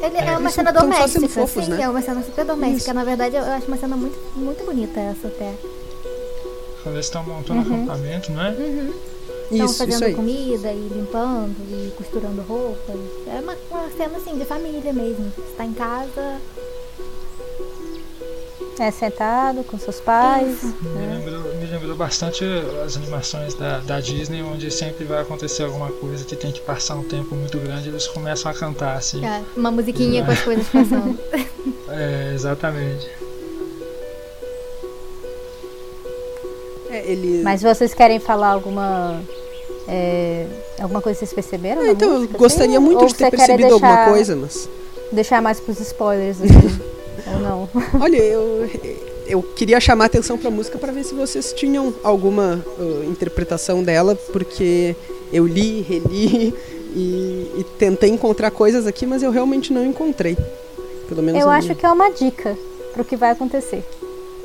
Ele 0.00 0.16
é, 0.18 0.28
É, 0.28 0.38
uma 0.38 0.50
cena 0.50 0.72
doméstica, 0.72 1.08
sendo 1.08 1.28
fofos, 1.28 1.64
sim, 1.64 1.70
né? 1.72 1.82
é 1.82 1.88
uma 1.88 2.02
cena 2.02 2.22
super 2.22 2.44
doméstica. 2.44 2.78
Isso. 2.90 2.94
Na 2.94 3.02
verdade, 3.02 3.34
eu 3.34 3.42
acho 3.42 3.66
uma 3.66 3.76
cena 3.76 3.96
muito, 3.96 4.16
muito 4.36 4.64
bonita 4.64 5.00
essa 5.00 5.26
até. 5.26 5.52
eles 6.86 7.06
estão 7.06 7.24
montando 7.24 7.62
acampamento, 7.62 8.30
não 8.30 8.44
é? 8.44 8.50
Uhum. 8.50 8.92
Estão 9.50 9.68
fazendo 9.68 9.90
isso 9.92 10.04
aí. 10.04 10.14
comida 10.14 10.72
e 10.72 10.88
limpando 10.88 11.56
e 11.70 11.92
costurando 11.96 12.42
roupas. 12.42 12.96
É 13.26 13.40
uma, 13.40 13.56
uma 13.70 13.90
cena 13.90 14.16
assim 14.16 14.36
de 14.36 14.44
família 14.44 14.92
mesmo. 14.92 15.32
Você 15.36 15.56
tá 15.56 15.64
em 15.64 15.72
casa. 15.72 16.40
É 18.78 18.90
sentado 18.90 19.64
com 19.64 19.78
seus 19.78 20.00
pais. 20.00 20.62
Me 20.62 20.88
né? 20.90 21.14
lembrou, 21.18 21.54
me 21.54 21.66
lembrou 21.66 21.96
bastante 21.96 22.44
as 22.84 22.96
animações 22.96 23.54
da, 23.54 23.78
da 23.78 24.00
Disney, 24.00 24.42
onde 24.42 24.70
sempre 24.70 25.04
vai 25.04 25.22
acontecer 25.22 25.62
alguma 25.62 25.90
coisa 25.92 26.24
que 26.24 26.36
tem 26.36 26.52
que 26.52 26.60
passar 26.60 26.94
um 26.96 27.02
tempo 27.02 27.34
muito 27.34 27.58
grande, 27.58 27.88
eles 27.88 28.06
começam 28.06 28.50
a 28.50 28.54
cantar 28.54 28.96
assim. 28.96 29.24
é, 29.24 29.42
uma 29.56 29.70
musiquinha 29.70 30.24
com 30.24 30.30
as 30.30 30.40
coisas 30.42 30.66
passando. 30.68 31.18
É, 31.88 32.32
exatamente. 32.34 33.08
É, 36.90 37.10
ele... 37.10 37.42
Mas 37.42 37.62
vocês 37.62 37.94
querem 37.94 38.18
falar 38.18 38.48
alguma. 38.48 39.22
É, 39.88 40.46
alguma 40.80 41.00
coisa 41.00 41.18
que 41.18 41.26
vocês 41.26 41.32
perceberam? 41.34 41.84
Na 41.84 41.92
então, 41.92 42.08
eu 42.12 42.18
música, 42.20 42.38
gostaria 42.38 42.76
assim? 42.76 42.84
muito 42.84 43.00
Ou 43.02 43.06
de 43.06 43.14
ter 43.14 43.30
percebido 43.30 43.74
alguma 43.74 43.94
deixar- 43.94 44.10
coisa, 44.10 44.36
mas. 44.36 44.68
Deixar 45.12 45.40
mais 45.42 45.60
pros 45.60 45.78
spoilers, 45.80 46.38
assim. 46.42 46.80
ou 47.34 47.40
não? 47.40 47.68
Olha, 48.00 48.16
eu, 48.16 48.68
eu 49.26 49.42
queria 49.42 49.78
chamar 49.80 50.04
a 50.04 50.06
atenção 50.06 50.36
pra 50.36 50.50
música 50.50 50.78
para 50.78 50.92
ver 50.92 51.04
se 51.04 51.14
vocês 51.14 51.52
tinham 51.52 51.94
alguma 52.02 52.64
uh, 52.78 53.04
interpretação 53.04 53.82
dela, 53.82 54.14
porque 54.32 54.96
eu 55.32 55.46
li, 55.46 55.80
reli 55.82 56.52
e, 56.94 57.50
e 57.58 57.66
tentei 57.78 58.10
encontrar 58.10 58.50
coisas 58.50 58.86
aqui, 58.86 59.06
mas 59.06 59.22
eu 59.22 59.30
realmente 59.30 59.72
não 59.72 59.84
encontrei. 59.84 60.36
Pelo 61.08 61.22
menos 61.22 61.40
Eu 61.40 61.48
acho 61.48 61.66
minha- 61.68 61.76
que 61.76 61.86
é 61.86 61.90
uma 61.92 62.10
dica 62.10 62.56
pro 62.92 63.04
que 63.04 63.16
vai 63.16 63.30
acontecer. 63.30 63.84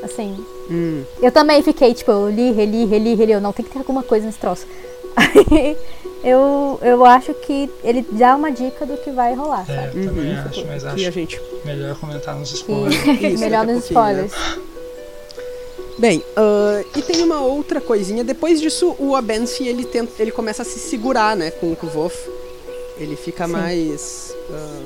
Assim, 0.04 0.36
Hum, 0.70 1.04
eu 1.22 1.32
também 1.32 1.62
fiquei, 1.62 1.94
tipo, 1.94 2.10
eu 2.12 2.30
li, 2.30 2.52
reli, 2.54 2.86
reli, 2.86 3.14
reli. 3.14 3.34
Eu 3.34 3.42
não 3.42 3.52
tem 3.52 3.64
que 3.66 3.72
ter 3.72 3.80
alguma 3.80 4.02
coisa 4.04 4.26
nesse 4.26 4.38
troço. 4.39 4.66
Aí 5.16 5.78
eu, 6.24 6.80
eu 6.82 7.05
acho 7.05 7.34
que 7.34 7.70
ele 7.84 8.05
dá 8.12 8.36
uma 8.36 8.51
dica 8.51 8.86
do 8.86 8.95
que 8.97 9.12
vai 9.12 9.34
rolar, 9.34 9.66
É, 9.70 9.76
sabe? 9.76 9.99
eu 10.03 10.07
também 10.09 10.32
uhum, 10.34 10.39
acho, 10.45 10.66
mas 10.68 10.84
que 10.84 10.88
acho 10.89 11.07
a 11.07 11.12
gente 11.12 11.41
melhor 11.66 11.95
comentar 11.99 12.36
nos 12.36 12.49
Que- 12.51 12.57
spoilers. 12.57 12.95
Isso, 13.22 13.39
melhor 13.39 13.66
nos 13.66 13.76
né? 13.76 13.82
spoilers. 13.82 14.32
Bem, 15.97 16.24
ah, 16.36 16.84
e 16.95 17.01
tem 17.01 17.22
uma 17.24 17.41
outra 17.41 17.80
coisinha. 17.82 18.24
Depois 18.24 18.59
disso, 18.59 18.95
o 18.97 19.16
Abensi 19.16 19.68
ele 19.68 19.84
tenta, 19.84 20.22
ele 20.22 20.32
começa 20.32 20.62
a 20.64 20.66
se 20.66 20.80
segurar, 20.80 21.36
né, 21.36 21.51
com 21.51 21.72
o 21.72 21.76
Kvof. 21.76 22.16
Ele 22.97 23.16
fica 23.16 23.45
Sim. 23.45 23.51
mais, 23.51 24.36
ah, 24.51 24.82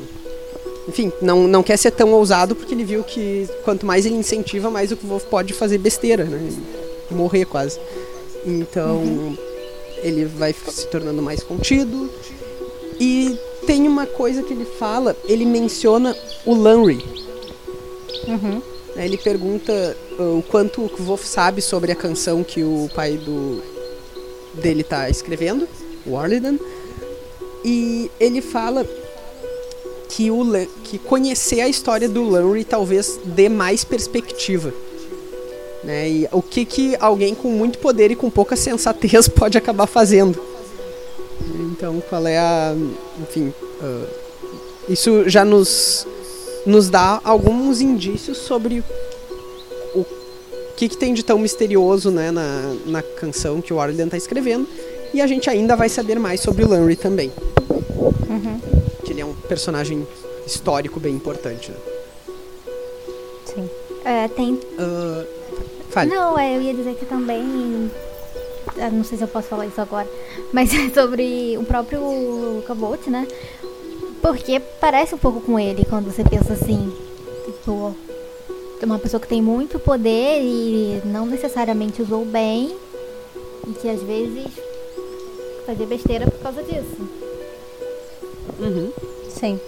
enfim, 0.87 1.11
não, 1.21 1.47
não 1.47 1.63
quer 1.63 1.77
ser 1.77 1.91
tão 1.91 2.11
ousado 2.13 2.55
porque 2.55 2.73
ele 2.73 2.83
viu 2.83 3.03
que 3.03 3.47
quanto 3.63 3.85
mais 3.85 4.05
ele 4.05 4.15
incentiva, 4.15 4.69
mais 4.69 4.91
o 4.91 4.97
Kvof 4.97 5.25
pode 5.27 5.53
fazer 5.53 5.77
besteira, 5.77 6.23
né, 6.25 6.49
e 7.09 7.13
morrer 7.13 7.45
quase. 7.45 7.79
Então, 8.45 9.35
ele 9.97 10.25
vai 10.25 10.53
se 10.53 10.87
tornando 10.87 11.21
mais 11.21 11.43
contido. 11.43 12.09
E 12.99 13.37
tem 13.65 13.87
uma 13.87 14.05
coisa 14.05 14.43
que 14.43 14.53
ele 14.53 14.65
fala, 14.65 15.15
ele 15.25 15.45
menciona 15.45 16.15
o 16.45 16.53
Lanry. 16.53 17.03
Uhum. 18.27 18.61
Né, 18.95 19.05
Ele 19.05 19.17
pergunta 19.17 19.97
uh, 20.17 20.39
o 20.39 20.43
quanto 20.43 20.85
o 20.85 20.89
Kvof 20.89 21.27
sabe 21.27 21.61
sobre 21.61 21.91
a 21.91 21.95
canção 21.95 22.43
que 22.43 22.63
o 22.63 22.89
pai 22.95 23.17
do 23.17 23.61
dele 24.53 24.83
tá 24.83 25.09
escrevendo, 25.09 25.67
o 26.05 26.11
Warlidan. 26.11 26.57
E 27.63 28.09
ele 28.19 28.41
fala 28.41 28.87
que, 30.09 30.31
o, 30.31 30.45
que 30.83 30.97
conhecer 30.97 31.59
a 31.59 31.67
história 31.67 32.07
do 32.07 32.23
Lanry 32.23 32.63
talvez 32.63 33.19
dê 33.25 33.49
mais 33.49 33.83
perspectiva. 33.83 34.73
Né? 35.85 36.09
E 36.09 36.27
o 36.31 36.41
que, 36.41 36.65
que 36.65 36.97
alguém 36.99 37.35
com 37.35 37.49
muito 37.49 37.77
poder 37.77 38.09
e 38.09 38.15
com 38.15 38.29
pouca 38.29 38.55
sensatez 38.55 39.27
pode 39.29 39.57
acabar 39.57 39.85
fazendo. 39.85 40.41
Então, 41.71 42.01
qual 42.09 42.25
é 42.25 42.37
a. 42.37 42.75
Enfim. 43.21 43.53
ah, 43.81 44.05
isso 44.89 45.27
já 45.27 45.43
nos, 45.43 46.05
nos 46.65 46.89
dá 46.89 47.19
alguns 47.23 47.81
indícios 47.81 48.37
sobre 48.37 48.83
o 49.95 50.05
que, 50.75 50.89
que 50.89 50.97
tem 50.97 51.13
de 51.13 51.23
tão 51.23 51.39
misterioso 51.39 52.11
né, 52.11 52.29
na, 52.31 52.75
na 52.85 53.01
canção 53.01 53.61
que 53.61 53.73
o 53.73 53.79
Arlen 53.79 54.05
está 54.05 54.17
escrevendo. 54.17 54.67
E 55.13 55.21
a 55.21 55.27
gente 55.27 55.49
ainda 55.49 55.75
vai 55.75 55.89
saber 55.89 56.19
mais 56.19 56.41
sobre 56.41 56.63
o 56.63 56.67
Lanry 56.67 56.95
também. 56.95 57.31
Que 59.03 59.13
ele 59.13 59.21
é 59.21 59.25
um 59.25 59.33
personagem 59.33 60.05
histórico 60.45 60.99
bem 60.99 61.15
importante. 61.15 61.71
Né? 61.71 61.77
Sim. 63.45 63.69
É, 64.03 64.27
tem. 64.27 64.59
Ah, 64.77 65.23
fale. 65.95 66.13
Não, 66.13 66.37
é, 66.37 66.55
eu 66.55 66.61
ia 66.61 66.73
dizer 66.73 66.95
que 66.95 67.05
também. 67.05 67.89
ah, 68.79 68.89
Não 68.91 69.03
sei 69.03 69.17
se 69.17 69.23
eu 69.23 69.27
posso 69.27 69.47
falar 69.47 69.65
isso 69.65 69.79
agora. 69.81 70.07
Mas 70.53 70.73
é 70.73 70.89
sobre 70.89 71.57
o 71.57 71.63
próprio 71.63 72.63
Cabot, 72.67 73.09
né? 73.09 73.27
Porque 74.21 74.59
parece 74.79 75.15
um 75.15 75.17
pouco 75.17 75.39
com 75.41 75.59
ele 75.59 75.85
quando 75.85 76.11
você 76.11 76.23
pensa 76.23 76.53
assim. 76.53 76.93
Tipo, 77.45 77.95
uma 78.83 78.99
pessoa 78.99 79.19
que 79.19 79.27
tem 79.27 79.41
muito 79.41 79.79
poder 79.79 80.41
e 80.41 81.01
não 81.05 81.25
necessariamente 81.25 82.01
usou 82.01 82.25
bem. 82.25 82.75
E 83.67 83.73
que 83.73 83.89
às 83.89 84.01
vezes 84.03 84.45
fazia 85.65 85.85
besteira 85.87 86.29
por 86.29 86.39
causa 86.39 86.61
disso. 86.61 87.09
Uhum. 88.59 88.91
Sim. 89.29 89.59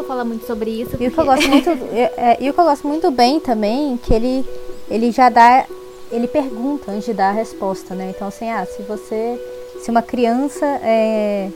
Vou 0.00 0.08
falar 0.08 0.24
muito 0.24 0.46
sobre 0.46 0.70
isso. 0.70 0.92
E 0.92 0.94
o 0.94 0.98
que 0.98 1.04
eu 1.06 1.10
porque- 1.10 1.26
gosto 1.30 1.48
muito, 1.48 1.68
é- 1.94 2.12
é, 2.16 2.36
e 2.40 2.48
o 2.48 2.54
que 2.54 2.60
eu 2.60 2.64
gosto 2.64 2.88
muito 2.88 3.10
bem 3.10 3.38
também, 3.38 3.98
que 3.98 4.14
ele, 4.14 4.44
ele 4.90 5.12
já 5.12 5.28
dá, 5.28 5.66
ele 6.10 6.26
pergunta 6.26 6.90
antes 6.90 7.04
de 7.04 7.12
dar 7.12 7.28
a 7.28 7.32
resposta, 7.32 7.94
né? 7.94 8.12
Então 8.16 8.28
assim, 8.28 8.50
ah, 8.50 8.64
se 8.64 8.80
você, 8.82 9.38
se 9.82 9.90
uma 9.90 10.00
criança 10.00 10.64
é, 10.82 11.50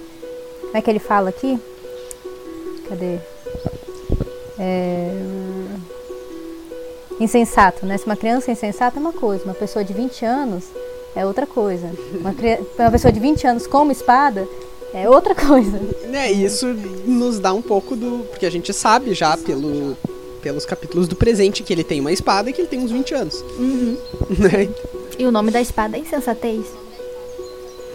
como 0.61 0.76
é 0.76 0.82
que 0.82 0.90
ele 0.90 0.99
fala 0.99 1.30
aqui? 1.30 1.59
Cadê? 2.86 3.16
É, 4.59 5.11
insensato, 7.18 7.86
né? 7.86 7.97
Se 7.97 8.05
uma 8.05 8.16
criança 8.16 8.51
é 8.51 8.53
insensata 8.53 8.99
é 8.99 9.01
uma 9.01 9.12
coisa, 9.12 9.45
uma 9.45 9.55
pessoa 9.55 9.82
de 9.82 9.95
20 9.95 10.24
anos 10.24 10.64
é 11.16 11.24
outra 11.24 11.47
coisa. 11.47 11.90
Uma, 12.20 12.34
uma 12.78 12.90
pessoa 12.90 13.11
de 13.11 13.20
20 13.20 13.47
anos 13.47 13.66
com 13.66 13.82
uma 13.82 13.92
espada 13.92 14.47
é 14.95 15.09
outra 15.11 15.34
coisa. 15.34 15.80
E 16.30 16.45
isso 16.45 16.66
nos 17.05 17.38
dá 17.38 17.53
um 17.53 17.61
pouco 17.61 17.97
do. 17.97 18.24
Porque 18.30 18.47
a 18.47 18.51
gente 18.51 18.72
sabe 18.72 19.12
já 19.12 19.36
pelo, 19.36 19.97
pelos 20.40 20.64
capítulos 20.64 21.09
do 21.09 21.16
presente 21.16 21.62
que 21.62 21.72
ele 21.72 21.84
tem 21.84 22.01
uma 22.01 22.12
espada 22.12 22.49
e 22.49 22.53
que 22.53 22.61
ele 22.61 22.68
tem 22.68 22.78
uns 22.78 22.90
20 22.90 23.14
anos. 23.14 23.45
Uhum. 23.59 23.99
Né? 24.38 24.68
E 25.18 25.26
o 25.26 25.30
nome 25.30 25.51
da 25.51 25.61
espada 25.61 25.97
é 25.97 26.01
insensatez. 26.01 26.64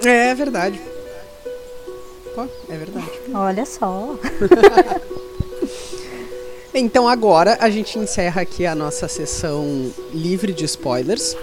É 0.05 0.35
verdade. 0.35 0.79
Pô, 2.35 2.45
é 2.69 2.77
verdade. 2.77 3.11
Olha 3.33 3.65
só. 3.65 4.15
Então 6.71 7.07
agora 7.07 7.57
a 7.59 7.69
gente 7.69 7.97
encerra 7.97 8.41
aqui 8.41 8.65
a 8.65 8.75
nossa 8.75 9.07
sessão 9.07 9.91
livre 10.13 10.53
de 10.53 10.65
spoilers. 10.65 11.35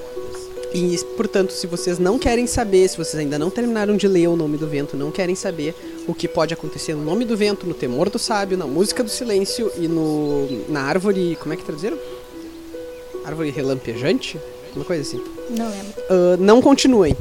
E, 0.75 0.99
portanto, 1.17 1.53
se 1.53 1.67
vocês 1.67 1.99
não 1.99 2.19
querem 2.19 2.47
saber, 2.47 2.89
se 2.89 2.97
vocês 2.97 3.17
ainda 3.17 3.39
não 3.39 3.51
terminaram 3.51 3.97
de 3.97 4.07
ler 4.07 4.29
O 4.29 4.37
Nome 4.37 4.59
do 4.59 4.67
Vento, 4.67 4.97
não 4.97 5.11
querem 5.11 5.35
saber 5.35 5.75
o 6.07 6.15
que 6.15 6.29
pode 6.29 6.55
acontecer 6.55 6.95
no 6.95 7.03
nome 7.03 7.25
do 7.25 7.37
vento, 7.37 7.67
no 7.67 7.75
temor 7.75 8.09
do 8.09 8.19
sábio, 8.19 8.57
na 8.57 8.67
música 8.67 9.03
do 9.03 9.11
silêncio 9.11 9.71
e 9.77 9.89
no 9.89 10.47
na 10.69 10.83
árvore, 10.83 11.37
como 11.41 11.53
é 11.53 11.57
que 11.57 11.65
traduziram? 11.65 11.99
Árvore 13.25 13.51
relampejante, 13.51 14.39
uma 14.75 14.85
coisa 14.85 15.03
assim. 15.03 15.23
Não 15.51 15.69
lembro. 15.69 15.93
Uh, 16.11 16.37
não 16.39 16.63
continuem. 16.63 17.17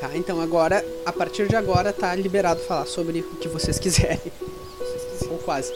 Tá, 0.00 0.10
então 0.14 0.40
agora, 0.40 0.84
a 1.04 1.12
partir 1.12 1.46
de 1.48 1.56
agora, 1.56 1.92
tá 1.92 2.14
liberado 2.14 2.60
falar 2.60 2.86
sobre 2.86 3.20
o 3.20 3.36
que 3.36 3.48
vocês 3.48 3.78
quiserem. 3.78 4.20
Ou 5.30 5.36
quase. 5.38 5.72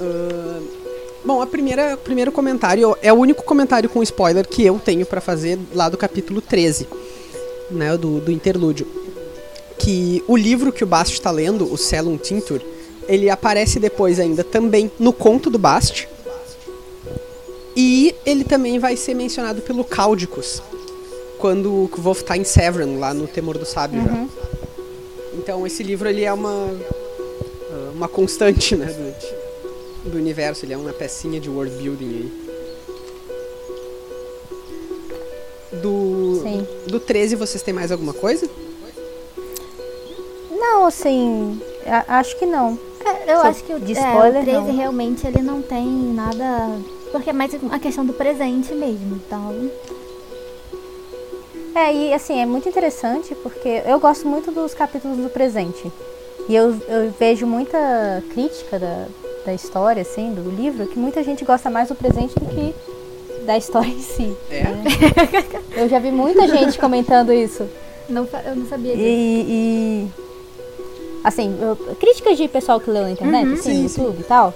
Uh, 0.00 0.79
bom, 1.24 1.40
a 1.40 1.46
primeira, 1.46 1.94
o 1.94 1.98
primeiro 1.98 2.32
comentário 2.32 2.96
é 3.02 3.12
o 3.12 3.16
único 3.16 3.42
comentário 3.42 3.88
com 3.88 4.02
spoiler 4.02 4.46
que 4.46 4.64
eu 4.64 4.78
tenho 4.78 5.04
pra 5.06 5.20
fazer 5.20 5.58
lá 5.74 5.88
do 5.88 5.96
capítulo 5.96 6.40
13, 6.40 6.86
né, 7.70 7.96
do, 7.96 8.20
do 8.20 8.30
interlúdio. 8.30 8.86
Que 9.78 10.22
o 10.28 10.36
livro 10.36 10.72
que 10.72 10.84
o 10.84 10.86
Bast 10.86 11.14
está 11.14 11.30
lendo, 11.30 11.72
o 11.72 11.76
Cellum 11.76 12.16
Tincture, 12.16 12.64
ele 13.08 13.30
aparece 13.30 13.78
depois 13.80 14.20
ainda 14.20 14.44
também 14.44 14.90
no 14.98 15.12
conto 15.12 15.48
do 15.50 15.58
Bast. 15.58 16.08
E 17.74 18.14
ele 18.26 18.44
também 18.44 18.78
vai 18.78 18.96
ser 18.96 19.14
mencionado 19.14 19.62
pelo 19.62 19.84
Cáudicos, 19.84 20.62
quando 21.38 21.84
o 21.84 21.88
Kvolf 21.88 22.22
tá 22.22 22.36
em 22.36 22.44
Severin, 22.44 22.98
lá 22.98 23.14
no 23.14 23.26
Temor 23.26 23.56
do 23.56 23.64
Sábio 23.64 24.02
já. 24.02 24.26
Então 25.34 25.66
esse 25.66 25.82
livro 25.82 26.08
ele 26.08 26.24
é 26.24 26.32
uma 26.32 26.68
uma 28.00 28.08
constante, 28.08 28.74
né, 28.74 28.86
do, 28.86 29.39
do 30.04 30.16
universo, 30.16 30.64
ele 30.64 30.72
é 30.72 30.76
uma 30.76 30.92
pecinha 30.92 31.40
de 31.40 31.48
world 31.50 31.74
building 31.76 32.08
aí. 32.08 32.50
Do 35.82 36.40
Sim. 36.42 36.66
do 36.88 36.98
13 36.98 37.36
vocês 37.36 37.62
têm 37.62 37.72
mais 37.72 37.92
alguma 37.92 38.12
coisa? 38.12 38.48
Não, 40.50 40.86
assim, 40.86 41.60
a- 41.86 42.18
acho 42.18 42.36
que 42.38 42.44
não. 42.46 42.78
É, 43.04 43.32
eu 43.32 43.36
Só 43.40 43.46
acho 43.46 43.64
que 43.64 43.72
o, 43.72 43.80
de 43.80 43.92
é, 43.96 44.00
spoiler, 44.00 44.42
o 44.42 44.44
13 44.44 44.58
não. 44.66 44.76
realmente 44.76 45.26
ele 45.26 45.42
não 45.42 45.62
tem 45.62 45.86
nada. 45.86 46.68
Porque 47.12 47.30
é 47.30 47.32
mais 47.32 47.52
uma 47.54 47.78
questão 47.78 48.04
do 48.04 48.12
presente 48.12 48.74
mesmo. 48.74 49.16
Então. 49.26 49.70
É, 51.74 51.92
e 51.94 52.12
assim, 52.12 52.40
é 52.40 52.46
muito 52.46 52.68
interessante 52.68 53.34
porque 53.36 53.82
eu 53.86 53.98
gosto 54.00 54.26
muito 54.26 54.50
dos 54.50 54.74
capítulos 54.74 55.16
do 55.18 55.30
presente. 55.30 55.90
E 56.48 56.54
eu, 56.54 56.70
eu 56.88 57.10
vejo 57.18 57.46
muita 57.46 57.78
crítica 58.32 58.78
da, 58.78 59.06
da 59.44 59.52
história, 59.54 60.02
assim, 60.02 60.32
do 60.32 60.50
livro, 60.50 60.86
que 60.86 60.98
muita 60.98 61.22
gente 61.22 61.44
gosta 61.44 61.70
mais 61.70 61.88
do 61.88 61.94
presente 61.94 62.34
do 62.38 62.46
que 62.46 62.74
da 63.46 63.56
história 63.56 63.88
em 63.90 64.00
si. 64.00 64.36
É? 64.50 64.62
né? 64.64 64.84
Eu 65.76 65.88
já 65.88 65.98
vi 65.98 66.10
muita 66.10 66.46
gente 66.46 66.78
comentando 66.78 67.32
isso. 67.32 67.66
Não, 68.08 68.28
eu 68.44 68.56
não 68.56 68.66
sabia 68.66 68.92
disso. 68.94 69.06
E, 69.06 69.44
e- 69.48 70.08
assim, 71.24 71.56
eu- 71.60 71.76
críticas 71.96 72.36
de 72.36 72.48
pessoal 72.48 72.80
que 72.80 72.90
leu 72.90 73.02
na 73.02 73.10
internet, 73.10 73.46
Uhum. 73.46 73.54
assim, 73.54 73.62
Sim, 73.62 73.82
no 73.82 73.88
sim. 73.88 74.02
YouTube 74.02 74.20
e 74.20 74.24
tal. 74.24 74.52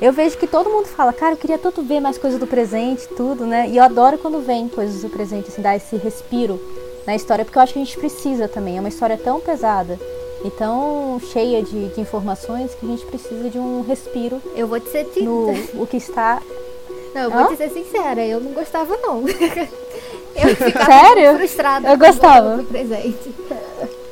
Eu 0.00 0.12
vejo 0.12 0.36
que 0.36 0.46
todo 0.46 0.68
mundo 0.68 0.86
fala, 0.86 1.12
cara, 1.12 1.34
eu 1.34 1.36
queria 1.36 1.58
tanto 1.58 1.80
ver 1.82 2.00
mais 2.00 2.18
coisas 2.18 2.38
do 2.40 2.46
presente, 2.46 3.06
tudo, 3.08 3.46
né? 3.46 3.68
E 3.68 3.76
eu 3.76 3.82
adoro 3.84 4.18
quando 4.18 4.40
vem 4.40 4.68
coisas 4.68 5.02
do 5.02 5.08
presente, 5.08 5.48
assim, 5.48 5.62
dar 5.62 5.76
esse 5.76 5.96
respiro 5.96 6.60
na 7.06 7.14
história, 7.14 7.44
porque 7.44 7.56
eu 7.56 7.62
acho 7.62 7.72
que 7.72 7.78
a 7.80 7.84
gente 7.84 7.96
precisa 7.96 8.48
também. 8.48 8.76
É 8.76 8.80
uma 8.80 8.88
história 8.88 9.16
tão 9.16 9.38
pesada 9.40 9.98
e 10.44 10.50
tão 10.50 11.20
cheia 11.32 11.62
de, 11.62 11.88
de 11.88 12.00
informações 12.00 12.72
que 12.74 12.84
a 12.86 12.88
gente 12.88 13.04
precisa 13.06 13.48
de 13.48 13.58
um 13.58 13.82
respiro 13.82 14.40
Eu 14.56 14.66
vou 14.66 14.80
te 14.80 14.88
ser 14.90 15.06
sin- 15.14 15.22
no 15.24 15.50
o 15.74 15.86
que 15.86 15.96
está. 15.96 16.40
Não, 17.14 17.22
eu 17.22 17.30
vou 17.30 17.40
Hã? 17.42 17.46
te 17.48 17.56
ser 17.56 17.70
sincera, 17.70 18.24
eu 18.24 18.40
não 18.40 18.52
gostava 18.52 18.96
não. 19.02 19.22
eu 19.28 20.56
ficava 20.56 20.84
Sério? 21.14 21.36
frustrada 21.36 21.88
Eu 21.90 21.98
com 21.98 22.04
a 22.04 22.08
gostava. 22.08 22.56
do 22.56 22.64
presente. 22.64 23.30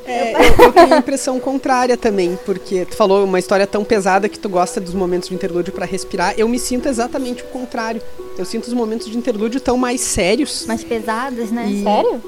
É, 0.05 0.33
eu, 0.33 0.65
eu 0.65 0.73
tenho 0.73 0.93
a 0.95 0.97
impressão 0.97 1.39
contrária 1.39 1.95
também, 1.95 2.37
porque 2.45 2.85
tu 2.85 2.95
falou 2.95 3.23
uma 3.23 3.37
história 3.39 3.65
tão 3.67 3.83
pesada 3.83 4.27
que 4.27 4.37
tu 4.39 4.49
gosta 4.49 4.81
dos 4.81 4.93
momentos 4.93 5.29
de 5.29 5.35
interlúdio 5.35 5.71
pra 5.71 5.85
respirar. 5.85 6.33
Eu 6.37 6.47
me 6.49 6.57
sinto 6.59 6.87
exatamente 6.89 7.43
o 7.43 7.47
contrário. 7.47 8.01
Eu 8.37 8.43
sinto 8.45 8.65
os 8.65 8.73
momentos 8.73 9.07
de 9.07 9.17
interlúdio 9.17 9.61
tão 9.61 9.77
mais 9.77 10.01
sérios. 10.01 10.65
Mais 10.65 10.83
pesadas, 10.83 11.51
né? 11.51 11.67
E- 11.69 11.83
Sério? 11.83 12.21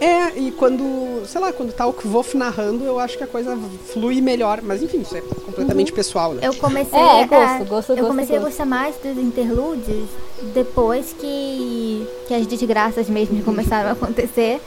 É, 0.00 0.38
e 0.38 0.50
quando, 0.52 1.22
sei 1.26 1.40
lá, 1.40 1.52
quando 1.52 1.72
tá 1.72 1.86
o 1.86 1.92
Kvof 1.92 2.36
narrando, 2.36 2.84
eu 2.84 2.98
acho 2.98 3.16
que 3.16 3.24
a 3.24 3.26
coisa 3.26 3.58
flui 3.92 4.20
melhor. 4.20 4.60
Mas 4.62 4.82
enfim, 4.82 5.00
isso 5.00 5.16
é 5.16 5.20
completamente 5.20 5.90
pessoal, 5.92 6.34
né? 6.34 6.40
Eu 6.46 6.54
comecei 6.54 6.98
É, 6.98 7.22
a, 7.22 7.26
gosto, 7.26 7.64
gosto, 7.64 7.90
eu 7.92 7.96
gosto, 7.96 8.06
comecei 8.08 8.36
a 8.36 8.38
gosto. 8.40 8.50
gostar 8.50 8.66
mais 8.66 8.96
dos 8.96 9.16
interlúdios 9.16 10.08
depois 10.54 11.14
que, 11.18 12.06
que 12.28 12.34
as 12.34 12.46
desgraças 12.46 13.08
mesmo 13.08 13.42
começaram 13.42 13.88
a 13.88 13.92
acontecer. 13.92 14.60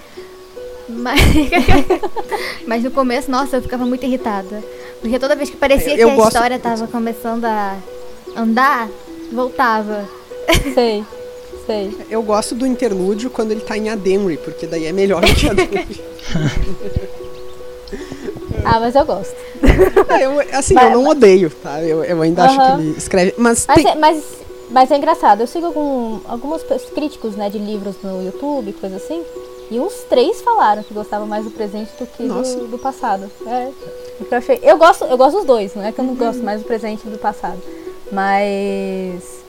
Mas, 0.89 1.19
mas 2.67 2.83
no 2.83 2.91
começo, 2.91 3.29
nossa, 3.29 3.57
eu 3.57 3.61
ficava 3.61 3.85
muito 3.85 4.03
irritada. 4.05 4.63
Porque 4.99 5.19
toda 5.19 5.35
vez 5.35 5.49
que 5.49 5.57
parecia 5.57 5.93
Eu- 5.93 5.99
eu 5.99 6.07
que 6.07 6.13
a 6.13 6.15
gosto- 6.15 6.35
história 6.35 6.59
tava 6.59 6.87
começando 6.87 7.45
a 7.45 7.77
andar, 8.35 8.89
voltava. 9.31 10.07
Sei. 10.73 11.03
Sei. 11.65 11.95
Eu 12.09 12.21
gosto 12.23 12.53
do 12.55 12.65
interlúdio 12.67 13.29
quando 13.29 13.51
ele 13.51 13.61
tá 13.61 13.77
em 13.77 13.89
Ademri, 13.89 14.37
porque 14.37 14.67
daí 14.67 14.85
é 14.85 14.91
melhor 14.91 15.21
do 15.21 15.33
que 15.33 15.49
Ademri. 15.49 16.01
Ah, 18.65 18.79
mas 18.79 18.95
eu 18.95 19.05
gosto. 19.05 19.35
É, 20.09 20.25
eu, 20.25 20.39
assim, 20.57 20.73
Mas- 20.73 20.85
eu 20.85 20.91
não 20.91 21.07
odeio, 21.09 21.49
tá? 21.49 21.81
Eu, 21.83 22.03
eu 22.03 22.21
ainda 22.21 22.45
acho 22.45 22.59
Aham. 22.59 22.77
que 22.77 22.81
ele 22.81 22.97
escreve. 22.97 23.33
Mas, 23.37 23.65
Mas, 23.67 23.75
tem- 23.83 23.91
é, 23.91 23.95
mas, 23.95 24.23
mas 24.71 24.91
é 24.91 24.95
engraçado, 24.97 25.41
eu 25.41 25.47
sigo 25.47 25.65
algum, 25.65 26.19
alguns 26.27 26.63
críticos 26.93 27.35
né, 27.35 27.49
de 27.49 27.57
livros 27.57 27.95
no 28.01 28.23
YouTube, 28.23 28.71
coisa 28.73 28.95
assim, 28.95 29.21
e 29.69 29.79
uns 29.79 29.93
três 30.09 30.41
falaram 30.41 30.81
que 30.81 30.93
gostavam 30.93 31.27
mais 31.27 31.43
do 31.43 31.51
presente 31.51 31.91
do 31.99 32.05
que 32.07 32.23
do, 32.23 32.67
do 32.67 32.77
passado. 32.77 33.29
É, 33.45 33.67
eu, 34.31 34.37
achei, 34.37 34.59
eu, 34.63 34.77
gosto, 34.77 35.03
eu 35.05 35.17
gosto 35.17 35.37
dos 35.37 35.45
dois, 35.45 35.75
não 35.75 35.83
é 35.83 35.91
que 35.91 35.99
eu 35.99 36.05
não 36.05 36.15
gosto 36.15 36.41
mais 36.41 36.61
do 36.61 36.65
presente 36.65 37.05
do 37.07 37.17
passado. 37.17 37.59
Mas 38.11 39.42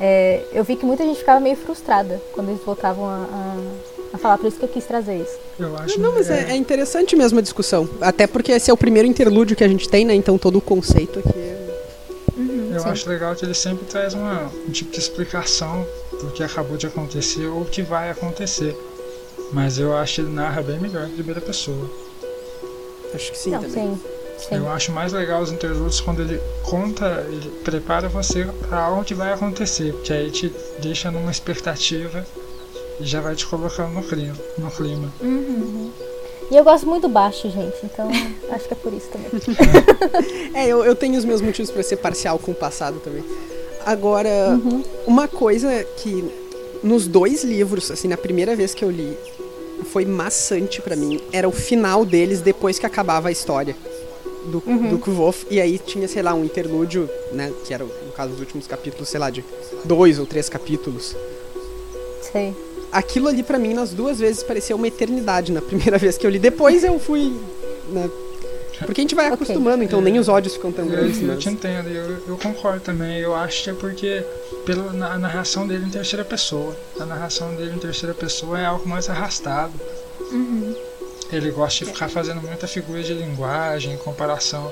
é, 0.00 0.44
eu 0.52 0.64
vi 0.64 0.76
que 0.76 0.84
muita 0.84 1.04
gente 1.04 1.18
ficava 1.18 1.40
meio 1.40 1.56
frustrada 1.56 2.20
quando 2.32 2.50
eles 2.50 2.62
voltavam 2.62 3.06
a, 3.06 3.26
a, 3.30 3.56
a 4.14 4.18
falar, 4.18 4.38
por 4.38 4.46
isso 4.46 4.58
que 4.58 4.64
eu 4.64 4.68
quis 4.68 4.84
trazer 4.84 5.16
isso. 5.16 5.38
Eu 5.58 5.76
acho 5.76 6.00
Não, 6.00 6.12
mas 6.12 6.30
é, 6.30 6.50
é 6.50 6.56
interessante 6.56 7.16
mesmo 7.16 7.38
a 7.38 7.42
discussão. 7.42 7.88
Até 8.00 8.26
porque 8.26 8.52
esse 8.52 8.70
é 8.70 8.74
o 8.74 8.76
primeiro 8.76 9.08
interlúdio 9.08 9.56
que 9.56 9.64
a 9.64 9.68
gente 9.68 9.88
tem, 9.88 10.04
né? 10.04 10.14
Então 10.14 10.38
todo 10.38 10.56
o 10.56 10.60
conceito 10.60 11.18
aqui 11.18 11.38
é. 11.38 11.56
Eu 12.76 12.80
Sim. 12.80 12.88
acho 12.90 13.08
legal 13.08 13.34
que 13.34 13.42
ele 13.42 13.54
sempre 13.54 13.86
traz 13.86 14.12
uma, 14.12 14.52
um 14.68 14.70
tipo 14.70 14.90
de 14.90 14.98
explicação 14.98 15.86
do 16.20 16.30
que 16.30 16.42
acabou 16.42 16.76
de 16.76 16.86
acontecer 16.86 17.46
ou 17.46 17.62
o 17.62 17.64
que 17.64 17.80
vai 17.80 18.10
acontecer. 18.10 18.76
Mas 19.50 19.78
eu 19.78 19.96
acho 19.96 20.16
que 20.16 20.20
ele 20.20 20.34
narra 20.34 20.60
bem 20.60 20.78
melhor 20.78 21.06
em 21.06 21.12
primeira 21.12 21.40
pessoa. 21.40 21.90
Acho 23.14 23.32
que 23.32 23.38
sim 23.38 23.50
não, 23.50 23.62
também. 23.62 23.94
sim, 23.94 24.00
sim. 24.38 24.56
Eu 24.56 24.68
acho 24.70 24.92
mais 24.92 25.12
legal 25.12 25.42
os 25.42 25.50
interlúdios 25.50 26.00
quando 26.00 26.20
ele 26.22 26.40
conta, 26.62 27.24
ele 27.28 27.48
prepara 27.64 28.08
você 28.08 28.46
para 28.68 28.78
algo 28.84 29.04
que 29.04 29.14
vai 29.14 29.32
acontecer, 29.32 29.92
porque 29.92 30.12
aí 30.12 30.30
te 30.30 30.52
deixa 30.80 31.10
numa 31.10 31.30
expectativa 31.30 32.24
e 33.00 33.04
já 33.06 33.20
vai 33.20 33.34
te 33.34 33.46
colocando 33.46 33.92
no 33.92 34.02
clima. 34.02 34.34
No 34.58 34.70
clima. 34.70 35.12
E 36.50 36.56
eu 36.56 36.62
gosto 36.62 36.86
muito 36.86 37.02
do 37.02 37.08
baixo, 37.08 37.50
gente, 37.50 37.74
então 37.84 38.08
acho 38.50 38.66
que 38.68 38.72
é 38.74 38.76
por 38.76 38.92
isso 38.92 39.08
também. 39.08 39.30
É, 40.54 40.66
eu, 40.68 40.84
eu 40.84 40.94
tenho 40.94 41.18
os 41.18 41.24
meus 41.24 41.40
motivos 41.40 41.70
pra 41.70 41.82
ser 41.82 41.96
parcial 41.96 42.38
com 42.38 42.52
o 42.52 42.54
passado 42.54 43.00
também. 43.00 43.24
Agora, 43.84 44.28
Uhum. 44.50 44.82
uma 45.06 45.28
coisa 45.28 45.84
que 45.98 46.24
nos 46.82 47.06
dois 47.06 47.42
livros, 47.44 47.90
assim, 47.90 48.08
na 48.08 48.16
primeira 48.16 48.54
vez 48.56 48.74
que 48.74 48.84
eu 48.84 48.90
li, 48.90 49.16
foi 49.92 50.04
maçante 50.04 50.80
pra 50.80 50.96
mim, 50.96 51.20
era 51.32 51.48
o 51.48 51.52
final 51.52 52.04
deles 52.04 52.40
depois 52.40 52.78
que 52.78 52.86
acabava 52.86 53.28
a 53.28 53.32
história 53.32 53.76
do, 54.46 54.62
Uhum. 54.66 54.88
do 54.90 54.98
Kvof. 54.98 55.46
E 55.50 55.60
aí 55.60 55.78
tinha, 55.78 56.06
sei 56.06 56.22
lá, 56.22 56.34
um 56.34 56.44
interlúdio, 56.44 57.08
né? 57.32 57.52
Que 57.64 57.74
era, 57.74 57.84
no 57.84 58.12
caso, 58.16 58.32
os 58.34 58.40
últimos 58.40 58.66
capítulos, 58.66 59.08
sei 59.08 59.18
lá, 59.20 59.30
de 59.30 59.44
dois 59.84 60.18
ou 60.18 60.26
três 60.26 60.48
capítulos. 60.48 61.16
Sei. 62.32 62.54
Aquilo 62.92 63.28
ali 63.28 63.42
pra 63.42 63.58
mim, 63.58 63.74
nas 63.74 63.90
duas 63.92 64.18
vezes, 64.18 64.42
parecia 64.42 64.74
uma 64.76 64.86
eternidade 64.88 65.50
na 65.52 65.60
primeira 65.60 65.98
vez 65.98 66.16
que 66.16 66.26
eu 66.26 66.30
li. 66.30 66.38
Depois 66.38 66.84
eu 66.84 66.98
fui. 66.98 67.32
Né, 67.88 68.08
porque 68.84 69.00
a 69.00 69.04
gente 69.04 69.14
vai 69.14 69.26
Ok. 69.26 69.34
acostumando, 69.36 69.82
então 69.82 70.02
nem 70.02 70.18
os 70.18 70.28
ódios 70.28 70.52
ficam 70.54 70.70
tão 70.70 70.84
Eu, 70.84 70.90
grandes. 70.90 71.20
eu 71.22 71.28
Mas... 71.28 71.38
te 71.38 71.48
entendo, 71.48 71.88
eu, 71.88 72.18
eu 72.28 72.36
concordo 72.36 72.80
também. 72.80 73.18
Eu 73.18 73.34
acho 73.34 73.64
que 73.64 73.70
é 73.70 73.72
porque 73.72 74.22
pela 74.66 74.92
na- 74.92 75.16
narração 75.18 75.66
dele 75.66 75.86
em 75.86 75.90
terceira 75.90 76.24
pessoa. 76.24 76.76
A 77.00 77.06
narração 77.06 77.54
dele 77.54 77.72
em 77.74 77.78
terceira 77.78 78.14
pessoa 78.14 78.60
é 78.60 78.66
algo 78.66 78.86
mais 78.88 79.08
arrastado. 79.08 79.72
Ele 81.36 81.50
gosta 81.50 81.84
de 81.84 81.92
ficar 81.92 82.08
fazendo 82.08 82.40
muita 82.40 82.66
figura 82.66 83.02
de 83.02 83.12
linguagem, 83.12 83.96
comparação. 83.98 84.70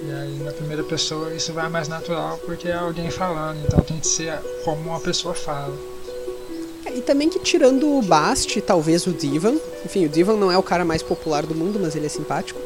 E 0.00 0.12
aí 0.12 0.38
na 0.44 0.52
primeira 0.52 0.84
pessoa 0.84 1.34
isso 1.34 1.52
vai 1.52 1.68
mais 1.68 1.88
natural 1.88 2.38
porque 2.46 2.68
é 2.68 2.74
alguém 2.74 3.10
falando, 3.10 3.58
então 3.66 3.80
tem 3.80 3.98
que 3.98 4.06
ser 4.06 4.38
como 4.64 4.90
uma 4.90 5.00
pessoa 5.00 5.34
fala. 5.34 5.74
E 6.94 7.00
também 7.00 7.28
que 7.28 7.38
tirando 7.40 7.98
o 7.98 8.02
Bast, 8.02 8.60
talvez 8.62 9.06
o 9.06 9.12
Divan, 9.12 9.56
enfim, 9.84 10.06
o 10.06 10.08
Divan 10.08 10.36
não 10.36 10.50
é 10.52 10.56
o 10.58 10.62
cara 10.62 10.84
mais 10.84 11.02
popular 11.02 11.44
do 11.44 11.54
mundo, 11.54 11.78
mas 11.80 11.96
ele 11.96 12.06
é 12.06 12.08
simpático. 12.08 12.60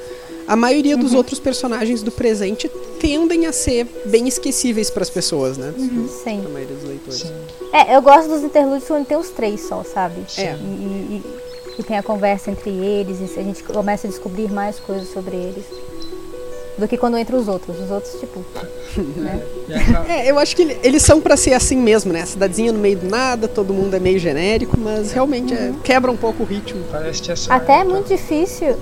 A 0.46 0.56
maioria 0.56 0.96
dos 0.96 1.14
outros 1.14 1.38
personagens 1.38 2.02
do 2.02 2.10
presente 2.10 2.68
tendem 3.00 3.46
a 3.46 3.52
ser 3.52 3.86
bem 4.06 4.26
esquecíveis 4.28 4.90
para 4.90 5.02
as 5.02 5.10
pessoas, 5.10 5.56
né? 5.56 5.72
Sim. 6.22 6.44
A 6.44 6.48
maioria 6.48 6.74
dos 6.76 6.84
leitores. 6.84 7.20
Sim. 7.20 7.32
É, 7.72 7.96
eu 7.96 8.02
gosto 8.02 8.28
dos 8.28 8.42
interlúdios 8.42 8.90
onde 8.90 9.06
tem 9.06 9.16
os 9.16 9.30
três 9.30 9.60
só, 9.62 9.82
sabe? 9.84 10.20
É. 10.36 10.54
E, 10.54 10.56
e- 10.56 11.22
e 11.82 11.84
e 11.84 11.84
tem 11.84 11.98
a 11.98 12.02
conversa 12.02 12.50
entre 12.50 12.70
eles 12.70 13.18
e 13.20 13.38
a 13.38 13.42
gente 13.42 13.62
começa 13.64 14.06
a 14.06 14.10
descobrir 14.10 14.50
mais 14.50 14.78
coisas 14.78 15.08
sobre 15.12 15.36
eles 15.36 15.64
do 16.78 16.88
que 16.88 16.96
quando 16.96 17.18
entra 17.18 17.36
os 17.36 17.48
outros. 17.48 17.78
Os 17.78 17.90
outros, 17.90 18.18
tipo. 18.18 18.42
né? 19.16 19.42
É, 20.08 20.30
eu 20.30 20.38
acho 20.38 20.56
que 20.56 20.62
eles 20.82 21.02
são 21.02 21.20
para 21.20 21.36
ser 21.36 21.52
assim 21.52 21.76
mesmo, 21.76 22.12
né? 22.12 22.22
A 22.22 22.26
cidadezinha 22.26 22.72
no 22.72 22.78
meio 22.78 22.96
do 22.96 23.08
nada, 23.08 23.46
todo 23.46 23.74
mundo 23.74 23.94
é 23.94 24.00
meio 24.00 24.18
genérico, 24.18 24.78
mas 24.78 25.12
realmente 25.12 25.52
é, 25.52 25.72
quebra 25.84 26.10
um 26.10 26.16
pouco 26.16 26.44
o 26.44 26.46
ritmo. 26.46 26.82
Parece 26.90 27.20
que 27.20 27.30
é 27.30 27.36
só 27.36 27.52
Até 27.52 27.80
é 27.80 27.84
tá? 27.84 27.84
muito 27.84 28.08
difícil. 28.08 28.76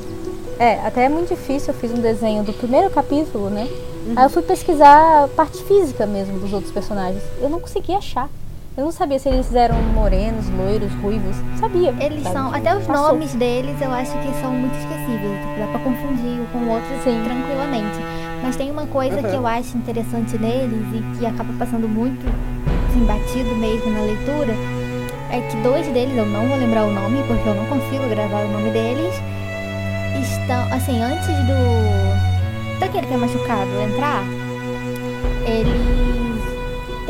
É, 0.59 0.75
até 0.87 1.07
é 1.07 1.09
muito 1.09 1.35
difícil. 1.35 1.75
Eu 1.75 1.81
fiz 1.81 1.91
um 1.91 2.01
desenho 2.01 2.45
do 2.45 2.53
primeiro 2.53 2.91
capítulo, 2.91 3.51
né? 3.51 3.69
Aí 4.15 4.25
eu 4.25 4.31
fui 4.31 4.43
pesquisar 4.43 5.25
a 5.25 5.29
parte 5.29 5.63
física 5.65 6.07
mesmo 6.07 6.39
dos 6.39 6.53
outros 6.53 6.73
personagens. 6.73 7.23
Eu 7.41 7.49
não 7.49 7.61
conseguia 7.61 7.99
achar. 7.99 8.29
Eu 8.77 8.85
não 8.85 8.93
sabia 8.93 9.19
se 9.19 9.29
eles 9.29 9.53
eram 9.55 9.77
morenos, 9.95 10.49
loiros, 10.51 10.93
ruivos. 11.03 11.37
Sabia. 11.59 11.93
Eles 12.01 12.23
sabe? 12.23 12.35
são, 12.35 12.55
até 12.55 12.75
os 12.77 12.87
Passou. 12.87 13.09
nomes 13.15 13.35
deles 13.35 13.77
eu 13.81 13.91
acho 13.91 14.13
que 14.13 14.33
são 14.41 14.53
muito 14.53 14.75
esquecíveis. 14.79 15.39
tipo, 15.41 15.59
Dá 15.59 15.67
pra 15.67 15.79
confundir 15.81 16.41
um 16.41 16.47
com 16.53 16.59
o 16.59 16.69
outro 16.71 16.89
Sim. 17.05 17.21
tranquilamente. 17.25 17.99
Mas 18.43 18.57
tem 18.57 18.71
uma 18.71 18.87
coisa 18.87 19.17
Uhum. 19.17 19.23
que 19.23 19.37
eu 19.37 19.47
acho 19.47 19.77
interessante 19.77 20.39
neles 20.39 20.87
e 20.95 21.19
que 21.19 21.27
acaba 21.27 21.53
passando 21.59 21.89
muito 21.89 22.25
assim, 22.89 23.05
batido 23.05 23.55
mesmo 23.57 23.91
na 23.93 24.01
leitura. 24.03 24.55
É 25.31 25.41
que 25.43 25.57
dois 25.59 25.87
deles, 25.89 26.17
eu 26.17 26.27
não 26.27 26.49
vou 26.49 26.57
lembrar 26.57 26.85
o 26.85 26.91
nome, 26.93 27.23
porque 27.27 27.49
eu 27.49 27.55
não 27.55 27.67
consigo 27.67 28.09
gravar 28.09 28.45
o 28.45 28.49
nome 28.51 28.71
deles, 28.71 29.15
estão, 30.23 30.63
assim, 30.73 31.01
antes 31.03 31.27
do. 31.27 32.81
daquele 32.81 33.07
que 33.07 33.15
é 33.15 33.17
machucado 33.17 33.71
entrar, 33.81 34.25
eles 35.47 36.20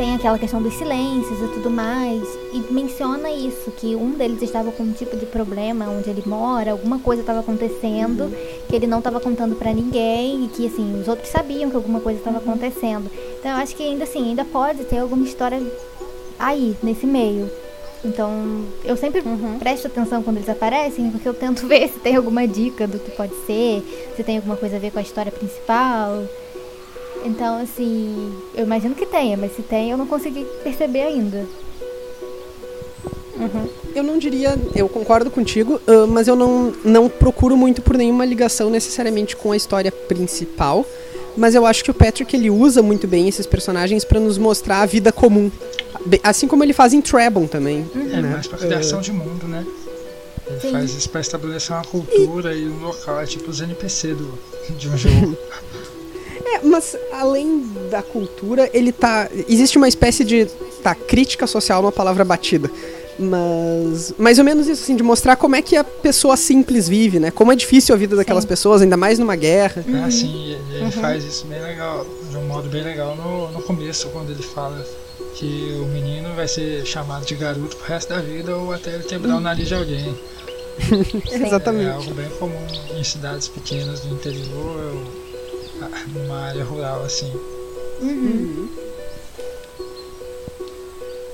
tem 0.01 0.15
aquela 0.15 0.39
questão 0.39 0.59
dos 0.59 0.73
silêncios 0.73 1.39
e 1.39 1.47
tudo 1.53 1.69
mais. 1.69 2.23
E 2.51 2.73
menciona 2.73 3.29
isso, 3.29 3.69
que 3.69 3.95
um 3.95 4.13
deles 4.13 4.41
estava 4.41 4.71
com 4.71 4.81
um 4.81 4.91
tipo 4.93 5.15
de 5.15 5.27
problema 5.27 5.85
onde 5.89 6.09
ele 6.09 6.23
mora, 6.25 6.71
alguma 6.71 6.97
coisa 6.97 7.21
estava 7.21 7.41
acontecendo, 7.41 8.35
que 8.67 8.75
ele 8.75 8.87
não 8.87 8.97
estava 8.97 9.19
contando 9.19 9.55
pra 9.55 9.71
ninguém, 9.71 10.45
e 10.45 10.47
que 10.47 10.65
assim, 10.65 10.99
os 10.99 11.07
outros 11.07 11.29
sabiam 11.29 11.69
que 11.69 11.75
alguma 11.75 11.99
coisa 11.99 12.17
estava 12.17 12.39
acontecendo. 12.39 13.11
Então 13.37 13.51
eu 13.51 13.57
acho 13.57 13.75
que 13.75 13.83
ainda 13.83 14.05
assim, 14.05 14.29
ainda 14.29 14.43
pode 14.43 14.85
ter 14.85 14.97
alguma 14.97 15.23
história 15.23 15.61
aí, 16.39 16.75
nesse 16.81 17.05
meio. 17.05 17.47
Então, 18.03 18.65
eu 18.83 18.97
sempre 18.97 19.21
Uhum. 19.21 19.59
presto 19.59 19.85
atenção 19.85 20.23
quando 20.23 20.37
eles 20.37 20.49
aparecem, 20.49 21.11
porque 21.11 21.29
eu 21.29 21.35
tento 21.35 21.65
ver 21.69 21.87
se 21.89 21.99
tem 21.99 22.15
alguma 22.15 22.47
dica 22.47 22.87
do 22.87 22.97
que 22.97 23.11
pode 23.11 23.35
ser, 23.45 23.83
se 24.17 24.23
tem 24.23 24.37
alguma 24.37 24.57
coisa 24.57 24.77
a 24.77 24.79
ver 24.79 24.89
com 24.89 24.97
a 24.97 25.03
história 25.03 25.31
principal. 25.31 26.23
Então, 27.23 27.57
assim, 27.61 28.33
eu 28.55 28.65
imagino 28.65 28.95
que 28.95 29.05
tenha, 29.05 29.37
mas 29.37 29.55
se 29.55 29.61
tem, 29.61 29.91
eu 29.91 29.97
não 29.97 30.07
consegui 30.07 30.45
perceber 30.63 31.01
ainda. 31.01 31.45
Eu 33.95 34.03
não 34.03 34.17
diria, 34.17 34.57
eu 34.75 34.87
concordo 34.87 35.31
contigo, 35.31 35.81
ah, 35.87 36.05
mas 36.07 36.27
eu 36.27 36.35
não, 36.35 36.73
não 36.83 37.09
procuro 37.09 37.57
muito 37.57 37.81
por 37.81 37.97
nenhuma 37.97 38.25
ligação 38.25 38.69
necessariamente 38.69 39.35
com 39.35 39.51
a 39.51 39.57
história 39.57 39.91
principal. 39.91 40.85
Mas 41.35 41.55
eu 41.55 41.65
acho 41.65 41.83
que 41.83 41.91
o 41.91 41.93
Patrick 41.93 42.35
ele 42.35 42.49
usa 42.49 42.81
muito 42.81 43.07
bem 43.07 43.27
esses 43.27 43.45
personagens 43.45 44.03
pra 44.03 44.19
nos 44.19 44.37
mostrar 44.37 44.81
a 44.81 44.85
vida 44.85 45.11
comum. 45.11 45.49
Assim 46.23 46.47
como 46.47 46.63
ele 46.63 46.73
faz 46.73 46.93
em 46.93 47.01
Trebon 47.01 47.47
também. 47.47 47.89
É 47.95 48.21
né? 48.21 48.29
mais 48.33 48.47
pra 48.47 48.57
criação 48.57 48.99
de 48.99 49.13
mundo, 49.13 49.47
né? 49.47 49.65
Ele 50.45 50.59
Sim. 50.59 50.71
faz 50.71 50.93
isso 50.93 51.09
pra 51.09 51.21
estabelecer 51.21 51.73
uma 51.73 51.85
cultura 51.85 52.53
e 52.53 52.67
um 52.67 52.81
local, 52.81 53.21
é 53.21 53.25
tipo 53.25 53.49
os 53.49 53.61
NPC 53.61 54.13
do, 54.13 54.37
de 54.77 54.89
um 54.89 54.97
jogo. 54.97 55.37
É, 56.53 56.59
mas 56.63 56.97
além 57.13 57.65
da 57.89 58.01
cultura, 58.01 58.69
ele 58.73 58.91
tá. 58.91 59.29
Existe 59.47 59.77
uma 59.77 59.87
espécie 59.87 60.23
de. 60.23 60.45
Tá, 60.83 60.95
crítica 60.95 61.45
social 61.45 61.79
é 61.81 61.85
uma 61.85 61.91
palavra 61.91 62.25
batida. 62.25 62.69
Mas. 63.17 64.13
Mais 64.17 64.39
ou 64.39 64.45
menos 64.45 64.67
isso, 64.67 64.83
assim, 64.83 64.95
de 64.95 65.03
mostrar 65.03 65.35
como 65.35 65.55
é 65.55 65.61
que 65.61 65.75
a 65.75 65.83
pessoa 65.83 66.35
simples 66.35 66.89
vive, 66.89 67.19
né? 67.19 67.31
Como 67.31 67.51
é 67.51 67.55
difícil 67.55 67.93
a 67.93 67.97
vida 67.97 68.15
daquelas 68.15 68.43
Sim. 68.43 68.49
pessoas, 68.49 68.81
ainda 68.81 68.97
mais 68.97 69.19
numa 69.19 69.35
guerra. 69.35 69.85
É 69.87 70.03
assim, 70.03 70.53
ele, 70.53 70.81
ele 70.81 70.91
faz 70.91 71.23
isso 71.23 71.45
bem 71.45 71.61
legal, 71.61 72.05
de 72.29 72.37
um 72.37 72.47
modo 72.47 72.67
bem 72.69 72.83
legal 72.83 73.15
no, 73.15 73.51
no 73.51 73.61
começo, 73.61 74.09
quando 74.09 74.31
ele 74.31 74.43
fala 74.43 74.83
que 75.35 75.79
o 75.81 75.85
menino 75.87 76.33
vai 76.35 76.47
ser 76.47 76.85
chamado 76.85 77.25
de 77.25 77.35
garoto 77.35 77.75
pro 77.77 77.85
resto 77.85 78.09
da 78.09 78.19
vida 78.19 78.55
ou 78.55 78.73
até 78.73 78.93
ele 78.93 79.03
quebrar 79.03 79.37
o 79.37 79.39
nariz 79.39 79.67
de 79.67 79.75
alguém. 79.75 80.15
É 81.29 81.35
Exatamente. 81.35 81.91
algo 81.91 82.13
bem 82.13 82.29
comum 82.39 82.65
em 82.97 83.03
cidades 83.03 83.47
pequenas 83.47 83.99
do 83.99 84.15
interior 84.15 84.79
ah, 84.79 85.20
numa 86.13 86.39
área 86.47 86.63
rural 86.63 87.03
assim. 87.03 87.31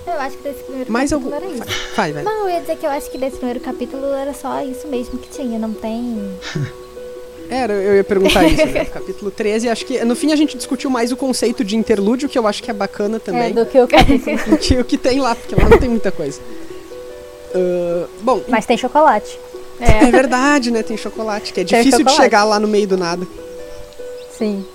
Eu 0.06 0.14
acho 0.22 0.38
que 0.38 0.44
desse 0.44 0.64
primeiro 0.64 0.92
Mais 0.92 1.12
algum. 1.12 1.30
capítulo 1.30 1.54
era 1.56 1.70
isso. 1.70 1.80
Vai, 1.96 2.14
vai. 2.14 2.24
Não, 2.24 2.44
eu 2.44 2.50
ia 2.56 2.62
dizer 2.62 2.78
que 2.78 2.86
eu 2.86 2.90
acho 2.90 3.12
que 3.12 3.18
desse 3.18 3.36
primeiro 3.38 3.60
capítulo 3.60 4.06
era 4.14 4.34
só 4.34 4.62
isso 4.64 4.88
mesmo 4.88 5.18
que 5.20 5.30
tinha, 5.30 5.60
não 5.60 5.74
tem. 5.74 6.18
Era, 7.50 7.72
eu 7.72 7.96
ia 7.96 8.04
perguntar 8.04 8.44
isso, 8.46 8.66
né? 8.66 8.84
Capítulo 8.92 9.32
13, 9.32 9.70
acho 9.70 9.86
que. 9.86 10.04
No 10.04 10.18
fim 10.18 10.34
a 10.34 10.36
gente 10.36 10.58
discutiu 10.58 10.90
mais 10.90 11.14
o 11.14 11.16
conceito 11.16 11.64
de 11.64 11.78
interlúdio, 11.78 12.28
que 12.28 12.38
eu 12.38 12.46
acho 12.46 12.62
que 12.62 12.70
é 12.70 12.74
bacana 12.74 13.16
É, 13.16 13.20
também. 13.20 13.54
do 13.54 13.66
que 13.66 13.80
o 13.80 13.88
capítulo. 13.88 14.36
do 14.52 14.58
que 14.58 14.78
o 14.78 14.84
que 14.84 14.98
tem 14.98 15.22
lá, 15.22 15.34
porque 15.34 15.56
lá 15.56 15.70
não 15.70 15.78
tem 15.78 15.88
muita 15.88 16.12
coisa. 16.12 16.42
Ah, 17.56 18.06
bom, 18.22 18.42
Mas 18.50 18.66
tem 18.66 18.76
chocolate. 18.78 19.40
é 19.80 20.12
verdade, 20.12 20.72
né? 20.72 20.84
Tem 20.84 20.98
chocolate, 20.98 21.54
que 21.54 21.62
é 21.62 21.64
Tem 21.64 21.78
difícil 21.84 22.00
de 22.00 22.12
chocolate. 22.12 22.22
chegar 22.22 22.44
lá 22.44 22.60
no 22.60 22.68
meio 22.68 22.86
do 22.86 22.98
nada. 22.98 23.26
Sim. 24.38 24.66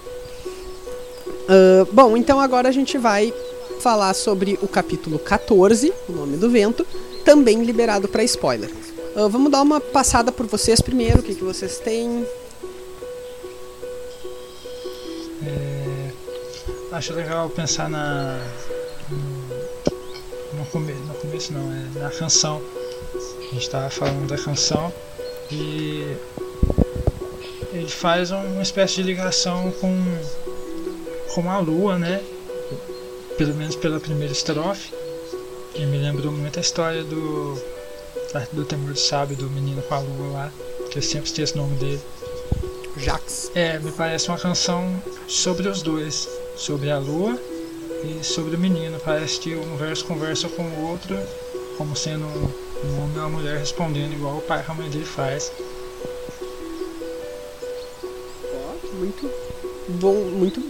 Ah, 1.48 1.86
bom, 1.92 2.16
então 2.16 2.40
agora 2.40 2.68
a 2.68 2.72
gente 2.72 2.96
vai 2.96 3.32
falar 3.80 4.14
sobre 4.14 4.58
o 4.62 4.68
capítulo 4.68 5.18
14, 5.18 5.92
o 6.08 6.12
nome 6.12 6.36
do 6.36 6.48
vento, 6.48 6.86
também 7.24 7.62
liberado 7.62 8.08
para 8.08 8.22
spoiler. 8.24 8.70
Ah, 9.14 9.28
vamos 9.28 9.50
dar 9.50 9.62
uma 9.62 9.80
passada 9.80 10.32
por 10.32 10.46
vocês 10.46 10.80
primeiro, 10.80 11.20
o 11.20 11.22
que, 11.22 11.34
que 11.34 11.44
vocês 11.44 11.78
têm. 11.78 12.26
É, 15.44 16.10
acho 16.92 17.12
legal 17.12 17.50
pensar 17.50 17.90
na. 17.90 18.40
No, 20.54 20.64
come, 20.66 20.92
no 20.92 21.14
começo 21.14 21.52
não, 21.52 21.72
é 21.72 21.98
na 21.98 22.10
canção. 22.10 22.62
A 23.14 23.54
gente 23.54 23.64
estava 23.64 23.90
falando 23.90 24.26
da 24.26 24.38
canção 24.38 24.92
e 25.50 26.16
ele 27.72 27.88
faz 27.88 28.30
um- 28.30 28.36
uma 28.52 28.62
espécie 28.62 28.96
de 28.96 29.02
ligação 29.02 29.70
com, 29.80 29.96
com 31.34 31.50
a 31.50 31.58
lua, 31.58 31.98
né? 31.98 32.20
Pelo 33.38 33.54
menos 33.54 33.76
pela 33.76 33.98
primeira 33.98 34.32
estrofe. 34.32 34.92
E 35.74 35.86
me 35.86 35.98
lembrou 35.98 36.30
muito 36.32 36.58
a 36.58 36.60
história 36.62 37.02
do, 37.02 37.58
do 38.52 38.64
Temor 38.64 38.92
do 38.92 38.98
Sábio, 38.98 39.36
do 39.36 39.48
menino 39.48 39.80
com 39.82 39.94
a 39.94 40.00
lua 40.00 40.32
lá, 40.32 40.52
que 40.90 40.98
eu 40.98 41.02
sempre 41.02 41.28
esqueço 41.28 41.54
o 41.54 41.58
nome 41.58 41.76
dele. 41.76 42.00
Jax. 42.98 43.50
É, 43.54 43.78
me 43.78 43.90
parece 43.92 44.28
uma 44.28 44.38
canção 44.38 45.02
sobre 45.26 45.66
os 45.66 45.80
dois, 45.80 46.28
sobre 46.56 46.90
a 46.90 46.98
lua 46.98 47.38
e 48.04 48.22
sobre 48.22 48.54
o 48.54 48.58
menino. 48.58 49.00
Parece 49.02 49.38
que 49.40 49.54
um 49.56 49.76
verso 49.76 50.04
conversa 50.04 50.46
com 50.50 50.62
o 50.62 50.90
outro, 50.90 51.18
como 51.78 51.96
sendo 51.96 52.26
um 52.26 53.02
homem 53.02 53.16
e 53.16 53.18
uma 53.18 53.28
mulher 53.30 53.58
respondendo 53.58 54.12
igual 54.12 54.36
o 54.36 54.42
pai 54.42 54.62
e 54.66 54.70
a 54.70 54.74
mãe 54.74 54.90
dele 54.90 55.06
faz. 55.06 55.50
Muito 59.20 59.30
bom, 60.00 60.14
muito 60.14 60.60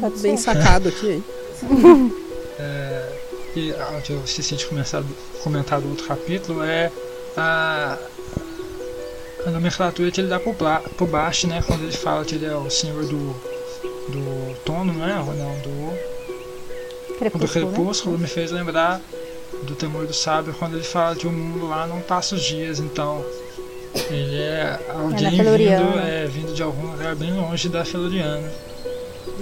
Pode 0.00 0.18
bem 0.20 0.36
ser. 0.36 0.42
sacado 0.44 0.88
aqui, 0.88 1.10
hein? 1.10 1.24
É, 2.58 3.08
e 3.56 3.72
ah, 3.72 3.96
o 3.98 4.02
que 4.02 4.12
eu 4.12 4.22
esqueci 4.24 4.54
de 4.54 4.66
comentar, 4.66 5.02
comentar 5.42 5.80
do 5.80 5.88
outro 5.88 6.06
capítulo 6.06 6.62
é 6.62 6.92
a, 7.36 7.98
a 9.46 9.50
nomenclatura 9.50 10.10
que 10.10 10.20
ele 10.20 10.28
dá 10.28 10.38
pro 10.38 11.06
Bast, 11.06 11.46
né? 11.46 11.62
Quando 11.66 11.82
ele 11.82 11.96
fala 11.96 12.24
que 12.24 12.34
ele 12.36 12.44
é 12.44 12.54
o 12.54 12.70
senhor 12.70 13.04
do, 13.04 13.32
do 14.10 14.54
Tono, 14.64 14.92
não 14.92 15.08
é? 15.08 15.18
Ou 15.18 15.34
não, 15.34 15.58
do 15.60 16.12
do 17.08 17.14
Crepúsculo. 17.18 17.66
né? 17.66 17.72
Crepúsculo 17.72 18.18
me 18.18 18.26
fez 18.28 18.50
lembrar 18.52 19.00
do 19.62 19.74
Temor 19.74 20.06
do 20.06 20.14
Sábio 20.14 20.54
quando 20.58 20.74
ele 20.74 20.84
fala 20.84 21.16
que 21.16 21.26
o 21.26 21.32
mundo 21.32 21.66
lá 21.68 21.86
não 21.86 22.00
passa 22.00 22.34
os 22.34 22.42
dias, 22.42 22.78
então 22.80 23.24
ele 24.10 24.36
é 24.40 24.78
alguém 24.88 25.30
vindo, 25.30 25.44
Feluriana. 25.44 26.02
é, 26.02 26.26
vindo 26.26 26.54
de 26.54 26.62
algum 26.62 26.91
lugar 27.02 27.16
bem 27.16 27.34
longe 27.34 27.68
da 27.68 27.84
Feluriana. 27.84 28.48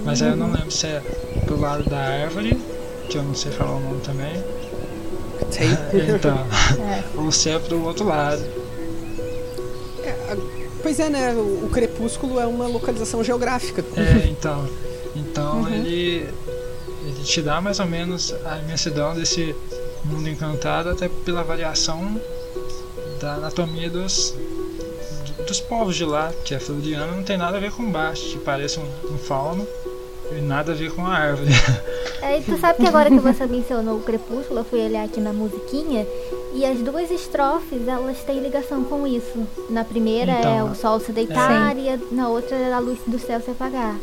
Mas 0.03 0.21
aí 0.21 0.29
eu 0.29 0.35
não 0.35 0.51
lembro 0.51 0.71
se 0.71 0.87
é 0.87 1.01
pro 1.45 1.59
lado 1.59 1.87
da 1.87 1.97
árvore, 1.97 2.57
que 3.07 3.17
eu 3.17 3.23
não 3.23 3.35
sei 3.35 3.51
falar 3.51 3.75
o 3.75 3.79
nome 3.79 4.01
também, 4.01 4.33
então, 6.15 6.37
É. 6.81 7.03
ou 7.15 7.31
se 7.31 7.49
é 7.51 7.59
pro 7.59 7.83
outro 7.83 8.07
lado. 8.07 8.41
É, 10.03 10.37
Pois 10.81 10.99
é, 10.99 11.09
né? 11.09 11.33
O, 11.33 11.65
o 11.65 11.69
crepúsculo 11.71 12.39
é 12.39 12.47
uma 12.47 12.65
localização 12.65 13.23
geográfica. 13.23 13.85
É, 13.95 14.27
então, 14.27 14.67
então 15.15 15.69
ele, 15.69 16.27
ele 17.05 17.23
te 17.23 17.43
dá 17.43 17.61
mais 17.61 17.79
ou 17.79 17.85
menos 17.85 18.33
a 18.43 18.57
imensidão 18.57 19.13
desse 19.13 19.55
mundo 20.03 20.27
encantado 20.27 20.89
até 20.89 21.07
pela 21.07 21.43
variação 21.43 22.19
da 23.19 23.35
anatomia 23.35 23.87
dos, 23.87 24.33
dos 25.51 25.59
povos 25.59 25.97
de 25.97 26.05
lá, 26.05 26.31
que 26.45 26.55
a 26.55 26.59
Floriana 26.61 27.07
não 27.07 27.23
tem 27.23 27.37
nada 27.37 27.57
a 27.57 27.59
ver 27.59 27.71
com 27.73 27.91
baixo, 27.91 28.23
que 28.29 28.37
parece 28.39 28.79
um, 28.79 29.13
um 29.13 29.17
fauno 29.17 29.67
e 30.31 30.39
nada 30.39 30.71
a 30.71 30.75
ver 30.75 30.91
com 30.93 31.05
a 31.05 31.13
árvore. 31.13 31.51
É, 32.23 32.37
e 32.37 32.43
tu 32.43 32.55
sabe 32.59 32.79
que 32.79 32.87
agora 32.87 33.09
que 33.09 33.17
você 33.17 33.47
mencionou 33.47 33.97
o 33.97 34.01
Crepúsculo, 34.03 34.59
eu 34.59 34.63
fui 34.63 34.79
olhar 34.85 35.03
aqui 35.03 35.19
na 35.19 35.33
musiquinha 35.33 36.05
E 36.53 36.63
as 36.63 36.77
duas 36.77 37.09
estrofes, 37.09 37.87
elas 37.87 38.19
têm 38.19 38.39
ligação 38.39 38.83
com 38.83 39.07
isso. 39.07 39.39
Na 39.71 39.83
primeira 39.83 40.31
Então, 40.33 40.57
é 40.59 40.63
o 40.63 40.75
sol 40.75 40.99
se 40.99 41.11
deitar 41.11 41.75
e 41.75 41.89
a- 41.89 41.97
na 42.11 42.29
outra 42.29 42.55
é 42.55 42.71
a 42.71 42.77
luz 42.77 42.99
do 43.07 43.17
céu 43.17 43.41
se 43.41 43.49
apagar. 43.49 43.95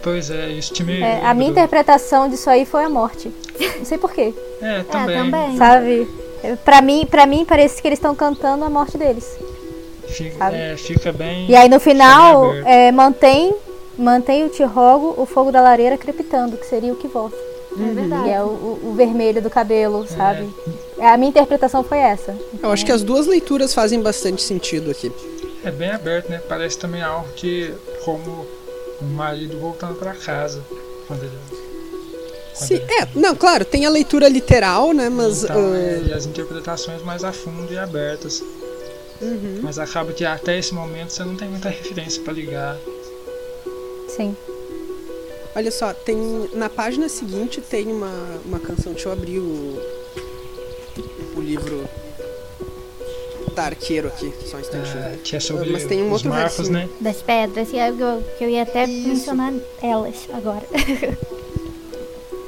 Pois 0.00 0.30
é, 0.30 0.48
isso 0.52 0.72
te 0.74 0.84
me. 0.84 1.00
É, 1.00 1.26
a 1.26 1.34
minha 1.34 1.50
interpretação 1.50 2.28
disso 2.28 2.48
aí 2.48 2.64
foi 2.64 2.84
a 2.84 2.88
morte. 2.88 3.32
Não 3.78 3.84
sei 3.84 3.98
porquê, 3.98 4.32
É, 4.62 4.76
É, 4.78 4.82
também. 4.84 5.16
também. 5.24 5.56
sabe? 5.56 6.08
É, 6.44 6.54
Pra 6.54 6.80
mim, 6.80 7.04
pra 7.10 7.26
mim 7.26 7.44
parece 7.44 7.82
que 7.82 7.88
eles 7.88 7.98
estão 7.98 8.14
cantando 8.14 8.64
a 8.64 8.70
morte 8.70 8.96
deles. 8.96 9.28
Fica, 10.08 10.50
é, 10.52 10.76
fica 10.76 11.12
bem. 11.12 11.48
E 11.50 11.54
aí 11.56 11.68
no 11.68 11.78
final, 11.80 12.54
é, 12.64 12.90
mantém, 12.92 13.54
mantém 13.98 14.44
o 14.44 14.48
te 14.48 14.62
rogo 14.64 15.14
o 15.20 15.26
fogo 15.26 15.50
da 15.52 15.60
lareira 15.60 15.96
crepitando, 15.98 16.56
que 16.56 16.66
seria 16.66 16.92
o 16.92 16.96
que 16.96 17.08
volta. 17.08 17.36
É 17.78 17.92
verdade. 17.92 18.24
Que 18.24 18.30
é 18.30 18.42
o, 18.42 18.46
o- 18.46 18.94
vermelho 18.96 19.42
do 19.42 19.50
cabelo, 19.50 20.06
sabe? 20.08 20.48
A 20.98 21.16
minha 21.18 21.28
interpretação 21.28 21.84
foi 21.84 21.98
essa. 21.98 22.34
Eu 22.62 22.70
acho 22.72 22.86
que 22.86 22.92
as 22.92 23.02
duas 23.02 23.26
leituras 23.26 23.74
fazem 23.74 24.00
bastante 24.00 24.40
sentido 24.42 24.90
aqui. 24.90 25.12
É 25.62 25.70
bem 25.70 25.90
aberto, 25.90 26.30
né? 26.30 26.40
Parece 26.48 26.78
também 26.78 27.02
algo 27.02 27.28
que, 27.36 27.74
como 28.02 28.46
o 29.02 29.04
marido 29.04 29.58
voltando 29.58 29.94
pra 29.96 30.14
casa. 30.14 30.62
Quando 31.06 31.22
ele. 31.24 31.32
quando 32.56 32.68
Sim, 32.68 32.74
ele- 32.76 32.84
é, 32.94 33.08
não, 33.14 33.34
claro, 33.36 33.62
tem 33.64 33.84
a 33.84 33.90
leitura 33.90 34.26
literal, 34.26 34.94
né, 34.94 35.10
mas... 35.10 35.44
Então, 35.44 35.74
é, 35.74 36.02
e 36.08 36.12
as 36.14 36.24
interpretações 36.24 37.02
mais 37.02 37.24
a 37.24 37.32
fundo 37.32 37.70
e 37.70 37.76
abertas. 37.76 38.42
Uhum. 39.20 39.60
Mas 39.62 39.78
acaba 39.78 40.12
que 40.12 40.24
até 40.24 40.58
esse 40.58 40.74
momento 40.74 41.10
você 41.10 41.24
não 41.24 41.36
tem 41.36 41.48
muita 41.48 41.68
referência 41.68 42.22
pra 42.22 42.32
ligar. 42.32 42.76
Sim. 44.08 44.36
Olha 45.54 45.70
só, 45.70 45.92
tem 45.94 46.16
na 46.52 46.68
página 46.68 47.08
seguinte 47.08 47.60
tem 47.60 47.86
uma, 47.86 48.12
uma 48.44 48.58
canção. 48.58 48.92
Deixa 48.92 49.08
eu 49.08 49.12
abrir 49.12 49.38
o, 49.38 49.80
o 51.36 51.40
livro 51.40 51.88
da 53.54 53.64
Arqueiro 53.64 54.08
aqui, 54.08 54.32
só 54.44 54.58
um 54.58 54.60
instantinho. 54.60 54.98
é, 54.98 55.16
que 55.24 55.34
é 55.34 55.40
sobre 55.40 55.70
Mas 55.70 55.86
tem 55.86 56.02
um 56.02 56.12
outro 56.12 56.28
marcos, 56.28 56.68
versinho. 56.68 56.78
né? 56.78 56.88
Das 57.00 57.22
pedras, 57.22 57.72
é 57.72 57.90
que 57.90 58.02
eu, 58.02 58.22
que 58.36 58.44
eu 58.44 58.50
ia 58.50 58.62
até 58.62 58.84
Isso. 58.84 59.08
mencionar 59.08 59.54
elas 59.82 60.28
agora. 60.32 60.62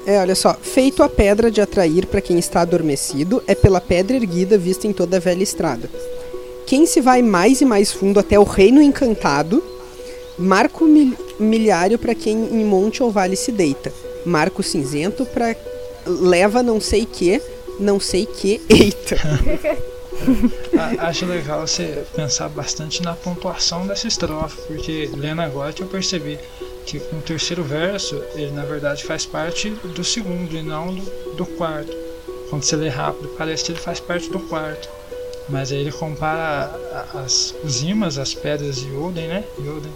É, 0.07 0.19
olha 0.21 0.35
só. 0.35 0.55
Feito 0.55 1.03
a 1.03 1.09
pedra 1.09 1.51
de 1.51 1.61
atrair 1.61 2.07
para 2.07 2.23
quem 2.23 2.39
está 2.39 2.63
adormecido, 2.63 3.43
é 3.47 3.55
pela 3.55 3.79
pedra 3.79 4.17
erguida 4.17 4.57
vista 4.57 4.87
em 4.87 4.93
toda 4.93 5.19
a 5.19 5.21
velha 5.21 5.43
estrada. 5.43 5.89
Quem 6.69 6.85
se 6.85 7.01
vai 7.01 7.23
mais 7.23 7.63
e 7.63 7.65
mais 7.65 7.91
fundo 7.91 8.21
até 8.21 8.39
o 8.39 8.45
reino 8.45 8.83
encantado, 8.83 9.63
marco 10.39 10.85
mil- 10.85 11.17
milhário 11.41 11.99
para 11.99 12.15
quem 12.15 12.37
em 12.37 12.63
monte 12.65 13.03
ou 13.03 13.11
vale 13.11 13.37
se 13.37 13.51
deita. 13.51 13.91
Marco 14.27 14.63
cinzento 14.63 15.25
para 15.25 15.57
leva 16.07 16.63
não 16.63 16.79
sei 16.81 17.07
que, 17.07 17.41
não 17.81 17.99
sei 17.99 18.27
que, 18.27 18.61
eita. 18.69 19.17
Acho 20.99 21.25
legal 21.25 21.67
você 21.67 22.05
pensar 22.15 22.49
bastante 22.51 23.03
na 23.03 23.15
pontuação 23.15 23.87
dessa 23.87 24.07
estrofe, 24.07 24.61
porque 24.67 25.11
lendo 25.17 25.41
agora 25.41 25.75
eu 25.79 25.87
percebi 25.87 26.39
que 26.85 26.99
o 26.99 27.23
terceiro 27.25 27.63
verso, 27.63 28.23
ele 28.35 28.51
na 28.51 28.65
verdade 28.65 29.05
faz 29.05 29.25
parte 29.25 29.71
do 29.71 30.05
segundo 30.05 30.55
e 30.55 30.63
não 30.63 30.95
do, 30.95 31.03
do 31.35 31.47
quarto. 31.47 31.97
Quando 32.51 32.63
você 32.63 32.77
lê 32.77 32.89
rápido, 32.89 33.29
parece 33.39 33.65
que 33.65 33.73
ele 33.73 33.79
faz 33.81 34.01
parte 34.01 34.29
do 34.31 34.41
quarto. 34.41 34.98
Mas 35.49 35.73
aí 35.73 35.79
ele 35.79 35.93
compara 35.93 36.71
as, 37.15 37.55
os 37.65 37.83
imãs, 37.83 38.19
as 38.19 38.35
pedras 38.35 38.77
de 38.77 38.89
Yoden, 38.89 39.29
né? 39.29 39.45
Yoden, 39.59 39.93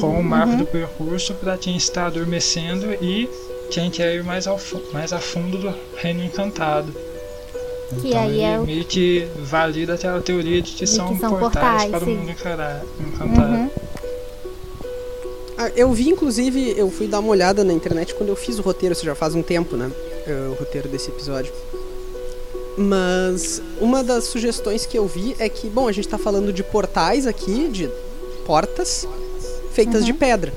com 0.00 0.20
o 0.20 0.22
marco 0.22 0.56
do 0.56 0.66
percurso 0.66 1.34
para 1.34 1.56
quem 1.58 1.76
está 1.76 2.06
adormecendo 2.06 2.94
e 3.02 3.28
quem 3.70 3.90
quer 3.90 4.14
ir 4.14 4.22
mais, 4.22 4.46
ao, 4.46 4.60
mais 4.92 5.12
a 5.12 5.18
fundo 5.18 5.58
do 5.58 5.74
reino 5.96 6.22
encantado. 6.22 6.92
Que 8.00 8.08
então 8.08 8.20
aí 8.22 8.30
ele 8.30 8.40
é 8.42 8.58
o- 8.60 8.64
meio 8.64 8.84
que 8.84 9.26
valida 9.38 9.94
aquela 9.94 10.20
teoria 10.20 10.62
de 10.62 10.72
que, 10.72 10.84
De 10.84 10.90
são, 10.90 11.08
que 11.12 11.18
são 11.20 11.36
portais, 11.38 11.82
portais, 11.84 11.90
para 11.90 12.00
sim. 12.04 12.12
o 12.14 12.16
mundo 12.18 12.30
encantado. 12.30 13.54
Uhum. 13.54 13.70
Ah, 15.56 15.70
eu 15.76 15.92
vi, 15.92 16.08
inclusive, 16.08 16.74
eu 16.76 16.90
fui 16.90 17.06
dar 17.06 17.20
uma 17.20 17.28
olhada 17.30 17.62
na 17.62 17.72
internet 17.72 18.14
quando 18.14 18.28
eu 18.28 18.36
fiz 18.36 18.58
o 18.58 18.62
roteiro, 18.62 18.92
isso 18.92 19.04
já 19.04 19.14
faz 19.14 19.34
um 19.34 19.42
tempo, 19.42 19.76
né? 19.76 19.90
eh, 20.26 20.48
O 20.50 20.54
roteiro 20.54 20.88
desse 20.88 21.10
episódio. 21.10 21.52
Mas 22.76 23.62
uma 23.80 24.02
das 24.02 24.24
sugestões 24.24 24.84
que 24.84 24.98
eu 24.98 25.06
vi 25.06 25.36
é 25.38 25.48
que, 25.48 25.68
bom, 25.68 25.86
a 25.86 25.92
gente 25.92 26.08
tá 26.08 26.18
falando 26.18 26.52
de 26.52 26.62
portais 26.62 27.26
aqui, 27.26 27.68
de 27.68 27.88
portas 28.44 29.06
feitas 29.72 30.04
de 30.04 30.12
pedra. 30.12 30.52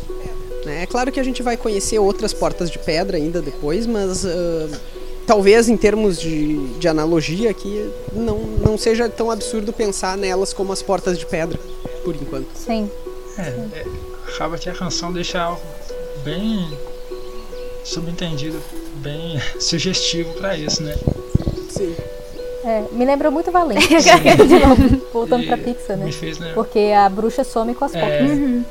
né? 0.66 0.84
É 0.84 0.86
claro 0.86 1.12
que 1.12 1.20
a 1.20 1.24
gente 1.24 1.42
vai 1.42 1.58
conhecer 1.58 2.00
outras 2.00 2.34
portas 2.34 2.70
de 2.70 2.80
pedra 2.80 3.18
ainda 3.18 3.42
depois, 3.42 3.86
mas 3.86 4.26
ah, 4.26 4.70
talvez 5.26 5.68
em 5.68 5.76
termos 5.76 6.20
de, 6.20 6.68
de 6.80 6.88
analogia 6.88 7.52
aqui 7.52 7.90
não, 8.14 8.40
não 8.40 8.78
seja 8.78 9.10
tão 9.10 9.30
absurdo 9.30 9.74
pensar 9.74 10.18
nelas 10.18 10.54
como 10.54 10.72
as 10.72 10.82
portas 10.82 11.18
de 11.20 11.26
pedra, 11.26 11.60
por 12.04 12.16
enquanto. 12.16 12.48
Sim. 12.56 12.90
É, 13.38 13.42
é, 13.42 13.86
acaba 14.28 14.58
que 14.58 14.70
a 14.70 14.74
canção 14.74 15.12
deixa 15.12 15.40
algo 15.40 15.62
bem 16.24 16.68
subentendido, 17.84 18.62
bem 18.96 19.40
sugestivo 19.60 20.34
para 20.34 20.58
isso, 20.58 20.82
né? 20.82 20.96
Sim. 21.78 21.96
É, 22.66 22.84
me 22.92 23.06
lembrou 23.06 23.32
muito 23.32 23.52
Valente. 23.52 23.88
De 23.88 24.60
novo, 24.60 25.02
voltando 25.14 25.44
E 25.44 25.48
pra 25.48 25.58
Pixar, 25.58 25.96
né? 25.96 26.06
Me 26.06 26.12
fez, 26.12 26.38
né? 26.38 26.52
Porque 26.54 26.92
a 26.96 27.08
bruxa 27.08 27.44
some 27.44 27.74
com 27.74 27.86
as 27.86 27.96
É, 27.96 28.00
portas. 28.02 28.30
Uhum. 28.30 28.66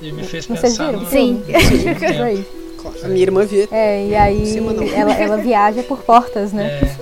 E 0.00 0.12
me 0.12 0.22
fez 0.22 0.46
Vocês 0.46 0.60
pensar 0.76 0.92
no, 0.92 1.06
Sim. 1.06 1.42
Isso 1.48 2.22
aí. 2.22 2.46
Claro. 2.80 2.98
A 3.04 3.08
minha 3.08 3.22
irmã 3.22 3.44
vê. 3.44 3.68
É, 3.72 4.06
e 4.06 4.14
aí 4.14 4.58
ela, 4.94 5.12
ela 5.12 5.36
viaja 5.42 5.82
por 5.82 5.98
portas, 5.98 6.52
né? 6.52 6.80
É, 6.80 6.96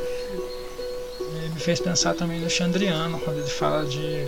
e 1.20 1.54
me 1.54 1.60
fez 1.60 1.80
pensar 1.80 2.14
também 2.14 2.40
no 2.40 2.48
Chandriano, 2.48 3.18
quando 3.20 3.38
ele 3.38 3.48
fala 3.48 3.84
de 3.84 4.26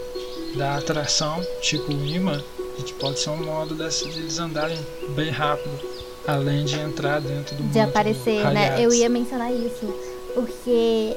da 0.57 0.77
atração, 0.77 1.41
tipo 1.61 1.93
o 1.93 2.07
imã, 2.07 2.43
que 2.85 2.93
pode 2.95 3.21
ser 3.21 3.31
um 3.31 3.37
modo 3.37 3.75
dessa, 3.75 4.09
de 4.09 4.19
eles 4.19 4.39
andarem 4.39 4.79
bem 5.11 5.31
rápido, 5.31 5.71
além 6.27 6.65
de 6.65 6.79
entrar 6.79 7.21
dentro 7.21 7.55
do 7.57 7.63
mundo. 7.63 7.73
de 7.73 7.79
aparecer, 7.81 8.45
né? 8.53 8.77
Eu 8.79 8.93
ia 8.93 9.09
mencionar 9.09 9.53
isso. 9.53 9.95
Porque 10.35 11.17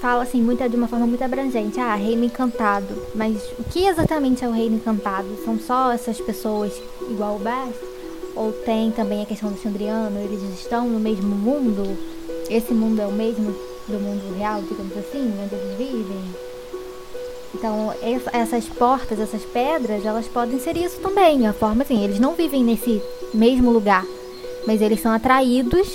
fala 0.00 0.22
assim, 0.22 0.42
muito, 0.42 0.66
de 0.68 0.76
uma 0.76 0.88
forma 0.88 1.06
muito 1.06 1.22
abrangente. 1.22 1.78
Ah, 1.80 1.94
reino 1.94 2.24
encantado. 2.24 2.94
Mas 3.14 3.36
o 3.58 3.64
que 3.64 3.86
exatamente 3.86 4.44
é 4.44 4.48
o 4.48 4.52
reino 4.52 4.76
encantado? 4.76 5.28
São 5.44 5.58
só 5.58 5.92
essas 5.92 6.20
pessoas 6.20 6.72
igual 7.08 7.36
o 7.36 7.38
Bast? 7.38 7.74
Ou 8.34 8.52
tem 8.52 8.90
também 8.90 9.22
a 9.22 9.26
questão 9.26 9.50
do 9.50 9.58
Chandriano? 9.60 10.18
Eles 10.20 10.42
estão 10.58 10.88
no 10.88 10.98
mesmo 11.00 11.34
mundo? 11.34 11.96
Esse 12.48 12.72
mundo 12.72 13.00
é 13.00 13.06
o 13.06 13.12
mesmo 13.12 13.54
do 13.88 13.98
mundo 13.98 14.36
real, 14.38 14.62
digamos 14.62 14.96
assim, 14.96 15.32
onde 15.42 15.54
eles 15.54 15.78
vivem? 15.78 16.24
Então, 17.54 17.92
essa- 18.00 18.30
essas 18.32 18.64
portas, 18.66 19.18
essas 19.18 19.42
pedras, 19.44 20.04
elas 20.06 20.26
podem 20.26 20.58
ser 20.60 20.76
isso 20.76 21.00
também. 21.00 21.46
A 21.46 21.52
forma 21.52 21.82
assim, 21.82 22.02
eles 22.04 22.20
não 22.20 22.34
vivem 22.34 22.62
nesse 22.64 23.02
mesmo 23.34 23.70
lugar, 23.70 24.04
mas 24.66 24.80
eles 24.80 25.00
são 25.00 25.12
atraídos 25.12 25.88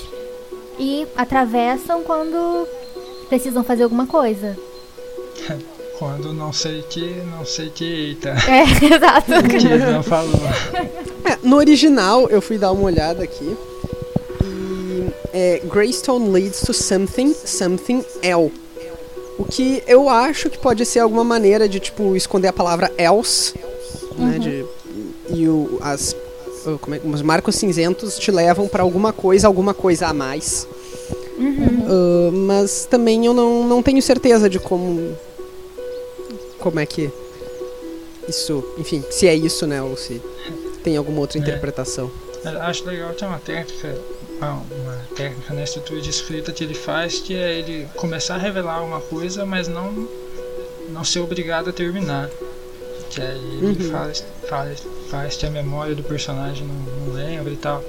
e 0.80 1.08
atravessam 1.16 2.04
quando 2.04 2.68
precisam 3.28 3.64
fazer 3.64 3.84
alguma 3.84 4.06
coisa. 4.06 4.58
Quando 5.98 6.34
não 6.34 6.52
sei 6.52 6.82
que, 6.82 7.22
não 7.32 7.46
sei 7.46 7.70
que, 7.70 7.86
eita, 7.86 8.36
É, 8.50 8.64
exato. 8.64 9.32
que 9.48 9.66
ele 9.66 9.86
não 9.86 10.04
falou. 10.04 10.42
É, 11.24 11.38
no 11.42 11.56
original, 11.56 12.28
eu 12.30 12.42
fui 12.42 12.58
dar 12.58 12.74
uma 12.74 12.84
olhada 12.84 13.24
aqui. 13.24 13.56
E 14.44 15.08
é, 15.32 15.62
Greystone 15.72 16.30
leads 16.30 16.60
to 16.62 16.74
something, 16.74 17.34
something 17.34 18.04
else. 18.22 18.52
O 19.38 19.46
que 19.46 19.84
eu 19.88 20.10
acho 20.10 20.50
que 20.50 20.58
pode 20.58 20.86
ser 20.86 21.00
alguma 21.00 21.24
maneira 21.24 21.68
de, 21.68 21.80
tipo, 21.80 22.14
esconder 22.16 22.50
a 22.50 22.54
palavra 22.54 22.92
else. 22.98 23.54
Né, 24.18 24.38
de, 24.38 24.66
e 25.30 25.48
o, 25.48 25.78
as, 25.82 26.16
os 27.04 27.22
marcos 27.22 27.56
cinzentos 27.56 28.18
te 28.18 28.32
levam 28.32 28.68
pra 28.68 28.84
alguma 28.84 29.12
coisa, 29.14 29.48
alguma 29.48 29.74
coisa 29.74 30.08
a 30.08 30.14
mais. 30.14 30.68
Ah, 31.88 32.32
mas 32.34 32.86
também 32.90 33.26
eu 33.26 33.34
não, 33.34 33.68
não 33.68 33.84
tenho 33.84 34.02
certeza 34.02 34.50
de 34.50 34.60
como. 34.60 35.16
Como 36.60 36.80
é 36.80 36.86
que. 36.86 37.12
Isso. 38.28 38.64
Enfim, 38.78 39.04
se 39.12 39.28
é 39.28 39.36
isso, 39.36 39.68
né? 39.68 39.82
Ou 39.82 39.96
se 39.96 40.22
tem 40.84 40.98
alguma 40.98 41.20
outra 41.20 41.38
É. 41.38 41.42
interpretação. 41.42 42.10
Eu 42.44 42.62
Acho 42.62 42.86
legal 42.86 43.12
ter 43.14 43.26
uma 43.26 43.40
técnica, 43.40 43.96
uma 44.40 44.98
técnica 45.16 45.54
na 45.54 45.64
estrutura 45.64 46.00
de 46.00 46.10
escrita 46.12 46.52
que 46.52 46.64
ele 46.64 46.76
faz, 46.76 47.20
que 47.20 47.36
é 47.36 47.58
ele 47.58 47.88
começar 47.96 48.36
a 48.36 48.38
revelar 48.38 48.84
uma 48.84 49.00
coisa, 49.02 49.46
mas 49.46 49.68
não, 49.68 50.08
não 50.90 51.04
ser 51.04 51.20
obrigado 51.22 51.70
a 51.70 51.74
terminar. 51.74 52.30
Que 53.10 53.22
aí 53.22 53.60
ele 53.62 53.84
Uhum. 53.86 53.92
faz, 53.92 54.24
faz, 54.50 54.84
faz 55.10 55.36
que 55.36 55.46
a 55.46 55.50
memória 55.50 55.96
do 55.96 56.04
personagem 56.04 56.66
não, 56.68 56.76
não 57.06 57.14
lembra 57.14 57.52
e 57.52 57.58
tal. 57.58 57.84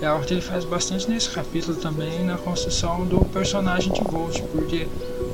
É 0.00 0.06
algo 0.06 0.24
que 0.24 0.32
ele 0.32 0.40
faz 0.40 0.64
bastante 0.64 1.08
nesse 1.10 1.28
capítulo 1.30 1.76
também, 1.76 2.24
na 2.24 2.38
construção 2.38 3.04
do 3.04 3.24
personagem 3.26 3.92
de 3.92 4.00
Volt, 4.02 4.40
porque 4.52 4.88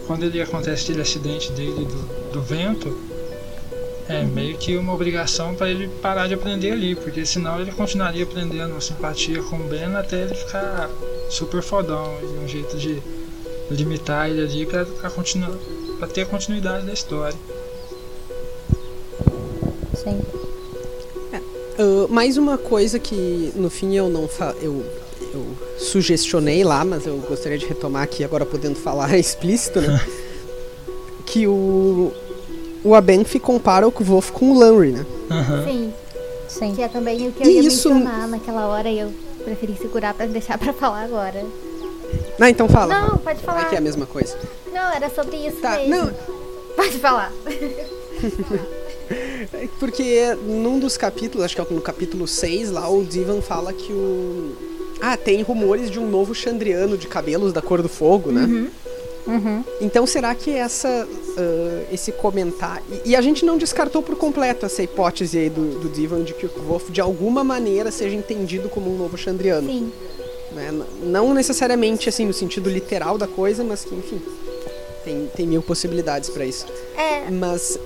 quando 0.07 0.25
ele 0.25 0.41
acontece 0.41 0.85
aquele 0.85 1.03
acidente 1.03 1.53
dele 1.53 1.85
do, 1.85 2.33
do 2.33 2.43
vento, 2.43 2.97
é 4.09 4.23
meio 4.23 4.57
que 4.57 4.77
uma 4.77 4.95
obrigação 4.95 5.55
para 5.55 5.69
ele 5.69 5.89
parar 6.01 6.29
de 6.29 6.35
aprender 6.35 6.73
ali, 6.73 6.95
porque 6.95 7.27
senão 7.27 7.61
ele 7.61 7.73
continuaria 7.73 8.23
aprendendo 8.23 8.81
simpatia 8.81 9.43
com 9.43 9.57
o 9.57 9.65
Ben 9.65 9.97
até 9.97 10.23
ele 10.23 10.35
ficar 10.35 10.89
super 11.29 11.63
fodão. 11.63 12.17
E 12.23 12.45
um 12.45 12.49
jeito 12.49 12.77
de 12.77 13.03
limitar 13.71 14.29
ele 14.31 14.43
ali 14.43 14.67
para 14.67 15.11
continuar 15.11 15.51
para 15.99 16.09
ter 16.09 16.23
a 16.23 16.27
continuidade 16.27 16.87
da 16.87 16.93
história. 16.93 17.37
Sim. 19.95 20.21
Uh, 21.79 22.09
mais 22.11 22.37
uma 22.39 22.57
coisa 22.57 22.99
que 22.99 23.53
no 23.55 23.69
fim 23.69 23.95
eu 23.95 24.09
não 24.09 24.27
fa 24.27 24.55
eu, 24.63 24.83
eu 25.35 25.45
sugestionei 25.79 26.65
lá, 26.65 26.85
mas 26.85 27.07
eu 27.07 27.19
gostaria 27.19 27.59
de 27.59 27.67
retomar 27.67 28.03
aqui 28.03 28.25
agora 28.25 28.47
podendo 28.47 28.77
falar 28.77 29.13
explícito, 29.19 29.81
né? 29.81 30.01
que 31.27 31.47
o 31.47 32.13
o 32.83 32.95
Abenfi 32.95 33.39
compara 33.41 33.87
o 33.87 33.93
Kvolf 33.93 34.31
com 34.31 34.53
o 34.53 34.59
Lanry, 34.59 34.93
né? 34.93 35.05
Aham. 35.31 35.65
Sim, 35.65 35.95
Sim. 36.49 36.75
que 36.75 36.83
é 36.83 36.89
também 36.89 37.29
o 37.29 37.33
que 37.33 37.43
eu 37.47 37.51
ia 37.51 37.61
Isso- 37.61 37.93
mencionar 37.93 38.29
naquela 38.29 38.69
hora 38.69 38.89
e 38.89 39.01
eu 39.01 39.13
preferi 39.45 39.77
segurar 39.77 40.15
pra 40.15 40.25
deixar 40.27 40.57
pra 40.57 40.73
falar 40.73 41.03
agora. 41.03 41.45
Ah, 42.41 42.49
então 42.49 42.69
fala. 42.69 42.95
Não, 42.95 43.07
fala. 43.09 43.19
pode 43.19 43.41
falar. 43.43 43.65
que 43.69 43.75
é 43.75 43.79
a 43.79 43.81
mesma 43.83 44.07
coisa. 44.07 44.39
Não, 44.73 44.93
era 44.93 45.11
sobre 45.11 45.37
isso 45.37 45.57
Tá, 45.57 45.77
mesmo. 45.77 45.95
não, 45.97 46.11
Pode 46.77 46.99
falar. 46.99 47.33
Porque 49.79 50.35
num 50.47 50.79
dos 50.79 50.97
capítulos, 50.97 51.45
acho 51.45 51.55
que 51.55 51.61
é 51.61 51.67
no 51.71 51.81
capítulo 51.81 52.27
6, 52.27 52.71
lá 52.71 52.89
o 52.89 53.05
Divan 53.05 53.41
fala 53.41 53.73
que 53.73 53.93
o. 53.93 54.57
Ah, 55.01 55.17
tem 55.17 55.43
rumores 55.43 55.91
de 55.91 55.99
um 55.99 56.09
novo 56.09 56.35
Chandriano 56.35 56.97
de 56.97 57.07
cabelos 57.07 57.53
da 57.53 57.61
cor 57.61 57.83
do 57.83 57.89
fogo, 57.89 58.33
né? 58.33 58.71
Uhum. 59.27 59.65
Então 59.81 60.07
será 60.07 60.35
que 60.35 60.51
essa, 60.51 61.07
ah, 61.37 61.85
esse 61.93 62.13
comentário. 62.13 62.83
E, 63.05 63.11
e 63.11 63.17
a 63.17 63.21
gente 63.21 63.45
não 63.45 63.59
descartou 63.59 64.03
por 64.03 64.17
completo 64.17 64.65
essa 64.65 64.83
hipótese 64.83 65.39
aí 65.39 65.51
do, 65.51 65.81
do 65.81 65.89
Divan 65.89 66.23
de 66.23 66.33
que 66.33 66.47
o 66.47 66.49
Kvolf 66.49 66.91
de 66.91 67.01
alguma 67.01 67.45
maneira 67.45 67.91
seja 67.91 68.15
entendido 68.15 68.69
como 68.69 68.93
um 68.93 68.97
novo 68.97 69.19
Chandriano. 69.19 69.69
Sim. 69.69 69.93
né? 70.53 70.73
Não 71.03 71.35
necessariamente 71.35 72.09
assim 72.09 72.25
no 72.25 72.33
sentido 72.33 72.71
literal 72.71 73.19
da 73.19 73.27
coisa, 73.27 73.63
mas 73.65 73.85
que, 73.85 73.95
enfim, 73.95 74.23
tem, 75.05 75.31
tem 75.35 75.47
mil 75.47 75.63
possibilidades 75.63 76.31
pra 76.31 76.45
isso. 76.45 76.67
É, 76.97 77.31
Mas. 77.31 77.79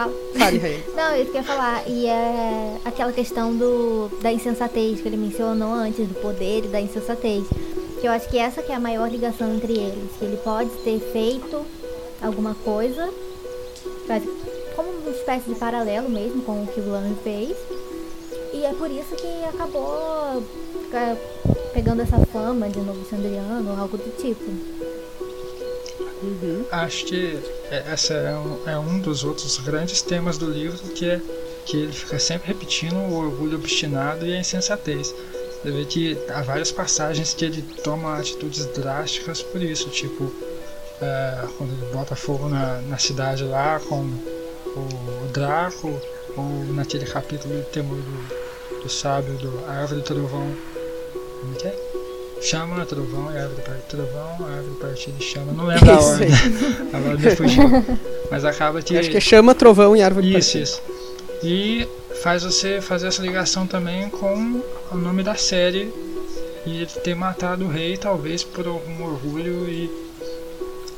Fala. 0.00 0.12
Fale, 0.38 0.58
Rael. 0.58 0.80
Não, 0.94 1.16
isso 1.16 1.30
que 1.30 1.36
eu 1.36 1.40
ia 1.40 1.46
falar. 1.46 1.88
E 1.88 2.06
é 2.06 2.78
aquela 2.84 3.12
questão 3.12 3.54
do, 3.56 4.08
da 4.22 4.32
insensatez 4.32 5.00
que 5.00 5.08
ele 5.08 5.16
mencionou 5.16 5.72
antes, 5.72 6.06
do 6.08 6.14
poder 6.14 6.64
e 6.64 6.68
da 6.68 6.80
insensatez. 6.80 7.44
Que 8.00 8.06
eu 8.06 8.12
acho 8.12 8.28
que 8.28 8.38
essa 8.38 8.62
que 8.62 8.72
é 8.72 8.74
a 8.74 8.80
maior 8.80 9.10
ligação 9.10 9.54
entre 9.54 9.72
eles. 9.72 10.10
Que 10.18 10.24
ele 10.24 10.36
pode 10.38 10.70
ter 10.82 10.98
feito 11.12 11.64
alguma 12.22 12.54
coisa, 12.64 13.10
como 14.76 14.90
uma 14.90 15.10
espécie 15.10 15.50
de 15.50 15.58
paralelo 15.58 16.08
mesmo 16.08 16.42
com 16.42 16.62
o 16.62 16.66
que 16.66 16.80
o 16.80 16.90
Lan 16.90 17.14
fez. 17.22 17.56
E 18.52 18.64
é 18.64 18.72
por 18.72 18.90
isso 18.90 19.14
que 19.14 19.44
acabou 19.44 20.42
é, 20.92 21.16
pegando 21.72 22.02
essa 22.02 22.18
fama 22.26 22.68
de 22.68 22.80
novo 22.80 23.04
Sandriano 23.08 23.70
ou 23.70 23.78
algo 23.78 23.96
do 23.96 24.16
tipo. 24.16 24.99
Acho 26.70 27.06
que 27.06 27.38
é- 27.70 27.84
essa 27.92 28.14
é 28.14 28.36
um, 28.36 28.68
é 28.68 28.78
um 28.78 29.00
dos 29.00 29.24
outros 29.24 29.58
grandes 29.58 30.02
temas 30.02 30.36
do 30.38 30.50
livro, 30.50 30.78
que 30.94 31.08
é 31.08 31.20
que 31.66 31.76
ele 31.76 31.92
fica 31.92 32.18
sempre 32.18 32.48
repetindo 32.48 32.96
o 32.96 33.14
orgulho 33.14 33.56
obstinado 33.56 34.26
e 34.26 34.34
a 34.34 34.40
insensatez. 34.40 35.14
Você 35.62 35.70
vê 35.70 35.84
que 35.84 36.18
há 36.30 36.42
várias 36.42 36.72
passagens 36.72 37.34
que 37.34 37.44
ele 37.44 37.62
toma 37.84 38.16
atitudes 38.18 38.64
drásticas 38.66 39.42
por 39.42 39.62
isso, 39.62 39.88
tipo 39.90 40.32
é, 41.00 41.46
quando 41.56 41.72
ele 41.72 41.92
bota 41.92 42.14
fogo 42.16 42.48
na, 42.48 42.80
na 42.82 42.98
cidade 42.98 43.44
lá 43.44 43.78
com 43.80 44.02
o 44.76 45.26
Draco, 45.32 46.00
ou 46.36 46.64
naquele 46.72 47.04
capítulo 47.06 47.54
do 47.54 47.64
temor 47.64 47.98
do, 48.02 48.80
do 48.82 48.88
sábio, 48.88 49.36
do 49.38 49.64
árvore 49.66 50.00
do 50.00 50.04
trovão. 50.04 50.56
Como 51.40 51.54
que 51.54 51.66
é? 51.66 51.89
Chama, 52.40 52.86
trovão 52.86 53.30
e 53.32 53.38
árvore 53.38 53.62
partida. 53.62 53.84
Trovão, 53.88 54.46
árvore 54.46 54.76
partida 54.80 55.16
e 55.18 55.22
chama. 55.22 55.52
Não 55.52 55.66
lembro 55.66 55.90
a 55.90 55.94
Isso 55.94 56.08
ordem. 56.08 56.28
Agora 56.92 57.18
me 57.18 57.36
fugiu. 57.36 57.62
Mas 58.30 58.44
acaba 58.44 58.80
que. 58.82 58.96
Acho 58.96 59.10
que 59.10 59.16
é 59.16 59.20
chama, 59.20 59.54
trovão 59.54 59.94
e 59.96 60.02
árvore 60.02 60.28
Isso, 60.36 60.58
partida. 60.58 60.64
isso. 60.64 60.82
E 61.42 61.88
faz 62.22 62.42
você 62.42 62.80
fazer 62.80 63.08
essa 63.08 63.22
ligação 63.22 63.66
também 63.66 64.08
com 64.10 64.62
o 64.92 64.96
nome 64.96 65.22
da 65.22 65.34
série 65.34 65.92
e 66.66 66.76
ele 66.78 66.86
ter 66.86 67.14
matado 67.14 67.64
o 67.64 67.68
rei, 67.68 67.96
talvez 67.96 68.42
por 68.44 68.66
algum 68.66 69.04
orgulho 69.04 69.68
e 69.68 69.90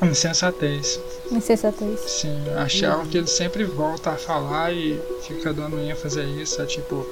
insensatez. 0.02 1.00
Insensatez. 1.30 2.00
Sim, 2.00 2.36
que 2.68 2.84
é 2.84 2.88
algo 2.88 3.06
que 3.06 3.18
ele 3.18 3.26
sempre 3.28 3.64
volta 3.64 4.10
a 4.10 4.16
falar 4.16 4.72
e 4.72 5.00
fica 5.22 5.52
dando 5.52 5.78
ênfase 5.78 6.20
a 6.20 6.24
isso, 6.24 6.60
é 6.60 6.66
tipo, 6.66 7.06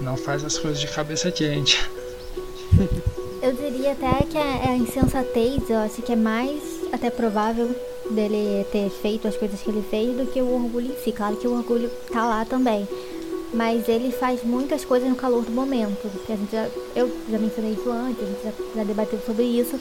não 0.00 0.16
faz 0.16 0.44
as 0.44 0.56
coisas 0.58 0.80
de 0.80 0.86
cabeça 0.86 1.30
quente. 1.30 1.84
Eu 3.42 3.52
diria 3.54 3.90
até 3.90 4.24
que 4.24 4.38
a, 4.38 4.70
a 4.70 4.76
insensatez, 4.76 5.68
eu 5.68 5.78
acho 5.78 6.00
que 6.00 6.12
é 6.12 6.16
mais 6.16 6.62
até 6.92 7.10
provável 7.10 7.74
dele 8.08 8.64
ter 8.70 8.88
feito 8.88 9.26
as 9.26 9.36
coisas 9.36 9.60
que 9.60 9.68
ele 9.68 9.82
fez 9.90 10.16
do 10.16 10.26
que 10.26 10.40
o 10.40 10.54
orgulho 10.54 10.92
em 10.92 10.96
si. 11.02 11.10
Claro 11.10 11.36
que 11.36 11.48
o 11.48 11.56
orgulho 11.56 11.90
tá 12.12 12.24
lá 12.24 12.44
também. 12.44 12.86
Mas 13.52 13.88
ele 13.88 14.12
faz 14.12 14.44
muitas 14.44 14.84
coisas 14.84 15.08
no 15.08 15.16
calor 15.16 15.42
do 15.42 15.50
momento. 15.50 16.08
Que 16.24 16.32
a 16.32 16.36
gente 16.36 16.52
já, 16.52 16.68
eu 16.94 17.10
já 17.28 17.38
mencionei 17.38 17.72
isso 17.72 17.90
antes, 17.90 18.22
a 18.22 18.26
gente 18.26 18.44
já, 18.44 18.52
já 18.76 18.84
debateu 18.84 19.18
sobre 19.26 19.42
isso. 19.42 19.76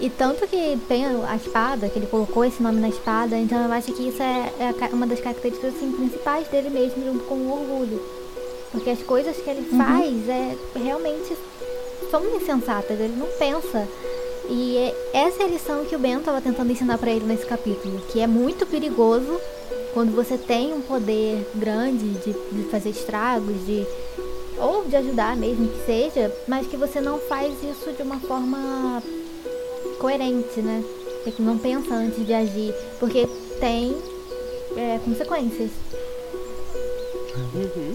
E 0.00 0.10
tanto 0.10 0.44
que 0.48 0.76
tem 0.88 1.06
a 1.06 1.36
espada, 1.36 1.88
que 1.88 2.00
ele 2.00 2.08
colocou 2.08 2.44
esse 2.44 2.60
nome 2.60 2.80
na 2.80 2.88
espada, 2.88 3.38
então 3.38 3.62
eu 3.62 3.70
acho 3.70 3.92
que 3.92 4.08
isso 4.08 4.20
é, 4.20 4.52
é 4.58 4.94
uma 4.94 5.06
das 5.06 5.20
características 5.20 5.76
assim, 5.76 5.92
principais 5.92 6.48
dele 6.48 6.70
mesmo, 6.70 7.04
junto 7.04 7.24
com 7.24 7.36
o 7.36 7.52
orgulho. 7.52 8.02
Porque 8.72 8.90
as 8.90 9.02
coisas 9.02 9.36
que 9.36 9.48
ele 9.48 9.62
faz 9.76 10.28
é 10.28 10.56
realmente 10.74 11.36
são 12.10 12.24
insensatas, 12.36 12.98
ele 12.98 13.14
não 13.16 13.26
pensa. 13.38 13.86
E 14.48 14.76
é- 14.76 14.94
essa 15.12 15.42
é 15.42 15.46
a 15.46 15.48
lição 15.48 15.84
que 15.84 15.96
o 15.96 15.98
Ben 15.98 16.18
estava 16.18 16.40
tentando 16.40 16.70
ensinar 16.70 16.98
para 16.98 17.10
ele 17.10 17.24
nesse 17.24 17.46
capítulo, 17.46 18.00
que 18.08 18.20
é 18.20 18.26
muito 18.26 18.64
perigoso 18.66 19.40
quando 19.92 20.14
você 20.14 20.36
tem 20.36 20.72
um 20.72 20.80
poder 20.80 21.46
grande 21.54 22.08
de, 22.08 22.32
de 22.32 22.68
fazer 22.70 22.90
estragos, 22.90 23.66
de 23.66 23.86
ou 24.58 24.84
de 24.84 24.96
ajudar 24.96 25.36
mesmo 25.36 25.68
que 25.68 25.84
seja, 25.84 26.32
mas 26.48 26.66
que 26.66 26.76
você 26.76 27.00
não 27.00 27.18
faz 27.18 27.52
isso 27.62 27.92
de 27.92 28.02
uma 28.02 28.18
forma 28.20 29.02
coerente, 29.98 30.60
né? 30.60 30.82
Que 31.24 31.42
não 31.42 31.58
pensa 31.58 31.92
antes 31.92 32.24
de 32.24 32.32
agir, 32.32 32.72
porque 33.00 33.26
tem 33.58 33.96
é, 34.76 35.00
consequências. 35.04 35.70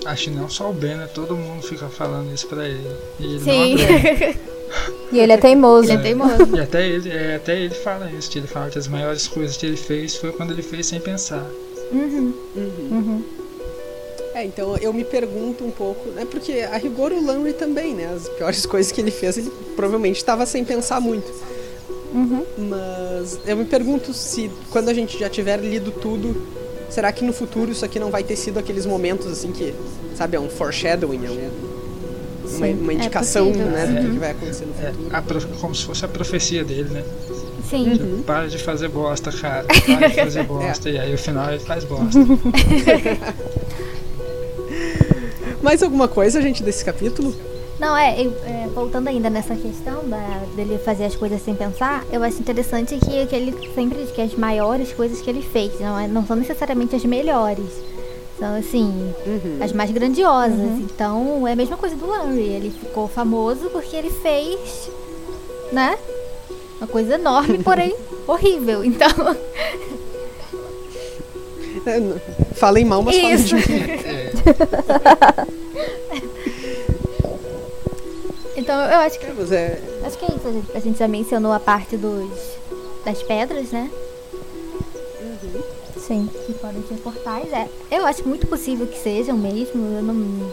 Acho 0.06 0.24
que 0.26 0.30
não 0.32 0.50
só 0.50 0.70
o 0.70 0.74
Ben, 0.74 0.96
né? 0.96 1.08
Todo 1.14 1.36
mundo 1.36 1.62
fica 1.64 1.88
falando 1.88 2.34
isso 2.34 2.48
pra 2.48 2.68
ele. 2.68 2.96
E 3.20 3.26
ele 3.26 3.40
Sim. 3.40 3.76
E 5.12 5.20
ele 5.20 5.34
é 5.34 5.38
teimoso. 5.38 5.92
Ele 5.92 6.00
é 6.00 6.02
teimoso. 6.02 6.56
E 6.56 6.60
até 6.60 6.88
ele, 6.88 7.10
é, 7.10 7.36
até 7.36 7.60
ele 7.60 7.74
fala 7.76 8.10
isso, 8.12 8.30
que 8.30 8.40
ele 8.40 8.48
fala 8.48 8.70
que 8.70 8.80
as 8.80 8.88
maiores 8.88 9.28
coisas 9.28 9.58
que 9.58 9.66
ele 9.66 9.76
fez 9.76 10.16
foi 10.16 10.32
quando 10.32 10.52
ele 10.52 10.62
fez 10.62 10.86
sem 10.88 11.00
pensar. 11.00 11.46
Uhum. 11.92 12.34
Uhum. 12.56 13.24
É, 14.34 14.46
então 14.46 14.78
eu 14.78 14.94
me 14.94 15.04
pergunto 15.04 15.66
um 15.66 15.72
pouco, 15.72 16.10
né? 16.10 16.26
Porque 16.30 16.62
a 16.62 16.78
rigor 16.78 17.12
o 17.12 17.26
Lanry 17.26 17.54
também, 17.54 17.94
né? 17.94 18.14
As 18.16 18.30
piores 18.30 18.66
coisas 18.66 18.92
que 18.92 19.02
ele 19.02 19.12
fez, 19.12 19.38
ele 19.38 19.52
provavelmente 19.76 20.18
estava 20.18 20.46
sem 20.46 20.64
pensar 20.64 21.02
muito. 21.02 21.30
Uhum. 22.14 22.46
Mas 22.70 23.40
eu 23.46 23.58
me 23.58 23.66
pergunto 23.66 24.14
se 24.14 24.50
quando 24.70 24.90
a 24.90 24.94
gente 24.94 25.20
já 25.20 25.30
tiver 25.30 25.60
lido 25.60 25.92
tudo, 25.92 26.61
será 26.92 27.12
que 27.12 27.24
no 27.26 27.34
futuro 27.34 27.72
isso 27.72 27.84
aqui 27.84 28.00
não 28.00 28.12
vai 28.12 28.24
ter 28.24 28.36
sido 28.36 28.60
aqueles 28.60 28.86
momentos 28.86 29.26
assim 29.28 29.52
que, 29.52 29.74
sabe, 30.16 30.38
é 30.38 30.40
um 30.40 30.50
foreshadowing, 30.50 31.26
é 31.26 31.30
um, 31.32 31.50
uma, 32.58 32.68
uma 32.68 32.94
indicação, 32.94 33.48
possível. 33.48 33.72
né, 33.72 33.86
do 33.88 33.94
que 33.96 34.06
Uhum. 34.08 34.14
que 34.14 34.20
vai 34.20 34.32
acontecer 34.32 34.66
no 34.66 34.74
É, 34.86 34.92
futuro. 34.92 35.16
a 35.16 35.22
prof- 35.22 35.48
como 35.60 35.74
se 35.74 35.86
fosse 35.86 36.06
a 36.06 36.08
profecia 36.08 36.64
dele, 36.64 36.90
né? 36.90 37.04
Sim. 37.70 37.92
Uhum. 37.94 38.24
Para 38.24 38.48
de 38.48 38.58
fazer 38.58 38.90
bosta, 38.90 39.32
cara. 39.32 39.66
Para 39.86 40.08
de 40.10 40.16
fazer 40.16 40.44
bosta. 40.44 40.90
E 40.90 41.00
aí 41.00 41.12
no 41.14 41.18
final 41.18 41.50
ele 41.50 41.60
faz 41.60 41.86
bosta. 41.86 42.20
Mais 45.62 45.84
alguma 45.84 46.08
coisa, 46.08 46.42
gente, 46.42 46.64
desse 46.64 46.84
capítulo? 46.84 47.34
Não, 47.82 47.98
é, 47.98 48.22
eu- 48.22 48.36
é, 48.46 48.68
voltando 48.76 49.08
ainda 49.08 49.28
nessa 49.28 49.56
questão 49.56 50.08
da, 50.08 50.44
dele 50.56 50.78
fazer 50.78 51.06
as 51.06 51.16
coisas 51.16 51.42
sem 51.44 51.56
pensar, 51.56 52.06
eu 52.12 52.22
acho 52.22 52.40
interessante 52.40 52.96
que, 52.98 53.26
que 53.26 53.36
ele 53.36 53.58
sempre 53.74 53.98
diz 54.04 54.12
que 54.12 54.22
as 54.22 54.36
maiores 54.36 54.94
coisas 54.94 55.20
que 55.20 55.28
ele 55.28 55.42
fez 55.42 55.80
não, 55.80 55.98
é- 56.00 56.08
não 56.08 56.24
são 56.26 56.36
necessariamente 56.36 56.96
as 56.96 57.04
melhores. 57.04 57.66
São, 58.38 58.56
assim, 58.56 59.14
as 59.64 59.72
mais 59.74 59.90
grandiosas. 59.92 60.80
Então, 60.80 61.48
é 61.48 61.54
a 61.54 61.56
mesma 61.56 61.76
coisa 61.78 61.96
do 61.96 62.06
Larry. 62.08 62.40
Ele 62.42 62.70
ficou 62.72 63.08
famoso 63.08 63.70
porque 63.72 63.96
ele 63.96 64.10
fez, 64.12 64.90
né? 65.72 65.98
Uma 66.80 66.88
coisa 66.88 67.16
enorme, 67.16 67.60
porém 67.66 67.96
horrível. 68.28 68.84
Então, 68.86 69.10
É, 71.86 72.00
Falem 72.56 72.86
mal, 72.86 73.02
mas 73.02 73.16
falem 73.16 73.34
isso. 73.34 73.48
de 73.48 73.56
mim. 73.56 73.62
Então, 78.62 78.80
eu 78.80 79.00
acho 79.00 79.20
que 79.20 79.26
É, 79.26 79.30
é, 79.56 80.06
Acho 80.06 80.18
que 80.20 80.26
é 80.26 80.28
isso. 80.28 80.66
A 80.76 80.80
gente, 80.80 81.00
já 81.00 81.08
mencionou 81.08 81.52
a 81.52 81.60
parte 81.60 81.98
dos, 81.98 82.30
das 83.04 83.24
pedras, 83.24 83.72
né? 83.72 83.90
Sim. 85.98 86.30
Que 86.46 86.54
podem 86.54 86.84
ser 86.88 86.96
portais. 86.98 87.52
É, 87.52 87.68
eu 87.90 88.06
acho 88.06 88.28
muito 88.28 88.46
possível 88.46 88.86
que 88.86 89.00
sejam 89.00 89.36
mesmo. 89.36 89.98
Eu 89.98 90.04
não, 90.04 90.52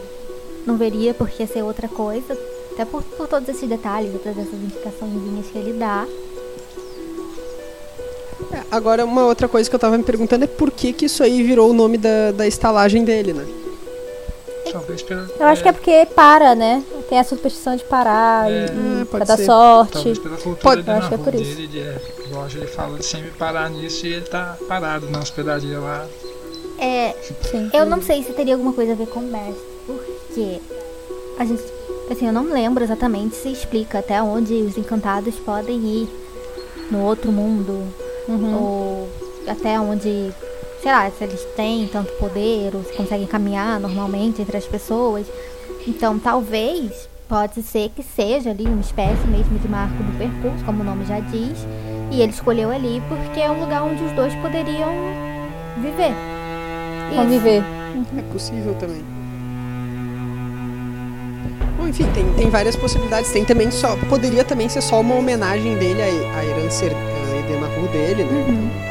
não 0.66 0.76
veria 0.78 1.12
por 1.12 1.28
que 1.28 1.46
ser 1.46 1.62
outra 1.62 1.86
coisa. 1.86 2.32
Até 2.72 2.86
por, 2.86 3.02
por 3.02 3.28
todos 3.28 3.46
esses 3.46 3.68
detalhes, 3.68 4.10
todas 4.22 4.38
essas 4.38 4.54
indicações 4.54 5.46
que 5.52 5.58
ele 5.58 5.74
dá. 5.74 6.06
É, 8.54 8.62
agora, 8.70 9.04
uma 9.04 9.26
outra 9.26 9.48
coisa 9.48 9.68
que 9.68 9.76
eu 9.76 9.80
tava 9.80 9.98
me 9.98 10.04
perguntando 10.04 10.44
é 10.44 10.48
por 10.48 10.70
que 10.70 10.94
que 10.94 11.04
isso 11.04 11.22
aí 11.22 11.42
virou 11.42 11.68
o 11.68 11.74
nome 11.74 11.98
da, 11.98 12.32
da 12.32 12.46
estalagem 12.46 13.04
dele, 13.04 13.34
né? 13.34 13.67
Talvez 14.72 15.02
pela. 15.02 15.26
Eu 15.38 15.46
acho 15.46 15.62
que 15.62 15.68
é 15.68 15.72
porque 15.72 16.06
para, 16.14 16.54
né? 16.54 16.82
Tem 17.08 17.18
a 17.18 17.24
superstição 17.24 17.74
de 17.76 17.84
parar 17.84 18.50
É. 18.50 18.52
e, 18.52 18.56
É, 18.58 18.64
e 18.66 19.04
pode 19.04 19.08
pra 19.08 19.24
dar 19.24 19.36
ser. 19.36 19.44
sorte. 19.46 19.92
Talvez 19.92 20.18
pela 20.18 20.36
cultura 20.36 20.62
Pode- 20.62 20.82
de 20.82 20.88
eu 20.90 20.94
acho 20.94 21.08
que 21.08 21.14
é 21.14 21.18
por 21.18 21.34
isso. 21.34 21.44
dele, 21.44 21.66
de, 21.66 21.80
é, 21.80 21.98
lógico, 22.32 22.62
ele 22.64 22.70
fala 22.72 22.98
de 22.98 23.04
sempre 23.04 23.30
parar 23.32 23.70
nisso 23.70 24.06
e 24.06 24.12
ele 24.14 24.26
tá 24.26 24.56
parado 24.68 25.08
na 25.10 25.18
hospedaria 25.20 25.78
lá. 25.78 26.06
É, 26.78 27.14
Sim. 27.50 27.70
eu 27.72 27.84
não 27.86 28.00
sei 28.02 28.22
se 28.22 28.32
teria 28.32 28.54
alguma 28.54 28.72
coisa 28.72 28.92
a 28.92 28.94
ver 28.94 29.08
com 29.08 29.20
Best, 29.22 29.58
porque 29.86 30.60
a 31.38 31.44
gente, 31.44 31.62
assim, 32.10 32.26
eu 32.26 32.32
não 32.32 32.44
lembro 32.52 32.84
exatamente 32.84 33.34
se 33.34 33.48
explica 33.50 33.98
até 33.98 34.22
onde 34.22 34.54
os 34.54 34.76
encantados 34.78 35.34
podem 35.36 35.76
ir 35.78 36.08
no 36.90 37.02
outro 37.04 37.32
mundo, 37.32 37.82
Uhum. 38.28 38.54
ou 38.62 39.08
até 39.46 39.80
onde, 39.80 40.30
sei 40.88 40.94
lá, 40.94 41.10
se 41.10 41.22
eles 41.22 41.44
têm 41.54 41.86
tanto 41.86 42.10
poder, 42.12 42.74
ou 42.74 42.82
se 42.82 42.94
conseguem 42.94 43.26
caminhar 43.26 43.78
normalmente 43.78 44.40
entre 44.40 44.56
as 44.56 44.64
pessoas. 44.64 45.26
Então, 45.86 46.18
talvez, 46.18 47.06
pode 47.28 47.62
ser 47.62 47.90
que 47.90 48.02
seja 48.02 48.52
ali 48.52 48.64
uma 48.64 48.80
espécie 48.80 49.26
mesmo 49.26 49.58
de 49.58 49.68
marco 49.68 50.02
do 50.02 50.16
percurso, 50.16 50.64
como 50.64 50.80
o 50.80 50.84
nome 50.84 51.04
já 51.04 51.20
diz, 51.20 51.58
e 52.10 52.22
ele 52.22 52.32
escolheu 52.32 52.70
ali 52.70 53.02
porque 53.06 53.38
é 53.38 53.50
um 53.50 53.60
lugar 53.60 53.82
onde 53.82 54.02
os 54.02 54.12
dois 54.12 54.34
poderiam 54.36 54.88
viver. 55.76 56.14
Conviver. 57.14 57.62
É 58.16 58.22
possível 58.32 58.74
também. 58.76 59.04
Bom, 61.76 61.86
enfim, 61.86 62.06
tem, 62.14 62.32
tem 62.32 62.48
várias 62.48 62.76
possibilidades. 62.76 63.30
Tem 63.30 63.44
também 63.44 63.70
só. 63.70 63.94
Poderia 64.08 64.42
também 64.42 64.70
ser 64.70 64.80
só 64.80 65.02
uma 65.02 65.16
homenagem 65.16 65.76
dele 65.76 66.00
à, 66.00 66.38
à 66.38 66.44
herança 66.46 66.86
Edenahu 66.86 67.88
dele, 67.92 68.24
né? 68.24 68.46
Uhum. 68.48 68.87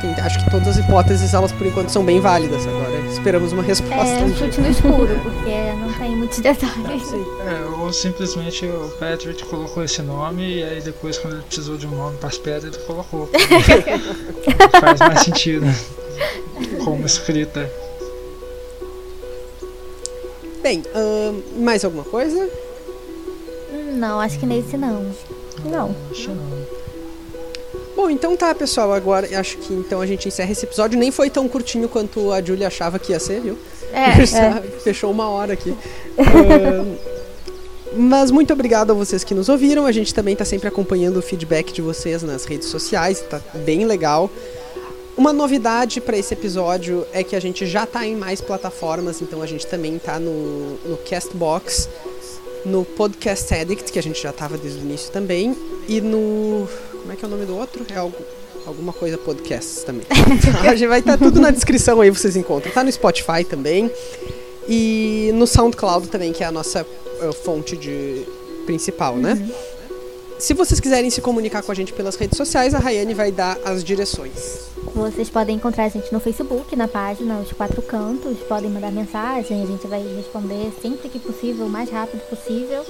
Tem- 0.00 0.14
acho 0.24 0.42
que 0.44 0.50
todas 0.50 0.68
as 0.68 0.78
hipóteses, 0.78 1.34
elas 1.34 1.52
por 1.52 1.66
enquanto 1.66 1.90
são 1.90 2.04
bem 2.04 2.20
válidas. 2.20 2.66
Agora 2.66 2.98
esperamos 3.10 3.52
uma 3.52 3.62
resposta. 3.62 4.06
É 4.06 4.24
um 4.24 4.34
chute 4.34 4.60
no 4.60 4.70
escuro, 4.70 5.20
porque 5.22 5.72
não 5.78 5.92
tem 5.92 6.16
muitos 6.16 6.38
detalhes. 6.40 7.12
É, 7.12 7.64
ou 7.78 7.92
simplesmente 7.92 8.64
o 8.66 8.88
Patrick 8.98 9.44
colocou 9.44 9.84
esse 9.84 10.00
nome 10.02 10.56
e 10.58 10.62
aí 10.64 10.80
depois 10.80 11.18
quando 11.18 11.34
ele 11.34 11.42
precisou 11.42 11.76
de 11.76 11.86
um 11.86 11.90
nome 11.90 12.16
para 12.18 12.28
as 12.28 12.38
pedras 12.38 12.74
ele 12.74 12.84
colocou. 12.84 13.28
Faz 14.80 14.98
mais 15.00 15.20
sentido. 15.22 15.66
Como 16.84 17.04
escrita. 17.04 17.70
Bem, 20.62 20.82
ahn, 20.94 21.40
mais 21.62 21.84
alguma 21.84 22.04
coisa? 22.04 22.48
Hum, 23.72 23.96
Não, 23.98 24.20
acho 24.20 24.38
que 24.38 24.46
nesse 24.46 24.76
não. 24.76 25.06
Não. 25.64 25.94
Acho 26.10 26.22
que 26.22 26.28
não. 26.28 26.79
Bom, 28.00 28.08
então 28.08 28.34
tá, 28.34 28.54
pessoal. 28.54 28.94
Agora 28.94 29.28
acho 29.38 29.58
que 29.58 29.74
então 29.74 30.00
a 30.00 30.06
gente 30.06 30.26
encerra 30.26 30.50
esse 30.50 30.64
episódio. 30.64 30.98
Nem 30.98 31.10
foi 31.10 31.28
tão 31.28 31.46
curtinho 31.46 31.86
quanto 31.86 32.32
a 32.32 32.40
Julia 32.40 32.68
achava 32.68 32.98
que 32.98 33.12
ia 33.12 33.20
ser, 33.20 33.42
viu? 33.42 33.58
É, 33.92 34.14
Já 34.24 34.62
Fechou 34.82 35.10
uma 35.10 35.28
hora 35.28 35.52
aqui. 35.52 35.76
Ahn, 36.16 36.96
mas 37.94 38.30
muito 38.30 38.54
obrigado 38.54 38.90
a 38.90 38.94
vocês 38.94 39.22
que 39.22 39.34
nos 39.34 39.50
ouviram. 39.50 39.84
A 39.84 39.92
gente 39.92 40.14
também 40.14 40.34
tá 40.34 40.46
sempre 40.46 40.66
acompanhando 40.66 41.18
o 41.18 41.22
feedback 41.22 41.74
de 41.74 41.82
vocês 41.82 42.22
nas 42.22 42.46
redes 42.46 42.68
sociais. 42.68 43.20
Tá 43.20 43.38
bem 43.66 43.84
legal. 43.84 44.30
Uma 45.14 45.34
novidade 45.34 46.00
para 46.00 46.16
esse 46.16 46.32
episódio 46.32 47.06
é 47.12 47.22
que 47.22 47.36
a 47.36 47.40
gente 47.40 47.66
já 47.66 47.84
tá 47.84 48.06
em 48.06 48.16
mais 48.16 48.40
plataformas, 48.40 49.20
então 49.20 49.42
a 49.42 49.46
gente 49.46 49.66
também 49.66 49.98
tá 49.98 50.18
no, 50.18 50.78
no 50.88 50.96
Castbox, 50.96 51.86
no 52.64 52.82
Podcast 52.82 53.52
Addict, 53.52 53.92
que 53.92 53.98
a 53.98 54.02
gente 54.02 54.22
já 54.22 54.32
tava 54.32 54.56
desde 54.56 54.80
o 54.80 54.82
início 54.82 55.12
também, 55.12 55.54
e 55.86 56.00
no. 56.00 56.66
Como 57.00 57.12
é 57.12 57.16
que 57.16 57.24
é 57.24 57.28
o 57.28 57.30
nome 57.30 57.46
do 57.46 57.56
outro? 57.56 57.84
É 57.90 57.96
algo, 57.96 58.16
alguma 58.66 58.92
coisa 58.92 59.18
podcasts 59.18 59.82
também. 59.82 60.06
a 60.62 60.74
gente 60.74 60.88
vai 60.88 61.00
estar 61.00 61.18
tudo 61.18 61.40
na 61.40 61.50
descrição 61.50 62.00
aí, 62.00 62.10
vocês 62.10 62.36
encontram. 62.36 62.72
Tá 62.72 62.84
no 62.84 62.92
Spotify 62.92 63.44
também. 63.48 63.90
E 64.68 65.30
no 65.34 65.46
SoundCloud 65.46 66.08
também, 66.08 66.32
que 66.32 66.44
é 66.44 66.46
a 66.46 66.52
nossa 66.52 66.86
eh, 67.20 67.32
fonte 67.32 67.76
de 67.76 68.24
principal, 68.66 69.16
né? 69.16 69.36
Se 70.38 70.54
vocês 70.54 70.80
quiserem 70.80 71.10
se 71.10 71.20
comunicar 71.20 71.62
com 71.62 71.70
a 71.70 71.74
gente 71.74 71.92
pelas 71.92 72.16
redes 72.16 72.36
sociais, 72.38 72.74
a 72.74 72.78
Rayane 72.78 73.12
vai 73.12 73.30
dar 73.30 73.58
as 73.64 73.84
direções. 73.84 74.70
vocês 74.94 75.28
podem 75.28 75.56
encontrar 75.56 75.84
a 75.84 75.88
gente 75.88 76.10
no 76.12 76.18
Facebook, 76.18 76.74
na 76.74 76.88
página 76.88 77.40
Os 77.40 77.52
Quatro 77.52 77.82
Cantos. 77.82 78.38
Podem 78.48 78.70
mandar 78.70 78.90
mensagem, 78.90 79.62
a 79.62 79.66
gente 79.66 79.86
vai 79.86 80.02
responder 80.16 80.72
sempre 80.80 81.10
que 81.10 81.18
possível, 81.18 81.66
o 81.66 81.68
mais 81.68 81.90
rápido 81.90 82.20
possível. 82.30 82.82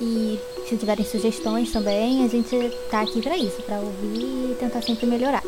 E 0.00 0.38
se 0.68 0.76
tiverem 0.76 1.04
sugestões 1.04 1.72
também, 1.72 2.24
a 2.24 2.28
gente 2.28 2.70
tá 2.90 3.00
aqui 3.00 3.22
pra 3.22 3.36
isso, 3.36 3.62
pra 3.62 3.80
ouvir 3.80 4.50
e 4.50 4.56
tentar 4.60 4.82
sempre 4.82 5.06
melhorar. 5.06 5.42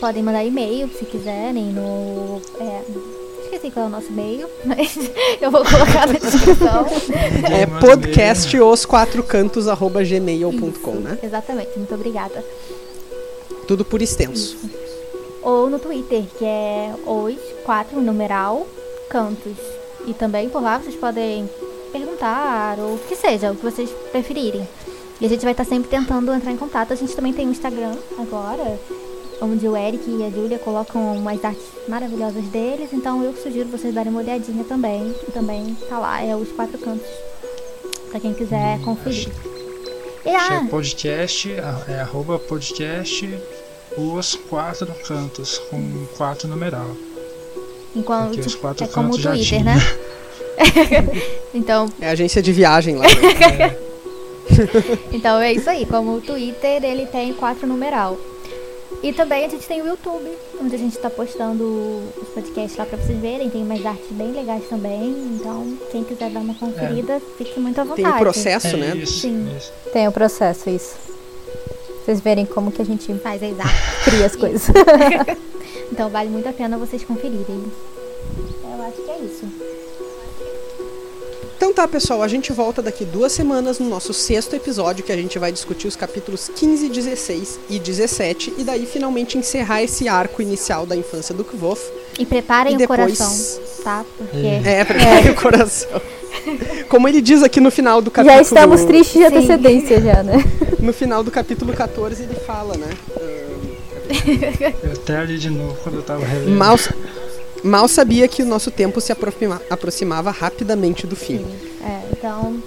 Podem 0.00 0.22
mandar 0.22 0.44
e-mail 0.44 0.88
se 0.88 1.04
quiserem 1.04 1.66
no. 1.66 2.40
é, 2.60 2.82
esqueci 3.42 3.70
qual 3.70 3.86
é 3.86 3.88
o 3.88 3.90
nosso 3.90 4.08
e-mail, 4.08 4.48
mas 4.64 4.96
eu 5.40 5.50
vou 5.50 5.64
colocar 5.64 6.06
na 6.06 6.18
descrição. 6.18 6.86
É 7.50 7.66
Manda 7.66 7.86
podcast 7.86 8.58
os 8.58 8.86
quatro 8.86 9.22
cantos 9.22 9.68
arroba 9.68 10.02
gmail.com, 10.02 10.66
Isso, 10.70 10.90
né? 10.92 11.18
Exatamente, 11.22 11.76
muito 11.76 11.94
obrigada. 11.94 12.42
Tudo 13.68 13.84
por 13.84 14.00
extenso. 14.00 14.56
Ou 15.42 15.68
no 15.68 15.78
Twitter, 15.78 16.24
que 16.38 16.44
é 16.44 16.94
os 17.06 17.36
quatro 17.64 18.00
numeral 18.00 18.66
cantos. 19.10 19.56
E 20.06 20.14
também 20.14 20.48
por 20.48 20.62
lá 20.62 20.78
vocês 20.78 20.94
podem 20.94 21.48
perguntar, 21.92 22.78
ou 22.78 22.94
o 22.94 22.98
que 22.98 23.16
seja, 23.16 23.52
o 23.52 23.56
que 23.56 23.64
vocês 23.64 23.90
preferirem. 24.10 24.66
E 25.20 25.26
a 25.26 25.28
gente 25.28 25.42
vai 25.42 25.52
estar 25.52 25.64
sempre 25.64 25.88
tentando 25.88 26.32
entrar 26.32 26.52
em 26.52 26.56
contato. 26.56 26.92
A 26.92 26.96
gente 26.96 27.14
também 27.14 27.32
tem 27.32 27.46
um 27.46 27.50
Instagram 27.50 27.94
agora, 28.18 28.78
onde 29.40 29.66
o 29.66 29.76
Eric 29.76 30.04
e 30.08 30.22
a 30.22 30.30
Julia 30.30 30.58
colocam 30.58 31.16
umas 31.16 31.42
artes 31.42 31.64
maravilhosas 31.88 32.44
deles. 32.46 32.92
Então 32.92 33.22
eu 33.22 33.34
sugiro 33.34 33.68
vocês 33.68 33.94
darem 33.94 34.10
uma 34.10 34.20
olhadinha 34.20 34.64
também. 34.64 35.14
E 35.26 35.32
também 35.32 35.74
tá 35.88 35.98
lá, 35.98 36.22
é 36.22 36.36
os 36.36 36.52
quatro 36.52 36.78
cantos. 36.78 37.08
Pra 38.10 38.20
quem 38.20 38.34
quiser 38.34 38.80
conferir. 38.82 39.28
E, 40.24 40.30
Acho 40.30 40.48
que 40.48 40.54
ah, 40.54 40.62
é 40.64 40.68
podcast, 40.68 41.52
é 41.88 42.00
arroba 42.00 42.38
podcast 42.38 43.26
os 43.96 44.34
quatro 44.34 44.92
cantos, 45.06 45.58
com 45.70 46.06
quatro 46.16 46.48
numeral. 46.48 46.94
enquanto 47.94 48.34
Porque 48.34 48.40
os 48.48 48.54
quatro 48.54 48.84
é 48.84 48.88
como 48.88 49.14
o 49.14 49.22
cantos 49.22 49.48
Twitter, 49.48 49.64
né? 49.64 49.76
então, 51.54 51.88
É 52.00 52.08
a 52.08 52.12
agência 52.12 52.40
de 52.42 52.52
viagem 52.52 52.96
lá. 52.96 53.06
né? 53.06 53.76
Então 55.12 55.40
é 55.40 55.52
isso 55.52 55.68
aí, 55.68 55.84
como 55.84 56.14
o 56.14 56.20
Twitter 56.20 56.82
ele 56.84 57.04
tem 57.06 57.32
quatro 57.34 57.66
numeral. 57.66 58.16
E 59.02 59.12
também 59.12 59.44
a 59.44 59.48
gente 59.48 59.66
tem 59.66 59.82
o 59.82 59.86
YouTube, 59.86 60.24
onde 60.62 60.74
a 60.74 60.78
gente 60.78 60.96
tá 60.98 61.10
postando 61.10 61.64
os 62.16 62.28
podcasts 62.28 62.76
lá 62.78 62.86
pra 62.86 62.96
vocês 62.96 63.18
verem, 63.18 63.50
tem 63.50 63.62
umas 63.62 63.84
artes 63.84 64.06
bem 64.12 64.32
legais 64.32 64.62
também, 64.68 65.10
então 65.34 65.76
quem 65.92 66.02
quiser 66.04 66.30
dar 66.30 66.40
uma 66.40 66.54
conferida, 66.54 67.20
fique 67.36 67.58
muito 67.60 67.78
à 67.80 67.84
vontade. 67.84 68.02
Tem 68.02 68.10
o 68.12 68.18
processo, 68.18 68.68
É 68.68 68.76
né? 68.76 68.96
isso, 68.96 69.20
Sim. 69.20 69.46
isso. 69.56 69.72
Tem 69.92 70.08
o 70.08 70.12
processo, 70.12 70.70
isso. 70.70 70.94
Vocês 72.04 72.20
verem 72.20 72.46
como 72.46 72.70
que 72.72 72.80
a 72.80 72.84
gente 72.84 73.12
Faz 73.18 73.42
as 73.42 73.50
artes. 73.60 74.04
cria 74.04 74.26
as 74.26 74.36
coisas. 74.36 74.62
Então 75.92 76.08
vale 76.08 76.30
muito 76.30 76.48
a 76.48 76.52
pena 76.52 76.78
vocês 76.78 77.04
conferirem. 77.04 77.44
Eu 78.64 78.82
acho 78.86 79.02
que 79.02 79.10
é 79.10 79.18
isso. 79.18 79.44
Então 81.76 81.84
tá, 81.84 81.92
pessoal, 81.92 82.22
a 82.22 82.28
gente 82.28 82.54
volta 82.54 82.80
daqui 82.80 83.04
duas 83.04 83.32
semanas 83.32 83.78
no 83.78 83.86
nosso 83.86 84.14
sexto 84.14 84.56
episódio, 84.56 85.04
que 85.04 85.12
a 85.12 85.16
gente 85.16 85.38
vai 85.38 85.52
discutir 85.52 85.86
os 85.86 85.94
capítulos 85.94 86.50
15, 86.56 86.88
16 86.88 87.60
e 87.68 87.78
17, 87.78 88.54
e 88.56 88.64
daí 88.64 88.86
finalmente 88.86 89.36
encerrar 89.36 89.82
esse 89.82 90.08
arco 90.08 90.40
inicial 90.40 90.86
da 90.86 90.96
infância 90.96 91.34
do 91.34 91.44
Kvof. 91.44 91.82
E 92.18 92.24
preparem 92.24 92.72
E 92.72 92.76
o 92.76 92.78
depois- 92.78 93.18
coração, 93.18 93.60
tá? 93.84 94.06
Porque 94.16 94.38
É, 94.64 94.86
prepare 94.86 95.28
o 95.28 95.34
coração. 95.34 96.00
Como 96.88 97.06
ele 97.08 97.20
diz 97.20 97.42
aqui 97.42 97.60
no 97.60 97.70
final 97.70 98.00
do 98.00 98.10
capítulo... 98.10 98.36
já 98.38 98.42
estamos 98.42 98.82
tristes 98.86 99.12
de 99.12 99.18
Sim. 99.18 99.24
antecedência 99.36 100.00
já, 100.00 100.22
né? 100.22 100.42
No 100.80 100.94
final 100.94 101.22
do 101.22 101.30
capítulo 101.30 101.74
14 101.74 102.22
ele 102.22 102.36
fala, 102.36 102.74
né? 102.78 102.88
Eu 104.82 104.92
até 104.92 105.18
ali 105.18 105.36
de 105.36 105.50
novo 105.50 105.76
quando 105.82 105.96
eu 105.96 106.02
tava 106.02 106.24
relendo. 106.24 106.56
Mal, 106.56 106.78
mal 107.66 107.88
sabia 107.88 108.26
que 108.28 108.42
o 108.42 108.46
nosso 108.46 108.70
tempo 108.70 109.00
se 109.00 109.12
aproxima- 109.12 109.60
aproximava 109.68 110.30
rapidamente 110.30 111.06
do 111.06 111.16
fim. 111.16 111.44
é, 111.82 112.00
então 112.12 112.62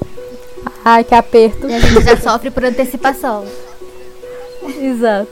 Ai, 0.84 1.04
que 1.04 1.16
aperto. 1.16 1.68
a 1.68 1.80
gente 1.80 2.04
já 2.04 2.18
sofre 2.18 2.52
por 2.52 2.64
antecipação. 2.66 3.45
Exato. 4.82 5.32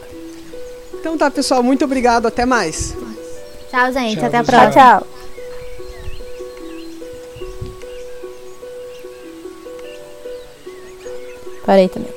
Então 0.93 1.17
tá, 1.17 1.29
pessoal, 1.29 1.61
muito 1.61 1.85
obrigado, 1.85 2.25
até 2.27 2.45
mais. 2.45 2.93
Tchau, 3.69 3.91
gente, 3.93 4.17
Tchau, 4.17 4.25
até 4.27 4.37
a 4.37 4.43
próxima. 4.43 4.71
Tchau, 4.71 4.99
tchau. 5.01 5.07
Parei 11.65 11.89
também. 11.89 12.16